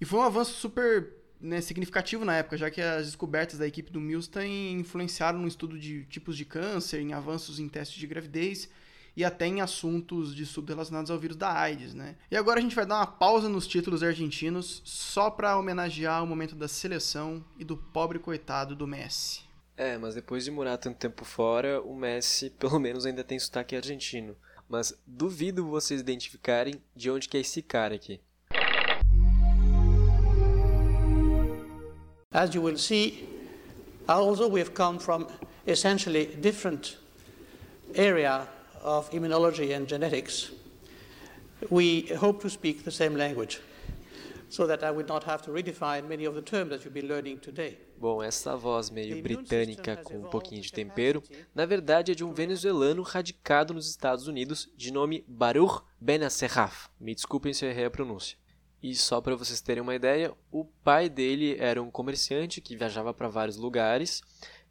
E 0.00 0.04
foi 0.04 0.20
um 0.20 0.22
avanço 0.22 0.52
super 0.52 1.12
né, 1.40 1.60
significativo 1.60 2.24
na 2.24 2.36
época, 2.36 2.56
já 2.56 2.70
que 2.70 2.80
as 2.80 3.06
descobertas 3.06 3.58
da 3.58 3.66
equipe 3.66 3.90
do 3.90 4.00
Milstein 4.00 4.78
influenciaram 4.78 5.38
no 5.38 5.48
estudo 5.48 5.78
de 5.78 6.04
tipos 6.06 6.36
de 6.36 6.44
câncer, 6.44 7.00
em 7.00 7.12
avanços 7.12 7.58
em 7.58 7.68
testes 7.68 7.98
de 7.98 8.06
gravidez 8.06 8.68
e 9.16 9.24
até 9.24 9.46
em 9.46 9.62
assuntos 9.62 10.34
de 10.34 10.42
estudo 10.42 10.68
relacionados 10.68 11.10
ao 11.10 11.18
vírus 11.18 11.36
da 11.36 11.50
AIDS, 11.50 11.94
né? 11.94 12.16
E 12.30 12.36
agora 12.36 12.60
a 12.60 12.62
gente 12.62 12.76
vai 12.76 12.84
dar 12.84 12.96
uma 12.96 13.06
pausa 13.06 13.48
nos 13.48 13.66
títulos 13.66 14.02
argentinos 14.02 14.82
só 14.84 15.30
para 15.30 15.58
homenagear 15.58 16.22
o 16.22 16.26
momento 16.26 16.54
da 16.54 16.68
seleção 16.68 17.42
e 17.58 17.64
do 17.64 17.76
pobre 17.76 18.18
coitado 18.18 18.76
do 18.76 18.86
Messi. 18.86 19.40
É, 19.74 19.96
mas 19.96 20.14
depois 20.14 20.44
de 20.44 20.50
morar 20.50 20.76
tanto 20.76 20.98
tempo 20.98 21.24
fora, 21.24 21.80
o 21.80 21.94
Messi 21.94 22.50
pelo 22.58 22.78
menos 22.78 23.06
ainda 23.06 23.24
tem 23.24 23.38
sotaque 23.38 23.74
argentino. 23.74 24.36
Mas 24.68 24.98
duvido 25.06 25.66
vocês 25.66 26.00
identificarem 26.00 26.82
de 26.94 27.10
onde 27.10 27.28
que 27.28 27.36
é 27.36 27.40
esse 27.40 27.62
cara 27.62 27.94
aqui. 27.94 28.20
As 32.32 32.54
you 32.54 32.60
will 32.60 32.76
see, 32.76 33.26
although 34.08 34.48
we 34.48 34.60
have 34.60 34.74
come 34.74 34.98
from 34.98 35.28
essentially 35.66 36.26
different 36.40 36.98
area 37.94 38.46
of 38.82 39.10
immunology 39.10 39.74
and 39.74 39.86
genetics, 39.86 40.50
we 41.70 42.02
hope 42.18 42.42
to 42.42 42.50
speak 42.50 42.84
the 42.84 42.90
same 42.90 43.16
language 43.16 43.60
so 44.48 44.66
that 44.66 44.84
I 44.84 44.90
would 44.90 45.08
not 45.08 45.24
have 45.24 45.42
to 45.42 45.50
redefine 45.50 46.08
many 46.08 46.24
of 46.24 46.34
the 46.34 46.42
terms 46.42 46.70
that 46.70 46.84
you've 46.84 46.94
been 46.94 47.08
learning 47.08 47.38
today. 47.38 47.78
Bom, 47.98 48.22
essa 48.22 48.56
voz 48.56 48.90
meio 48.90 49.22
britânica 49.22 49.96
com 49.96 50.18
um 50.18 50.24
pouquinho 50.24 50.60
de 50.60 50.70
tempero, 50.70 51.22
na 51.54 51.64
verdade 51.64 52.12
é 52.12 52.14
de 52.14 52.22
um 52.22 52.32
venezuelano 52.32 53.02
radicado 53.02 53.72
nos 53.72 53.88
Estados 53.88 54.28
Unidos 54.28 54.68
de 54.76 54.92
nome 54.92 55.24
Baruch 55.26 55.82
Benacerraf. 56.00 56.88
Me 57.00 57.14
desculpem 57.14 57.54
se 57.54 57.64
eu 57.64 57.70
errei 57.70 57.86
a 57.86 57.90
pronúncia. 57.90 58.36
E 58.82 58.94
só 58.94 59.20
para 59.20 59.34
vocês 59.34 59.60
terem 59.60 59.82
uma 59.82 59.94
ideia, 59.94 60.34
o 60.50 60.64
pai 60.64 61.08
dele 61.08 61.56
era 61.58 61.82
um 61.82 61.90
comerciante 61.90 62.60
que 62.60 62.76
viajava 62.76 63.12
para 63.12 63.28
vários 63.28 63.56
lugares, 63.56 64.22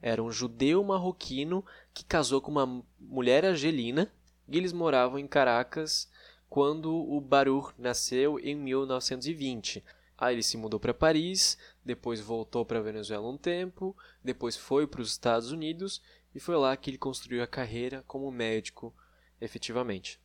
era 0.01 0.21
um 0.21 0.31
judeu 0.31 0.83
marroquino 0.83 1.65
que 1.93 2.05
casou 2.05 2.39
com 2.39 2.51
uma 2.51 2.83
mulher 2.99 3.45
argelina 3.45 4.11
e 4.47 4.57
eles 4.57 4.71
moravam 4.71 5.17
em 5.17 5.27
Caracas 5.27 6.09
quando 6.47 6.93
o 6.95 7.19
Baruch 7.19 7.73
nasceu 7.77 8.39
em 8.39 8.55
1920. 8.55 9.83
Aí 10.17 10.35
ele 10.35 10.43
se 10.43 10.55
mudou 10.55 10.79
para 10.79 10.93
Paris, 10.93 11.57
depois 11.83 12.21
voltou 12.21 12.63
para 12.63 12.81
Venezuela 12.81 13.27
um 13.27 13.37
tempo, 13.37 13.95
depois 14.23 14.55
foi 14.55 14.87
para 14.87 15.01
os 15.01 15.11
Estados 15.11 15.51
Unidos 15.51 16.01
e 16.33 16.39
foi 16.39 16.55
lá 16.55 16.77
que 16.77 16.89
ele 16.89 16.97
construiu 16.97 17.43
a 17.43 17.47
carreira 17.47 18.03
como 18.07 18.31
médico 18.31 18.93
efetivamente. 19.41 20.19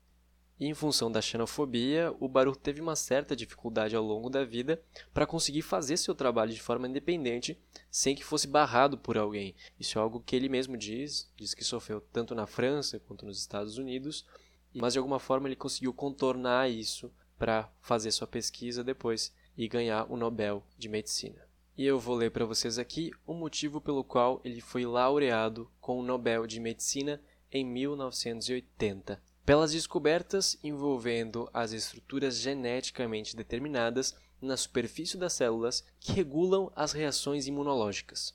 E 0.61 0.67
em 0.67 0.75
função 0.75 1.11
da 1.11 1.23
xenofobia, 1.23 2.15
o 2.21 2.29
Baruch 2.29 2.59
teve 2.59 2.83
uma 2.83 2.95
certa 2.95 3.35
dificuldade 3.35 3.97
ao 3.97 4.05
longo 4.05 4.29
da 4.29 4.45
vida 4.45 4.79
para 5.11 5.27
conseguir 5.27 5.63
fazer 5.63 5.97
seu 5.97 6.15
trabalho 6.15 6.53
de 6.53 6.61
forma 6.61 6.87
independente 6.87 7.59
sem 7.91 8.15
que 8.15 8.23
fosse 8.23 8.47
barrado 8.47 8.99
por 8.99 9.17
alguém. 9.17 9.55
Isso 9.79 9.99
é 9.99 10.03
algo 10.03 10.21
que 10.21 10.37
ele 10.37 10.51
mesmo 10.51 10.77
diz, 10.77 11.33
diz 11.35 11.55
que 11.55 11.65
sofreu 11.65 11.99
tanto 11.99 12.35
na 12.35 12.47
França 12.47 13.01
quanto 13.01 13.25
nos 13.25 13.39
Estados 13.39 13.79
Unidos, 13.79 14.27
mas 14.75 14.93
de 14.93 14.99
alguma 14.99 15.19
forma 15.19 15.49
ele 15.49 15.57
conseguiu 15.57 15.95
contornar 15.95 16.71
isso 16.71 17.11
para 17.39 17.73
fazer 17.81 18.13
sua 18.13 18.27
pesquisa 18.27 18.85
depois 18.85 19.35
e 19.57 19.67
ganhar 19.67 20.13
o 20.13 20.17
Nobel 20.17 20.63
de 20.77 20.91
Medicina. 20.91 21.41
E 21.75 21.87
eu 21.87 21.99
vou 21.99 22.15
ler 22.15 22.33
para 22.33 22.45
vocês 22.45 22.79
aqui 22.79 23.11
o 23.27 23.33
motivo 23.33 23.81
pelo 23.81 24.05
qual 24.05 24.43
ele 24.45 24.61
foi 24.61 24.85
laureado 24.85 25.71
com 25.81 25.99
o 25.99 26.03
Nobel 26.03 26.47
de 26.47 26.61
Medicina 26.61 27.19
em 27.51 27.65
1980 27.65 29.30
pelas 29.51 29.73
descobertas 29.73 30.57
envolvendo 30.63 31.51
as 31.53 31.73
estruturas 31.73 32.39
geneticamente 32.39 33.35
determinadas 33.35 34.15
na 34.41 34.57
superfície 34.57 35.17
das 35.17 35.33
células 35.33 35.85
que 35.99 36.13
regulam 36.13 36.71
as 36.77 36.93
reações 36.93 37.49
imunológicas. 37.49 38.33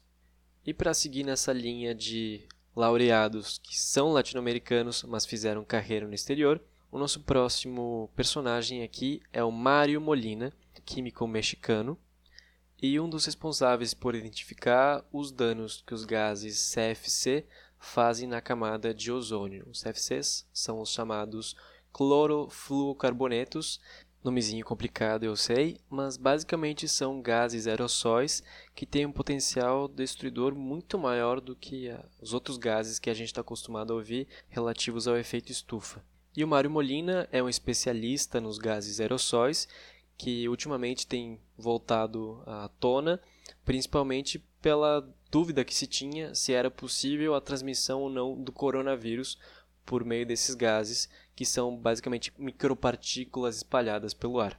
E 0.65 0.73
para 0.73 0.93
seguir 0.93 1.23
nessa 1.23 1.53
linha 1.53 1.95
de 1.95 2.45
laureados 2.75 3.61
que 3.63 3.79
são 3.79 4.11
latino-americanos, 4.11 5.03
mas 5.03 5.25
fizeram 5.25 5.63
carreira 5.63 6.05
no 6.05 6.13
exterior, 6.13 6.61
o 6.91 6.99
nosso 6.99 7.21
próximo 7.21 8.11
personagem 8.13 8.83
aqui 8.83 9.21
é 9.31 9.41
o 9.41 9.53
Mário 9.53 10.01
Molina, 10.01 10.51
químico 10.83 11.25
mexicano, 11.25 11.97
e 12.81 12.99
um 12.99 13.07
dos 13.07 13.25
responsáveis 13.25 13.93
por 13.93 14.15
identificar 14.15 15.01
os 15.13 15.31
danos 15.31 15.81
que 15.87 15.93
os 15.93 16.03
gases 16.03 16.73
CFC 16.73 17.45
fazem 17.79 18.27
na 18.27 18.41
camada 18.41 18.93
de 18.93 19.11
ozônio. 19.11 19.67
Os 19.69 19.81
CFCs 19.81 20.47
são 20.53 20.81
os 20.81 20.91
chamados 20.91 21.55
clorofluorcarbonetos, 21.91 23.79
nomezinho 24.23 24.65
complicado 24.65 25.23
eu 25.23 25.35
sei, 25.35 25.77
mas 25.89 26.17
basicamente 26.17 26.87
são 26.87 27.21
gases 27.21 27.67
aerossóis 27.67 28.43
que 28.73 28.85
têm 28.85 29.05
um 29.05 29.11
potencial 29.11 29.87
destruidor 29.87 30.55
muito 30.55 30.97
maior 30.97 31.39
do 31.39 31.55
que 31.55 31.95
os 32.19 32.33
outros 32.33 32.57
gases 32.57 32.97
que 32.99 33.09
a 33.09 33.13
gente 33.13 33.27
está 33.27 33.41
acostumado 33.41 33.93
a 33.93 33.95
ouvir 33.95 34.27
relativos 34.49 35.07
ao 35.07 35.15
efeito 35.15 35.51
estufa. 35.51 36.03
E 36.35 36.43
o 36.43 36.47
Mário 36.47 36.69
Molina 36.69 37.29
é 37.31 37.41
um 37.41 37.47
especialista 37.47 38.41
nos 38.41 38.57
gases 38.57 38.99
aerossóis 38.99 39.67
que 40.17 40.49
ultimamente 40.49 41.05
tem 41.05 41.39
voltado 41.57 42.41
à 42.45 42.69
tona, 42.79 43.21
principalmente 43.63 44.39
pela 44.61 45.07
dúvida 45.35 45.65
que 45.65 45.75
se 45.75 45.85
tinha 45.85 46.33
se 46.33 46.53
era 46.53 46.71
possível 46.71 47.35
a 47.35 47.41
transmissão 47.41 48.03
ou 48.03 48.09
não 48.09 48.41
do 48.41 48.53
coronavírus 48.53 49.37
por 49.85 50.05
meio 50.05 50.25
desses 50.25 50.55
gases, 50.55 51.09
que 51.35 51.45
são 51.45 51.75
basicamente 51.75 52.31
micropartículas 52.37 53.57
espalhadas 53.57 54.13
pelo 54.13 54.39
ar. 54.39 54.57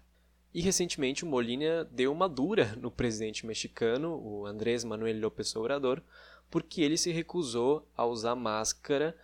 E 0.53 0.61
recentemente 0.61 1.25
o 1.25 1.27
Molina 1.27 1.87
deu 1.87 2.13
uma 2.13 2.29
dura 2.29 2.77
no 2.77 2.91
presidente 2.91 3.47
mexicano, 3.47 4.21
o 4.23 4.45
Andrés 4.45 4.85
Manuel 4.85 5.19
López 5.19 5.57
Obrador, 5.57 6.03
porque 6.51 6.83
ele 6.83 6.99
se 6.99 7.11
recusou 7.11 7.89
a 7.97 8.05
usar 8.05 8.35
máscara, 8.35 9.17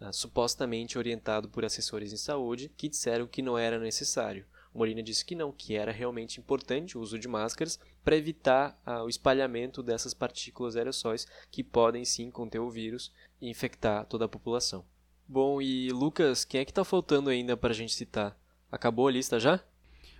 uh, 0.00 0.12
supostamente 0.12 0.98
orientado 0.98 1.48
por 1.48 1.64
assessores 1.64 2.12
em 2.12 2.16
saúde, 2.16 2.68
que 2.76 2.88
disseram 2.88 3.28
que 3.28 3.42
não 3.42 3.56
era 3.56 3.78
necessário. 3.78 4.44
Molina 4.74 5.04
disse 5.04 5.24
que 5.24 5.36
não, 5.36 5.52
que 5.52 5.76
era 5.76 5.92
realmente 5.92 6.40
importante 6.40 6.98
o 6.98 7.00
uso 7.00 7.16
de 7.16 7.28
máscaras 7.28 7.78
para 8.06 8.16
evitar 8.16 8.80
ah, 8.86 9.02
o 9.02 9.08
espalhamento 9.08 9.82
dessas 9.82 10.14
partículas 10.14 10.76
aerossóis 10.76 11.26
que 11.50 11.64
podem 11.64 12.04
sim 12.04 12.30
conter 12.30 12.60
o 12.60 12.70
vírus 12.70 13.12
e 13.42 13.50
infectar 13.50 14.06
toda 14.06 14.26
a 14.26 14.28
população. 14.28 14.84
Bom, 15.26 15.60
e 15.60 15.90
Lucas, 15.90 16.44
quem 16.44 16.60
é 16.60 16.64
que 16.64 16.70
está 16.70 16.84
faltando 16.84 17.30
ainda 17.30 17.56
para 17.56 17.72
a 17.72 17.74
gente 17.74 17.92
citar? 17.92 18.38
Acabou 18.70 19.08
a 19.08 19.10
lista 19.10 19.40
já? 19.40 19.58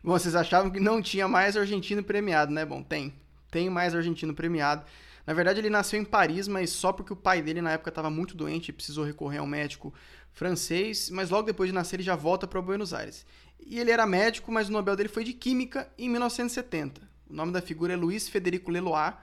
Bom, 0.03 0.18
vocês 0.18 0.34
achavam 0.34 0.68
que 0.68 0.80
não 0.80 1.01
tinha 1.01 1.28
mais 1.28 1.57
argentino 1.57 2.03
premiado, 2.03 2.53
né? 2.53 2.66
Bom, 2.66 2.82
tem. 2.82 3.14
Tem 3.53 3.70
mais 3.70 3.95
argentino 3.95 4.34
premiado. 4.34 4.84
Na 5.24 5.32
verdade, 5.32 5.61
ele 5.61 5.70
nasceu 5.70 6.01
em 6.01 6.05
Paris, 6.05 6.49
mas 6.49 6.70
só 6.70 6.93
porque 6.93 7.12
o 7.12 7.16
pai 7.16 7.41
dele 7.41 7.62
na 7.62 7.70
época 7.70 7.91
estava 7.91 8.11
muito 8.11 8.37
doente 8.37 8.70
e 8.70 8.72
precisou 8.72 9.05
recorrer 9.05 9.39
a 9.39 9.45
um 9.45 9.47
médico 9.47 9.95
francês, 10.32 11.09
mas 11.09 11.30
logo 11.30 11.47
depois 11.47 11.68
de 11.68 11.74
nascer 11.74 11.95
ele 11.97 12.03
já 12.03 12.16
volta 12.16 12.49
para 12.49 12.61
Buenos 12.61 12.93
Aires. 12.93 13.24
E 13.64 13.78
ele 13.78 13.93
era 13.93 14.05
médico, 14.05 14.51
mas 14.51 14.68
o 14.68 14.72
Nobel 14.72 14.97
dele 14.97 15.09
foi 15.09 15.22
de 15.22 15.32
Química 15.32 15.89
em 15.97 16.09
1970. 16.09 17.14
O 17.29 17.35
nome 17.35 17.53
da 17.53 17.61
figura 17.61 17.93
é 17.93 17.97
Luiz 17.97 18.29
Federico 18.29 18.70
Leloir, 18.70 19.18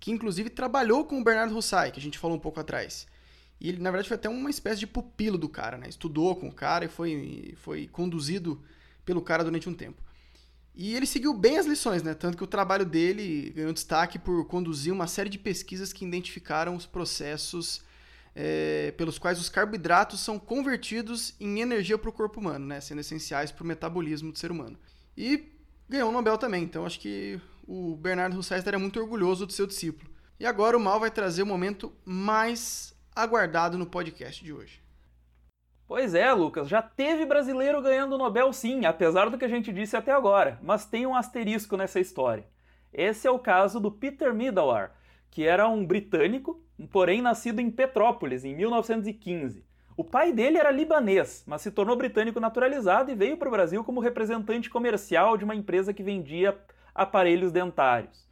que 0.00 0.10
inclusive 0.10 0.50
trabalhou 0.50 1.04
com 1.04 1.20
o 1.20 1.24
Bernardo 1.24 1.54
Russai, 1.54 1.90
que 1.90 1.98
a 1.98 2.02
gente 2.02 2.18
falou 2.18 2.36
um 2.36 2.40
pouco 2.40 2.60
atrás. 2.60 3.06
E 3.60 3.68
ele, 3.68 3.78
na 3.78 3.90
verdade, 3.90 4.08
foi 4.08 4.16
até 4.16 4.28
uma 4.28 4.50
espécie 4.50 4.78
de 4.78 4.86
pupilo 4.86 5.36
do 5.36 5.48
cara, 5.48 5.76
né? 5.76 5.88
Estudou 5.88 6.36
com 6.36 6.48
o 6.48 6.52
cara 6.52 6.84
e 6.84 6.88
foi, 6.88 7.54
foi 7.56 7.88
conduzido 7.88 8.62
pelo 9.04 9.20
cara 9.20 9.42
durante 9.42 9.68
um 9.68 9.74
tempo. 9.74 10.00
E 10.74 10.94
ele 10.94 11.06
seguiu 11.06 11.34
bem 11.34 11.58
as 11.58 11.66
lições, 11.66 12.04
né? 12.04 12.14
Tanto 12.14 12.36
que 12.36 12.44
o 12.44 12.46
trabalho 12.46 12.86
dele 12.86 13.50
ganhou 13.50 13.72
destaque 13.72 14.16
por 14.16 14.44
conduzir 14.46 14.92
uma 14.92 15.08
série 15.08 15.28
de 15.28 15.38
pesquisas 15.38 15.92
que 15.92 16.04
identificaram 16.04 16.76
os 16.76 16.86
processos 16.86 17.82
é, 18.32 18.92
pelos 18.96 19.18
quais 19.18 19.40
os 19.40 19.48
carboidratos 19.48 20.20
são 20.20 20.38
convertidos 20.38 21.34
em 21.40 21.58
energia 21.58 21.98
para 21.98 22.10
o 22.10 22.12
corpo 22.12 22.38
humano, 22.38 22.64
né? 22.64 22.80
Sendo 22.80 23.00
essenciais 23.00 23.50
para 23.50 23.64
o 23.64 23.66
metabolismo 23.66 24.30
do 24.30 24.38
ser 24.38 24.52
humano. 24.52 24.78
E 25.16 25.57
ganhou 25.88 26.10
o 26.10 26.12
Nobel 26.12 26.36
também, 26.36 26.62
então 26.62 26.84
acho 26.84 27.00
que 27.00 27.40
o 27.66 27.96
Bernardo 27.96 28.36
Russell 28.36 28.58
estaria 28.58 28.78
muito 28.78 29.00
orgulhoso 29.00 29.46
do 29.46 29.52
seu 29.52 29.66
discípulo. 29.66 30.10
E 30.38 30.46
agora 30.46 30.76
o 30.76 30.80
Mal 30.80 31.00
vai 31.00 31.10
trazer 31.10 31.42
o 31.42 31.46
momento 31.46 31.92
mais 32.04 32.96
aguardado 33.14 33.76
no 33.76 33.86
podcast 33.86 34.44
de 34.44 34.52
hoje. 34.52 34.82
Pois 35.86 36.14
é, 36.14 36.30
Lucas, 36.32 36.68
já 36.68 36.82
teve 36.82 37.24
brasileiro 37.24 37.82
ganhando 37.82 38.14
o 38.14 38.18
Nobel 38.18 38.52
sim, 38.52 38.84
apesar 38.84 39.30
do 39.30 39.38
que 39.38 39.44
a 39.44 39.48
gente 39.48 39.72
disse 39.72 39.96
até 39.96 40.12
agora, 40.12 40.58
mas 40.62 40.84
tem 40.84 41.06
um 41.06 41.16
asterisco 41.16 41.76
nessa 41.76 41.98
história. 41.98 42.46
Esse 42.92 43.26
é 43.26 43.30
o 43.30 43.38
caso 43.38 43.80
do 43.80 43.90
Peter 43.90 44.32
Middlewar, 44.32 44.94
que 45.30 45.44
era 45.44 45.68
um 45.68 45.84
britânico, 45.84 46.62
porém 46.90 47.20
nascido 47.22 47.60
em 47.60 47.70
Petrópolis, 47.70 48.44
em 48.44 48.54
1915. 48.54 49.64
O 49.98 50.04
pai 50.04 50.32
dele 50.32 50.58
era 50.58 50.70
libanês, 50.70 51.42
mas 51.44 51.60
se 51.60 51.72
tornou 51.72 51.96
britânico 51.96 52.38
naturalizado 52.38 53.10
e 53.10 53.16
veio 53.16 53.36
para 53.36 53.48
o 53.48 53.50
Brasil 53.50 53.82
como 53.82 53.98
representante 53.98 54.70
comercial 54.70 55.36
de 55.36 55.42
uma 55.42 55.56
empresa 55.56 55.92
que 55.92 56.04
vendia 56.04 56.56
aparelhos 56.94 57.50
dentários. 57.50 58.24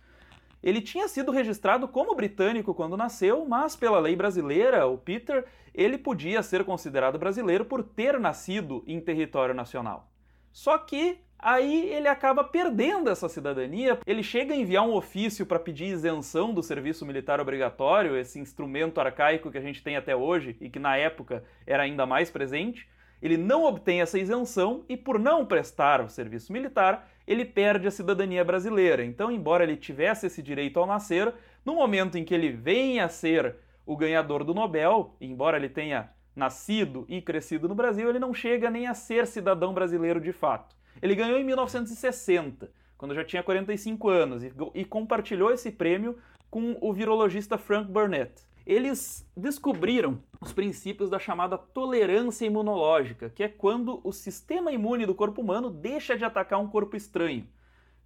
Ele 0.62 0.80
tinha 0.80 1.08
sido 1.08 1.32
registrado 1.32 1.88
como 1.88 2.14
britânico 2.14 2.72
quando 2.72 2.96
nasceu, 2.96 3.44
mas 3.46 3.74
pela 3.74 3.98
lei 3.98 4.14
brasileira, 4.14 4.86
o 4.86 4.96
Peter, 4.96 5.44
ele 5.74 5.98
podia 5.98 6.40
ser 6.40 6.64
considerado 6.64 7.18
brasileiro 7.18 7.64
por 7.64 7.82
ter 7.82 8.20
nascido 8.20 8.84
em 8.86 9.00
território 9.00 9.52
nacional. 9.52 10.08
Só 10.52 10.78
que 10.78 11.18
aí 11.38 11.88
ele 11.92 12.08
acaba 12.08 12.44
perdendo 12.44 13.10
essa 13.10 13.28
cidadania. 13.28 13.98
Ele 14.06 14.22
chega 14.22 14.54
a 14.54 14.56
enviar 14.56 14.84
um 14.84 14.94
ofício 14.94 15.46
para 15.46 15.58
pedir 15.58 15.86
isenção 15.86 16.52
do 16.52 16.62
serviço 16.62 17.04
militar 17.06 17.40
obrigatório, 17.40 18.16
esse 18.16 18.38
instrumento 18.38 19.00
arcaico 19.00 19.50
que 19.50 19.58
a 19.58 19.62
gente 19.62 19.82
tem 19.82 19.96
até 19.96 20.14
hoje 20.14 20.56
e 20.60 20.68
que 20.68 20.78
na 20.78 20.96
época 20.96 21.44
era 21.66 21.82
ainda 21.82 22.06
mais 22.06 22.30
presente. 22.30 22.88
Ele 23.20 23.36
não 23.36 23.64
obtém 23.64 24.00
essa 24.00 24.18
isenção 24.18 24.84
e, 24.88 24.96
por 24.96 25.18
não 25.18 25.46
prestar 25.46 26.00
o 26.00 26.08
serviço 26.08 26.52
militar, 26.52 27.08
ele 27.26 27.44
perde 27.44 27.86
a 27.86 27.90
cidadania 27.90 28.44
brasileira. 28.44 29.04
Então, 29.04 29.32
embora 29.32 29.64
ele 29.64 29.76
tivesse 29.76 30.26
esse 30.26 30.42
direito 30.42 30.78
ao 30.78 30.86
nascer, 30.86 31.32
no 31.64 31.74
momento 31.74 32.16
em 32.16 32.24
que 32.24 32.34
ele 32.34 32.50
venha 32.50 33.06
a 33.06 33.08
ser 33.08 33.56
o 33.86 33.96
ganhador 33.96 34.44
do 34.44 34.54
Nobel, 34.54 35.16
embora 35.20 35.56
ele 35.56 35.68
tenha 35.68 36.10
nascido 36.34 37.06
e 37.08 37.22
crescido 37.22 37.66
no 37.68 37.74
Brasil, 37.74 38.08
ele 38.08 38.18
não 38.18 38.34
chega 38.34 38.70
nem 38.70 38.86
a 38.86 38.94
ser 38.94 39.26
cidadão 39.26 39.72
brasileiro 39.72 40.20
de 40.20 40.32
fato. 40.32 40.76
Ele 41.00 41.14
ganhou 41.14 41.38
em 41.38 41.44
1960, 41.44 42.70
quando 42.96 43.14
já 43.14 43.24
tinha 43.24 43.42
45 43.42 44.08
anos, 44.08 44.42
e, 44.42 44.52
e 44.74 44.84
compartilhou 44.84 45.52
esse 45.52 45.70
prêmio 45.70 46.16
com 46.50 46.76
o 46.80 46.92
virologista 46.92 47.58
Frank 47.58 47.90
Burnett. 47.90 48.32
Eles 48.66 49.24
descobriram 49.36 50.18
os 50.40 50.52
princípios 50.52 51.08
da 51.08 51.18
chamada 51.18 51.56
tolerância 51.56 52.46
imunológica, 52.46 53.30
que 53.30 53.44
é 53.44 53.48
quando 53.48 54.00
o 54.02 54.12
sistema 54.12 54.72
imune 54.72 55.06
do 55.06 55.14
corpo 55.14 55.40
humano 55.40 55.70
deixa 55.70 56.16
de 56.16 56.24
atacar 56.24 56.60
um 56.60 56.68
corpo 56.68 56.96
estranho. 56.96 57.46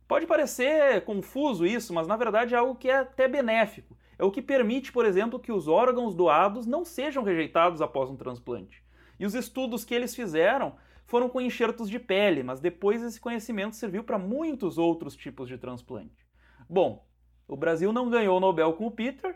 Pode 0.06 0.26
parecer 0.26 1.02
confuso 1.04 1.64
isso, 1.64 1.94
mas 1.94 2.06
na 2.06 2.16
verdade 2.16 2.54
é 2.54 2.58
algo 2.58 2.74
que 2.74 2.90
é 2.90 2.98
até 2.98 3.26
benéfico. 3.26 3.96
É 4.18 4.24
o 4.24 4.30
que 4.30 4.42
permite, 4.42 4.92
por 4.92 5.06
exemplo, 5.06 5.38
que 5.38 5.52
os 5.52 5.66
órgãos 5.66 6.14
doados 6.14 6.66
não 6.66 6.84
sejam 6.84 7.22
rejeitados 7.22 7.80
após 7.80 8.10
um 8.10 8.16
transplante. 8.16 8.82
E 9.18 9.24
os 9.24 9.34
estudos 9.34 9.82
que 9.82 9.94
eles 9.94 10.14
fizeram 10.14 10.74
foram 11.10 11.28
com 11.28 11.40
enxertos 11.40 11.90
de 11.90 11.98
pele, 11.98 12.40
mas 12.44 12.60
depois 12.60 13.02
esse 13.02 13.20
conhecimento 13.20 13.74
serviu 13.74 14.04
para 14.04 14.16
muitos 14.16 14.78
outros 14.78 15.16
tipos 15.16 15.48
de 15.48 15.58
transplante. 15.58 16.24
Bom, 16.68 17.04
o 17.48 17.56
Brasil 17.56 17.92
não 17.92 18.08
ganhou 18.08 18.36
o 18.36 18.40
Nobel 18.40 18.74
com 18.74 18.86
o 18.86 18.92
Peter, 18.92 19.34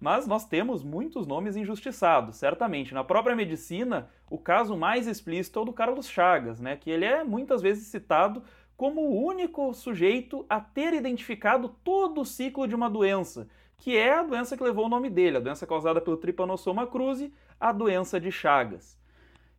mas 0.00 0.26
nós 0.26 0.46
temos 0.46 0.82
muitos 0.82 1.26
nomes 1.26 1.56
injustiçados, 1.56 2.36
certamente. 2.36 2.94
Na 2.94 3.04
própria 3.04 3.36
medicina, 3.36 4.08
o 4.30 4.38
caso 4.38 4.74
mais 4.78 5.06
explícito 5.06 5.58
é 5.58 5.62
o 5.62 5.64
do 5.66 5.74
Carlos 5.74 6.08
Chagas, 6.08 6.58
né, 6.58 6.74
que 6.74 6.90
ele 6.90 7.04
é 7.04 7.22
muitas 7.22 7.60
vezes 7.60 7.88
citado 7.88 8.42
como 8.74 9.02
o 9.02 9.22
único 9.22 9.74
sujeito 9.74 10.46
a 10.48 10.58
ter 10.58 10.94
identificado 10.94 11.68
todo 11.84 12.22
o 12.22 12.24
ciclo 12.24 12.66
de 12.66 12.74
uma 12.74 12.88
doença, 12.88 13.46
que 13.76 13.94
é 13.94 14.14
a 14.14 14.22
doença 14.22 14.56
que 14.56 14.64
levou 14.64 14.86
o 14.86 14.88
nome 14.88 15.10
dele, 15.10 15.36
a 15.36 15.40
doença 15.40 15.66
causada 15.66 16.00
pelo 16.00 16.16
Trypanosoma 16.16 16.86
cruzi, 16.86 17.30
a 17.60 17.72
doença 17.72 18.18
de 18.18 18.32
Chagas. 18.32 18.98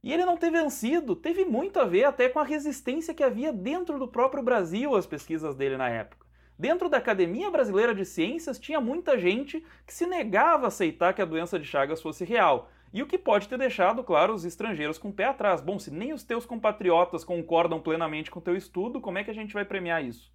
E 0.03 0.11
ele 0.11 0.25
não 0.25 0.35
ter 0.35 0.49
vencido 0.49 1.15
teve 1.15 1.45
muito 1.45 1.79
a 1.79 1.85
ver 1.85 2.05
até 2.05 2.27
com 2.27 2.39
a 2.39 2.43
resistência 2.43 3.13
que 3.13 3.23
havia 3.23 3.53
dentro 3.53 3.99
do 3.99 4.07
próprio 4.07 4.41
Brasil 4.41 4.95
às 4.95 5.05
pesquisas 5.05 5.53
dele 5.53 5.77
na 5.77 5.89
época. 5.89 6.25
Dentro 6.57 6.89
da 6.89 6.97
Academia 6.97 7.49
Brasileira 7.51 7.93
de 7.93 8.03
Ciências 8.03 8.59
tinha 8.59 8.81
muita 8.81 9.17
gente 9.17 9.63
que 9.85 9.93
se 9.93 10.05
negava 10.07 10.65
a 10.65 10.67
aceitar 10.67 11.13
que 11.13 11.21
a 11.21 11.25
doença 11.25 11.57
de 11.59 11.65
Chagas 11.65 12.01
fosse 12.01 12.25
real. 12.25 12.69
E 12.93 13.01
o 13.01 13.07
que 13.07 13.17
pode 13.17 13.47
ter 13.47 13.57
deixado, 13.57 14.03
claro, 14.03 14.33
os 14.33 14.43
estrangeiros 14.43 14.97
com 14.97 15.09
o 15.09 15.13
pé 15.13 15.25
atrás. 15.25 15.61
Bom, 15.61 15.79
se 15.79 15.91
nem 15.91 16.13
os 16.13 16.23
teus 16.23 16.45
compatriotas 16.45 17.23
concordam 17.23 17.79
plenamente 17.79 18.29
com 18.29 18.39
o 18.39 18.41
teu 18.43 18.55
estudo, 18.55 18.99
como 18.99 19.17
é 19.17 19.23
que 19.23 19.31
a 19.31 19.33
gente 19.33 19.53
vai 19.53 19.63
premiar 19.63 20.03
isso? 20.03 20.31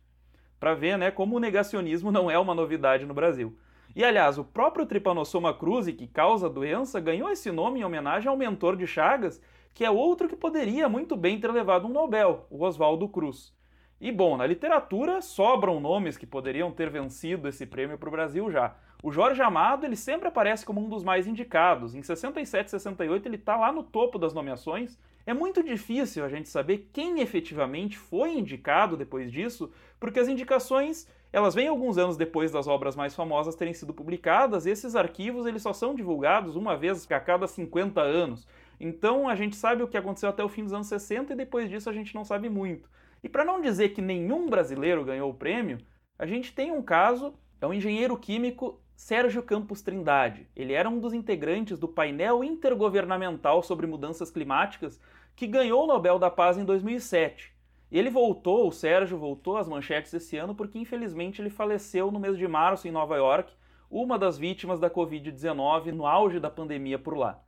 Para 0.59 0.75
ver, 0.75 0.97
né, 0.97 1.11
como 1.11 1.37
o 1.37 1.41
negacionismo 1.41 2.11
não 2.11 2.31
é 2.31 2.39
uma 2.39 2.55
novidade 2.55 3.05
no 3.05 3.13
Brasil. 3.13 3.57
E 3.95 4.05
aliás, 4.05 4.39
o 4.39 4.45
próprio 4.45 4.87
Trypanosoma 4.87 5.55
cruzi, 5.55 5.93
que 5.93 6.07
causa 6.07 6.47
a 6.47 6.51
doença, 6.51 7.01
ganhou 7.01 7.31
esse 7.31 7.51
nome 7.51 7.81
em 7.81 7.85
homenagem 7.85 8.29
ao 8.29 8.37
mentor 8.37 8.77
de 8.77 8.87
Chagas 8.87 9.41
que 9.77 9.85
é 9.85 9.91
outro 9.91 10.27
que 10.27 10.35
poderia 10.35 10.89
muito 10.89 11.15
bem 11.15 11.39
ter 11.39 11.53
levado 11.53 11.87
um 11.87 11.91
Nobel, 11.91 12.47
o 12.49 12.65
Oswaldo 12.65 13.07
Cruz. 13.11 13.55
E 14.01 14.11
bom, 14.11 14.35
na 14.35 14.47
literatura 14.47 15.21
sobram 15.21 15.79
nomes 15.79 16.17
que 16.17 16.27
poderiam 16.27 16.73
ter 16.73 16.89
vencido 16.89 17.47
esse 17.47 17.67
prêmio 17.67 17.99
para 17.99 18.09
o 18.09 18.11
Brasil 18.13 18.51
já. 18.51 18.75
O 19.03 19.13
Jorge 19.13 19.43
Amado 19.43 19.85
ele 19.85 19.95
sempre 19.95 20.29
aparece 20.29 20.65
como 20.65 20.81
um 20.81 20.89
dos 20.89 21.05
mais 21.05 21.27
indicados. 21.27 21.95
Em 21.95 22.03
67 22.03 22.69
e 22.69 22.71
68 22.71 23.29
ele 23.29 23.37
está 23.37 23.55
lá 23.55 23.71
no 23.71 23.83
topo 23.83 24.19
das 24.19 24.33
nomeações. 24.33 24.99
É 25.27 25.35
muito 25.35 25.63
difícil 25.63 26.25
a 26.25 26.29
gente 26.31 26.49
saber 26.49 26.89
quem 26.91 27.21
efetivamente 27.21 27.99
foi 27.99 28.33
indicado 28.33 28.97
depois 28.97 29.31
disso, 29.31 29.71
porque 30.01 30.19
as 30.19 30.27
indicações 30.27 31.07
elas 31.31 31.55
vêm 31.55 31.69
alguns 31.69 31.99
anos 31.99 32.17
depois 32.17 32.51
das 32.51 32.67
obras 32.67 32.97
mais 32.97 33.15
famosas 33.15 33.55
terem 33.55 33.75
sido 33.75 33.93
publicadas. 33.93 34.65
E 34.65 34.71
esses 34.71 34.97
arquivos 34.97 35.45
eles 35.45 35.61
só 35.61 35.75
são 35.75 35.95
divulgados 35.95 36.57
uma 36.57 36.75
vez 36.79 37.07
a 37.11 37.21
cada 37.21 37.47
50 37.47 38.01
anos. 38.01 38.47
Então 38.79 39.29
a 39.29 39.35
gente 39.35 39.57
sabe 39.57 39.83
o 39.83 39.89
que 39.89 39.97
aconteceu 39.97 40.29
até 40.29 40.45
o 40.45 40.49
fim 40.49 40.63
dos 40.63 40.73
anos 40.73 40.87
60 40.87 41.33
e 41.33 41.37
depois 41.37 41.69
disso 41.69 41.89
a 41.89 41.93
gente 41.93 42.15
não 42.15 42.25
sabe 42.25 42.49
muito. 42.49 42.89
E 43.23 43.29
para 43.29 43.45
não 43.45 43.61
dizer 43.61 43.91
que 43.91 44.03
nenhum 44.03 44.49
brasileiro 44.49 45.05
ganhou 45.05 45.31
o 45.31 45.35
prêmio, 45.35 45.79
a 46.19 46.27
gente 46.27 46.55
tem 46.55 46.71
um 46.71 46.83
caso, 46.83 47.35
é 47.61 47.67
o 47.67 47.75
engenheiro 47.75 48.17
químico 48.17 48.81
Sérgio 48.95 49.43
Campos 49.43 49.83
Trindade. 49.83 50.49
Ele 50.57 50.73
era 50.73 50.89
um 50.89 50.99
dos 50.99 51.13
integrantes 51.13 51.79
do 51.79 51.89
painel 51.89 52.43
intergovernamental 52.43 53.63
sobre 53.63 53.87
mudanças 53.87 54.31
climáticas 54.31 55.01
que 55.35 55.47
ganhou 55.47 55.85
o 55.85 55.87
Nobel 55.87 56.19
da 56.19 56.31
Paz 56.31 56.57
em 56.57 56.65
2007. 56.65 57.55
E 57.91 57.99
ele 57.99 58.11
voltou, 58.11 58.67
o 58.67 58.73
Sérgio 58.73 59.19
voltou 59.19 59.57
às 59.59 59.69
manchetes 59.69 60.13
esse 60.13 60.37
ano 60.37 60.55
porque 60.55 60.79
infelizmente 60.79 61.41
ele 61.41 61.51
faleceu 61.51 62.11
no 62.11 62.19
mês 62.19 62.37
de 62.39 62.49
março 62.49 62.89
em 62.89 62.91
Nova 62.91 63.17
York, 63.17 63.53
uma 63.91 64.19
das 64.19 64.39
vítimas 64.39 64.81
da 64.81 64.91
Covid-19 64.91 65.93
no 65.93 66.07
auge 66.07 66.41
da 66.41 66.51
pandemia 66.51 66.99
por 66.99 67.17
lá. 67.17 67.43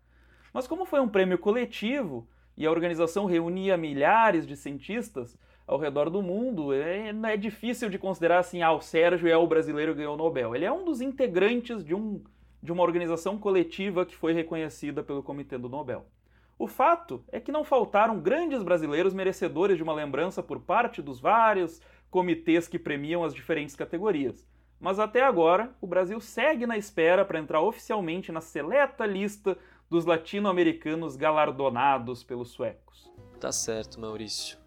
Mas 0.53 0.67
como 0.67 0.85
foi 0.85 1.01
um 1.01 1.09
prêmio 1.09 1.39
coletivo 1.39 2.29
e 2.57 2.67
a 2.67 2.71
organização 2.71 3.27
reunia 3.27 3.77
milhares 3.77 4.47
de 4.47 4.57
cientistas 4.57 5.39
ao 5.67 5.79
redor 5.79 6.09
do 6.09 6.23
mundo, 6.23 6.73
é, 6.73 7.11
é 7.11 7.37
difícil 7.37 7.91
de 7.91 7.99
considerar 7.99 8.39
assim, 8.39 8.63
ah, 8.63 8.73
o 8.73 8.81
Sérgio 8.81 9.29
é 9.29 9.37
o 9.37 9.47
brasileiro 9.47 9.93
que 9.93 9.99
ganhou 9.99 10.15
o 10.15 10.19
Nobel. 10.19 10.57
Ele 10.57 10.65
é 10.65 10.73
um 10.73 10.85
dos 10.85 11.03
integrantes 11.03 11.85
de, 11.85 11.95
um, 11.95 12.23
de 12.63 12.73
uma 12.73 12.83
organização 12.83 13.39
coletiva 13.39 14.07
que 14.07 14.17
foi 14.17 14.33
reconhecida 14.33 15.03
pelo 15.03 15.23
Comitê 15.23 15.59
do 15.59 15.69
Nobel. 15.69 16.07
O 16.59 16.67
fato 16.67 17.23
é 17.31 17.39
que 17.39 17.53
não 17.53 17.63
faltaram 17.63 18.19
grandes 18.19 18.63
brasileiros 18.63 19.15
merecedores 19.15 19.77
de 19.77 19.83
uma 19.83 19.93
lembrança 19.93 20.43
por 20.43 20.59
parte 20.59 21.01
dos 21.01 21.21
vários 21.21 21.81
comitês 22.11 22.67
que 22.67 22.79
premiam 22.79 23.23
as 23.23 23.35
diferentes 23.35 23.77
categorias. 23.77 24.45
Mas 24.81 24.99
até 24.99 25.23
agora, 25.23 25.73
o 25.81 25.87
Brasil 25.87 26.19
segue 26.21 26.67
na 26.67 26.79
espera 26.79 27.25
para 27.25 27.39
entrar 27.39 27.61
oficialmente 27.61 28.33
na 28.33 28.41
seleta 28.41 29.05
lista 29.05 29.57
dos 29.91 30.05
latino-americanos 30.05 31.17
galardonados 31.17 32.23
pelos 32.23 32.51
suecos. 32.51 33.11
Tá 33.41 33.53
certo, 33.53 34.01
Maurício. 34.01 34.59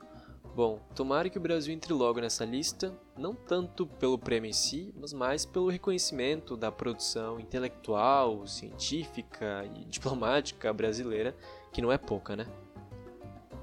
Bom, 0.54 0.82
tomara 0.94 1.30
que 1.30 1.38
o 1.38 1.42
Brasil 1.42 1.74
entre 1.74 1.94
logo 1.94 2.20
nessa 2.20 2.44
lista, 2.44 2.94
não 3.18 3.34
tanto 3.34 3.88
pelo 3.88 4.20
prêmio 4.20 4.50
em 4.50 4.54
si, 4.54 4.94
mas 5.00 5.14
mais 5.14 5.46
pelo 5.46 5.70
reconhecimento 5.70 6.58
da 6.58 6.70
produção 6.70 7.40
intelectual, 7.40 8.46
científica 8.46 9.64
e 9.76 9.86
diplomática 9.88 10.74
brasileira, 10.74 11.36
que 11.72 11.82
não 11.82 11.92
é 11.92 11.98
pouca, 11.98 12.36
né? 12.36 12.48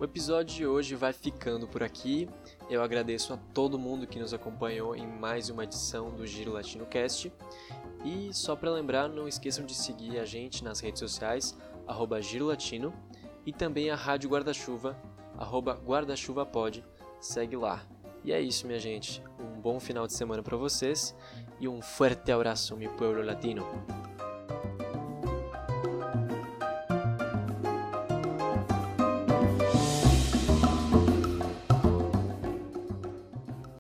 O 0.01 0.05
episódio 0.05 0.55
de 0.55 0.67
hoje 0.67 0.95
vai 0.95 1.13
ficando 1.13 1.67
por 1.67 1.83
aqui. 1.83 2.29
Eu 2.71 2.81
agradeço 2.83 3.35
a 3.35 3.37
todo 3.37 3.79
mundo 3.79 4.07
que 4.07 4.19
nos 4.19 4.33
acompanhou 4.33 4.95
em 4.95 5.07
mais 5.07 5.51
uma 5.51 5.65
edição 5.65 6.11
do 6.11 6.25
Giro 6.25 6.53
Latino 6.53 6.87
Cast 6.87 7.33
e 8.05 8.33
só 8.33 8.55
para 8.55 8.71
lembrar, 8.71 9.09
não 9.09 9.27
esqueçam 9.27 9.65
de 9.65 9.75
seguir 9.75 10.19
a 10.19 10.25
gente 10.25 10.63
nas 10.63 10.81
redes 10.81 11.01
sociais, 11.01 11.57
arroba 11.87 12.21
Giro 12.21 12.47
Latino, 12.47 12.93
e 13.45 13.53
também 13.53 13.91
a 13.91 13.97
Rádio 13.97 14.31
Guarda-Chuva, 14.31 14.97
arroba 15.37 15.81
segue 17.21 17.57
lá. 17.57 17.83
E 18.25 18.33
é 18.33 18.41
isso, 18.41 18.67
minha 18.67 18.79
gente. 18.79 19.23
Um 19.39 19.61
bom 19.61 19.81
final 19.81 20.07
de 20.07 20.13
semana 20.13 20.43
para 20.43 20.57
vocês 20.57 21.17
e 21.61 21.69
um 21.69 21.81
forte 21.81 22.31
abraço, 22.31 22.77
meu 22.77 22.91
pueblo 22.91 23.23
latino. 23.23 23.67